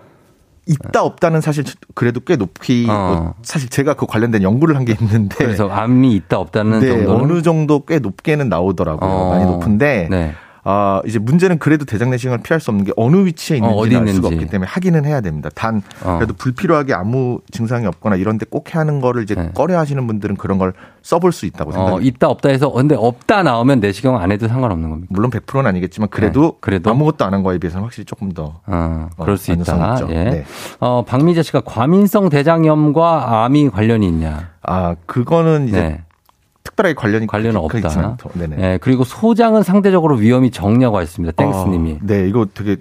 [0.66, 1.64] 있다 없다는 사실
[1.94, 2.92] 그래도 꽤 높이 어.
[2.92, 7.20] 뭐 사실 제가 그 관련된 연구를 한 게 있는데 그래서 암이 있다 없다는 네, 정도는
[7.22, 9.10] 어느 정도 꽤 높게는 나오더라고요.
[9.10, 9.30] 어.
[9.30, 10.32] 많이 높은데 네.
[10.68, 13.96] 아, 이제 문제는 그래도 대장 내시경을 피할 수 없는 게 어느 위치에 어, 있는지 어디
[13.96, 14.34] 알 수가 있는지.
[14.34, 15.48] 없기 때문에 하기는 해야 됩니다.
[15.54, 16.16] 단 어.
[16.16, 19.50] 그래도 불필요하게 아무 증상이 없거나 이런 데꼭 해야 하는 거를 이제 네.
[19.54, 20.72] 꺼려 하시는 분들은 그런 걸
[21.02, 22.08] 써볼 수 있다고 어, 생각합니다.
[22.08, 25.06] 있다 없다 해서 근데 없다 나오면 내시경 안 해도 상관없는 겁니까?
[25.10, 26.90] 물론 100%는 아니겠지만 그래도, 네, 그래도?
[26.90, 30.06] 아무것도 안 한 거에 비해서는 확실히 조금 더 어, 그럴 어, 수 가능성이 있다.
[30.10, 30.24] 예.
[30.30, 30.44] 네.
[30.80, 34.48] 어, 박미자 씨가 과민성 대장염과 암이 관련이 있냐?
[34.62, 36.02] 아, 그거는 이제 네.
[36.76, 38.16] 특별하게 관련이 관련은 없다.
[38.58, 41.32] 예, 그리고 소장은 상대적으로 위험이 적냐고 하셨습니다.
[41.32, 41.94] 땡스님이.
[41.94, 42.76] 아, 네, 이거 되게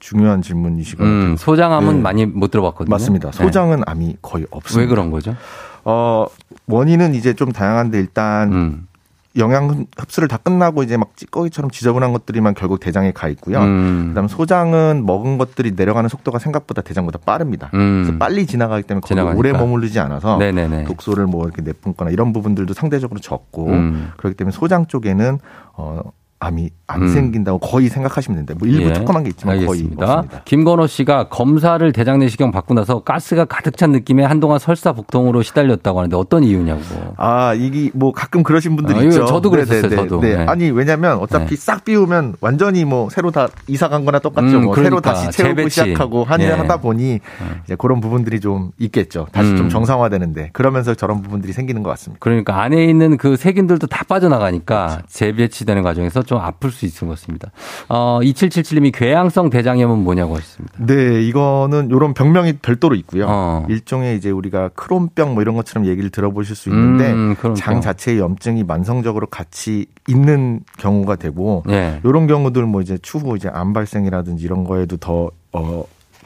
[0.00, 1.08] 중요한 질문이시거든요.
[1.08, 2.02] 음, 소장암은 네.
[2.02, 2.90] 많이 못 들어봤거든요.
[2.90, 3.30] 맞습니다.
[3.30, 3.44] 네.
[3.44, 4.80] 소장은 암이 거의 없습니다.
[4.80, 5.36] 왜 그런 거죠?
[5.84, 6.26] 어,
[6.66, 8.88] 원인은 이제 좀 다양한데 일단 음.
[9.36, 13.58] 영양 흡수를 다 끝나고 이제 막 찌꺼기처럼 지저분한 것들이만 결국 대장에 가 있고요.
[13.60, 14.06] 음.
[14.10, 17.70] 그다음 소장은 먹은 것들이 내려가는 속도가 생각보다 대장보다 빠릅니다.
[17.74, 18.02] 음.
[18.04, 19.36] 그래서 빨리 지나가기 때문에 거기.
[19.36, 20.84] 오래 머무르지 않아서 네네네.
[20.84, 24.12] 독소를 뭐 이렇게 내뿜거나 이런 부분들도 상대적으로 적고 음.
[24.16, 25.38] 그렇기 때문에 소장 쪽에는
[25.76, 26.00] 어
[26.40, 27.08] 암이 안 음.
[27.08, 28.54] 생긴다고 거의 생각하시면 됩니다.
[28.58, 28.92] 뭐 일부 예.
[28.92, 29.96] 조그만 게 있지만 알겠습니다.
[29.96, 30.42] 거의 없습니다.
[30.44, 36.14] 김건호 씨가 검사를 대장 내시경 받고 나서 가스가 가득 찬 느낌에 한동안 설사복통으로 시달렸다고 하는데
[36.16, 36.82] 어떤 이유냐고.
[37.16, 39.24] 아, 이게 뭐 가끔 그러신 분들이 아, 있죠.
[39.24, 40.02] 저도 그랬었어요, 네네네.
[40.02, 40.20] 저도.
[40.20, 40.36] 네.
[40.36, 40.44] 네.
[40.46, 41.56] 아니, 왜냐면 어차피 네.
[41.56, 44.58] 싹 비우면 완전히 뭐 새로 다 이사 간 거나 똑같죠.
[44.58, 45.14] 음, 뭐 새로 그러니까.
[45.14, 45.70] 다시 채우고 재배치.
[45.70, 46.52] 시작하고 한일 예.
[46.52, 47.20] 하다 보니
[47.64, 49.28] 이제 그런 부분들이 좀 있겠죠.
[49.32, 49.56] 다시 음.
[49.56, 52.18] 좀 정상화되는데 그러면서 저런 부분들이 생기는 것 같습니다.
[52.20, 57.50] 그러니까 안에 있는 그 세균들도 다 빠져나가니까 재배치되는 과정에서 좀 아플 수 있는 것입니다.
[57.88, 60.74] 어, 2777님이 궤양성 대장염은 뭐냐고 하셨습니다.
[60.78, 63.26] 네, 이거는 요런 병명이 별도로 있고요.
[63.28, 63.66] 어.
[63.68, 67.36] 일종의 이제 우리가 크론병 뭐 이런 것처럼 얘기를 들어보실 수 있는데 음.
[67.56, 72.00] 장 자체의 염증이 만성적으로 같이 있는 경우가 되고 예.
[72.04, 75.84] 이런 경우들 뭐 이제 추후 이제 암 발생이라든지 이런 거에도 더 어,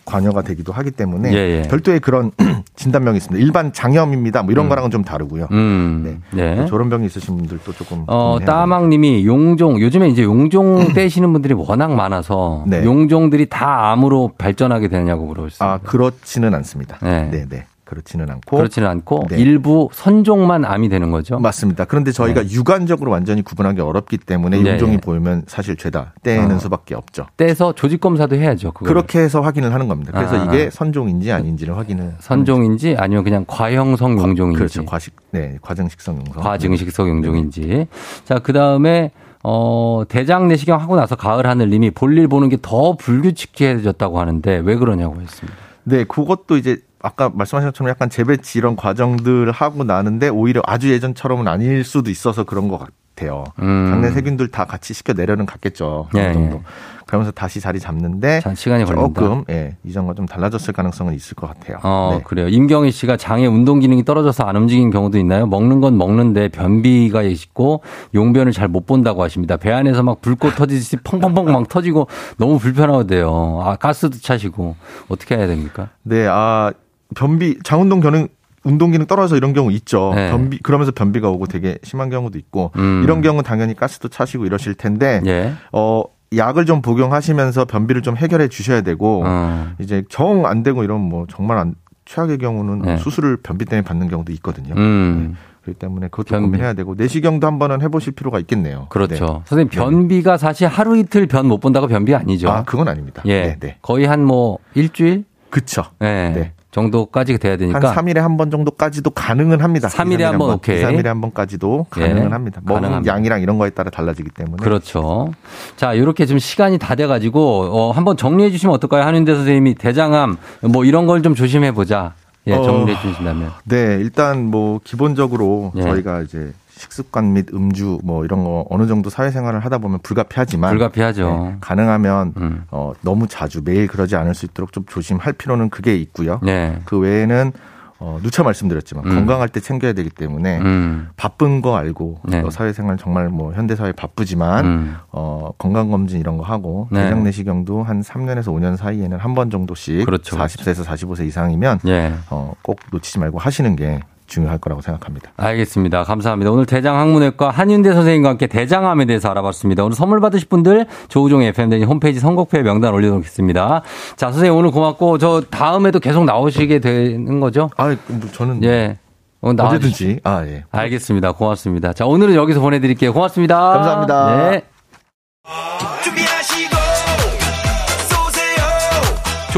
[0.09, 1.63] 관여가 되기도 하기 때문에 예, 예.
[1.69, 2.31] 별도의 그런
[2.77, 3.45] 진단명이 있습니다.
[3.45, 4.43] 일반 장염입니다.
[4.43, 4.69] 뭐 이런 음.
[4.71, 5.49] 거랑은 좀 다르고요.
[5.53, 6.23] 음.
[6.33, 6.67] 네.
[6.67, 12.65] 저런 병이 있으신 분들도 조금 어, 따망님이 용종, 요즘에 이제 용종 떼시는 분들이 워낙 많아서
[12.67, 12.85] 네.
[12.85, 15.65] 용종들이 다 암으로 발전하게 되느냐고 물어보셨습니다.
[15.65, 16.99] 아, 그렇지는 않습니다.
[17.03, 17.29] 네.
[17.31, 17.67] 네, 네.
[17.89, 19.39] 그렇지는 않고 그렇지는 않고 네.
[19.39, 21.39] 일부 선종만 암이 되는 거죠.
[21.39, 21.87] 맞습니다.
[21.87, 25.01] 그런데 저희가 육안적으로 완전히 구분하기 어렵기 때문에 네, 용종이 네.
[25.01, 26.59] 보이면 사실 죄다 떼는 어.
[26.59, 27.27] 수밖에 없죠.
[27.39, 28.73] 떼서 조직 검사도 해야죠.
[28.73, 28.93] 그거를.
[28.95, 30.13] 그렇게 해서 확인을 하는 겁니다.
[30.15, 30.45] 그래서 아.
[30.45, 34.59] 이게 선종인지 아닌지를 확인을 선종인지 아니면 그냥 과형성 용종인지.
[34.59, 34.85] 그렇죠.
[34.85, 36.43] 과식 네, 과정식성 용성.
[36.43, 37.87] 과증식성 용종인지.
[38.25, 39.13] 자, 그 다음에,
[39.43, 45.21] 어, 대장 내시경 하고 나서 가을 하늘님이 볼일 보는 게 더 불규칙해졌다고 하는데 왜 그러냐고
[45.21, 45.57] 했습니다.
[45.85, 51.47] 네, 그것도 이제 아까 말씀하신 것처럼 약간 재배치 이런 과정들을 하고 나는데 오히려 아주 예전처럼은
[51.49, 53.45] 아닐 수도 있어서 그런 것 같아요.
[53.61, 53.89] 음.
[53.91, 56.09] 장내 세균들 다 같이 시켜 내려는 갔겠죠.
[56.17, 56.57] 예, 어느 정도.
[56.57, 56.63] 예.
[57.07, 59.21] 그러면서 다시 자리 잡는데 자, 시간이 걸린다.
[59.23, 61.79] 조금 예, 이전과 좀 달라졌을 가능성은 있을 것 같아요.
[61.83, 62.23] 어, 네.
[62.23, 62.49] 그래요.
[62.49, 65.47] 임경희 씨가 장의 운동 기능이 떨어져서 안 움직이는 경우도 있나요?
[65.47, 67.83] 먹는 건 먹는데 변비가 있고
[68.15, 69.57] 용변을 잘 못 본다고 하십니다.
[69.57, 73.63] 배 안에서 막 불꽃 터지듯이 펑펑펑 막 터지고 너무 불편하대요.
[73.65, 74.77] 아, 가스도 차시고
[75.09, 75.89] 어떻게 해야 됩니까?
[76.03, 76.73] 네, 아
[77.15, 78.29] 변비 장운동 기능
[78.65, 80.13] 운동 기능 떨어져서 이런 경우 있죠.
[80.15, 80.31] 네.
[80.31, 83.03] 변비 그러면서 변비가 오고 되게 심한 경우도 있고 음.
[83.05, 85.53] 이런 경우 는 당연히 가스도 차시고 이러실 텐데 예.
[85.73, 86.03] 어
[86.37, 89.69] 약을 좀 복용하시면서 변비를 좀 해결해 주셔야 되고 어.
[89.79, 91.75] 이제 정 안 되고 이러면 뭐 정말 안,
[92.05, 92.97] 최악의 경우는 네.
[92.99, 94.75] 수술을 변비 때문에 받는 경우도 있거든요.
[94.77, 95.37] 음.
[95.63, 96.47] 그렇기 때문에 그것도 변비.
[96.47, 98.87] 고민해야 되고 내시경도 한번은 해보실 필요가 있겠네요.
[98.91, 99.15] 그렇죠.
[99.15, 99.41] 네.
[99.47, 102.51] 선생님 변비가 사실 하루 이틀 변 못 본다고 변비 아니죠.
[102.51, 103.23] 아 그건 아닙니다.
[103.25, 103.43] 예.
[103.43, 103.77] 네, 네.
[103.81, 105.25] 거의 한 뭐 일주일?
[105.51, 105.83] 그쵸.
[106.03, 106.05] 예.
[106.35, 106.53] 네.
[106.83, 107.91] 정도까지 돼야 되니까.
[107.91, 109.89] 한 3일에 한 번 정도까지도 가능은 합니다.
[109.89, 110.83] 3일에 한 번, 오케이.
[110.83, 112.61] 3일에 한 번까지도 예, 가능은 합니다.
[112.65, 113.05] 먹는.
[113.07, 114.63] 양이랑 이런 거에 따라 달라지기 때문에.
[114.63, 115.33] 그렇죠.
[115.77, 119.03] 자, 이렇게 지금 시간이 다 돼 가지고, 어, 한번 정리해 주시면 어떨까요?
[119.05, 120.37] 한윤대 선생님이 대장암,
[120.73, 122.15] 뭐 이런 걸 좀 조심해 보자.
[122.47, 123.51] 예, 어, 정리해 주신다면.
[123.65, 125.83] 네, 일단 뭐 기본적으로 예.
[125.83, 131.29] 저희가 이제 식습관 및 음주 뭐 이런 거 어느 정도 사회생활을 하다 보면 불가피하지만 불가피하죠.
[131.51, 132.65] 네, 가능하면 음.
[132.71, 136.41] 어, 너무 자주 매일 그러지 않을 수 있도록 좀 조심할 필요는 그게 있고요.
[136.43, 136.79] 네.
[136.85, 137.53] 그 외에는
[138.01, 139.11] 어, 누차 말씀드렸지만 음.
[139.13, 141.09] 건강할 때 챙겨야 되기 때문에 음.
[141.17, 142.41] 바쁜 거 알고 네.
[142.43, 144.97] 어, 사회생활 정말 뭐 현대사회 바쁘지만 음.
[145.11, 147.03] 어, 건강검진 이런 거 하고 네.
[147.03, 152.15] 대장 내시경도 한 3년에서 5년 사이에는 한 번 정도씩 그렇죠, 40세에서 45세 이상이면 예.
[152.31, 153.99] 어, 꼭 놓치지 말고 하시는 게
[154.29, 155.33] 중요할 거라고 생각합니다.
[155.37, 156.05] 알겠습니다.
[156.05, 156.53] 감사합니다.
[156.53, 159.83] 오늘 대장학문외과 한윤대 선생님과 함께 대장암에 대해서 알아봤습니다.
[159.85, 163.83] 오늘 선물 받으실 분들 조우종 FM대니 홈페이지 선곡표에 명단 올려놓겠습니다.
[164.17, 167.71] 자, 선생님 오늘 고맙고 저 다음에도 계속 나오시게 되는 거죠?
[167.77, 168.99] 아, 뭐 저는 예.
[169.41, 170.65] 나와주시- 언제든지 아 예.
[170.71, 171.33] 알겠습니다.
[171.33, 171.93] 고맙습니다.
[171.93, 173.13] 자, 오늘은 여기서 보내드릴게요.
[173.13, 173.59] 고맙습니다.
[173.59, 174.51] 감사합니다.
[174.51, 174.63] 네.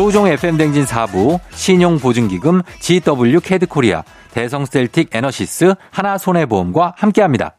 [0.00, 4.02] 조우종 FM 댕진 4부, 신용보증기금, GW 캐드코리아,
[4.32, 7.52] 대성셀틱 에너시스, 하나손해보험과 함께합니다.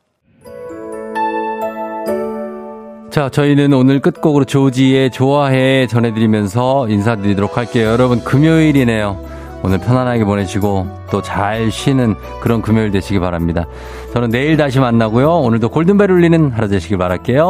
[3.12, 7.90] 자, 저희는 오늘 끝곡으로 조지의 좋아해 전해드리면서 인사드리도록 할게요.
[7.90, 9.24] 여러분, 금요일이네요.
[9.62, 13.68] 오늘 편안하게 보내시고 또 잘 쉬는 그런 금요일 되시기 바랍니다.
[14.14, 15.30] 저는 내일 다시 만나고요.
[15.42, 17.48] 오늘도 골든벨 울리는 하루 되시길 바랄게요.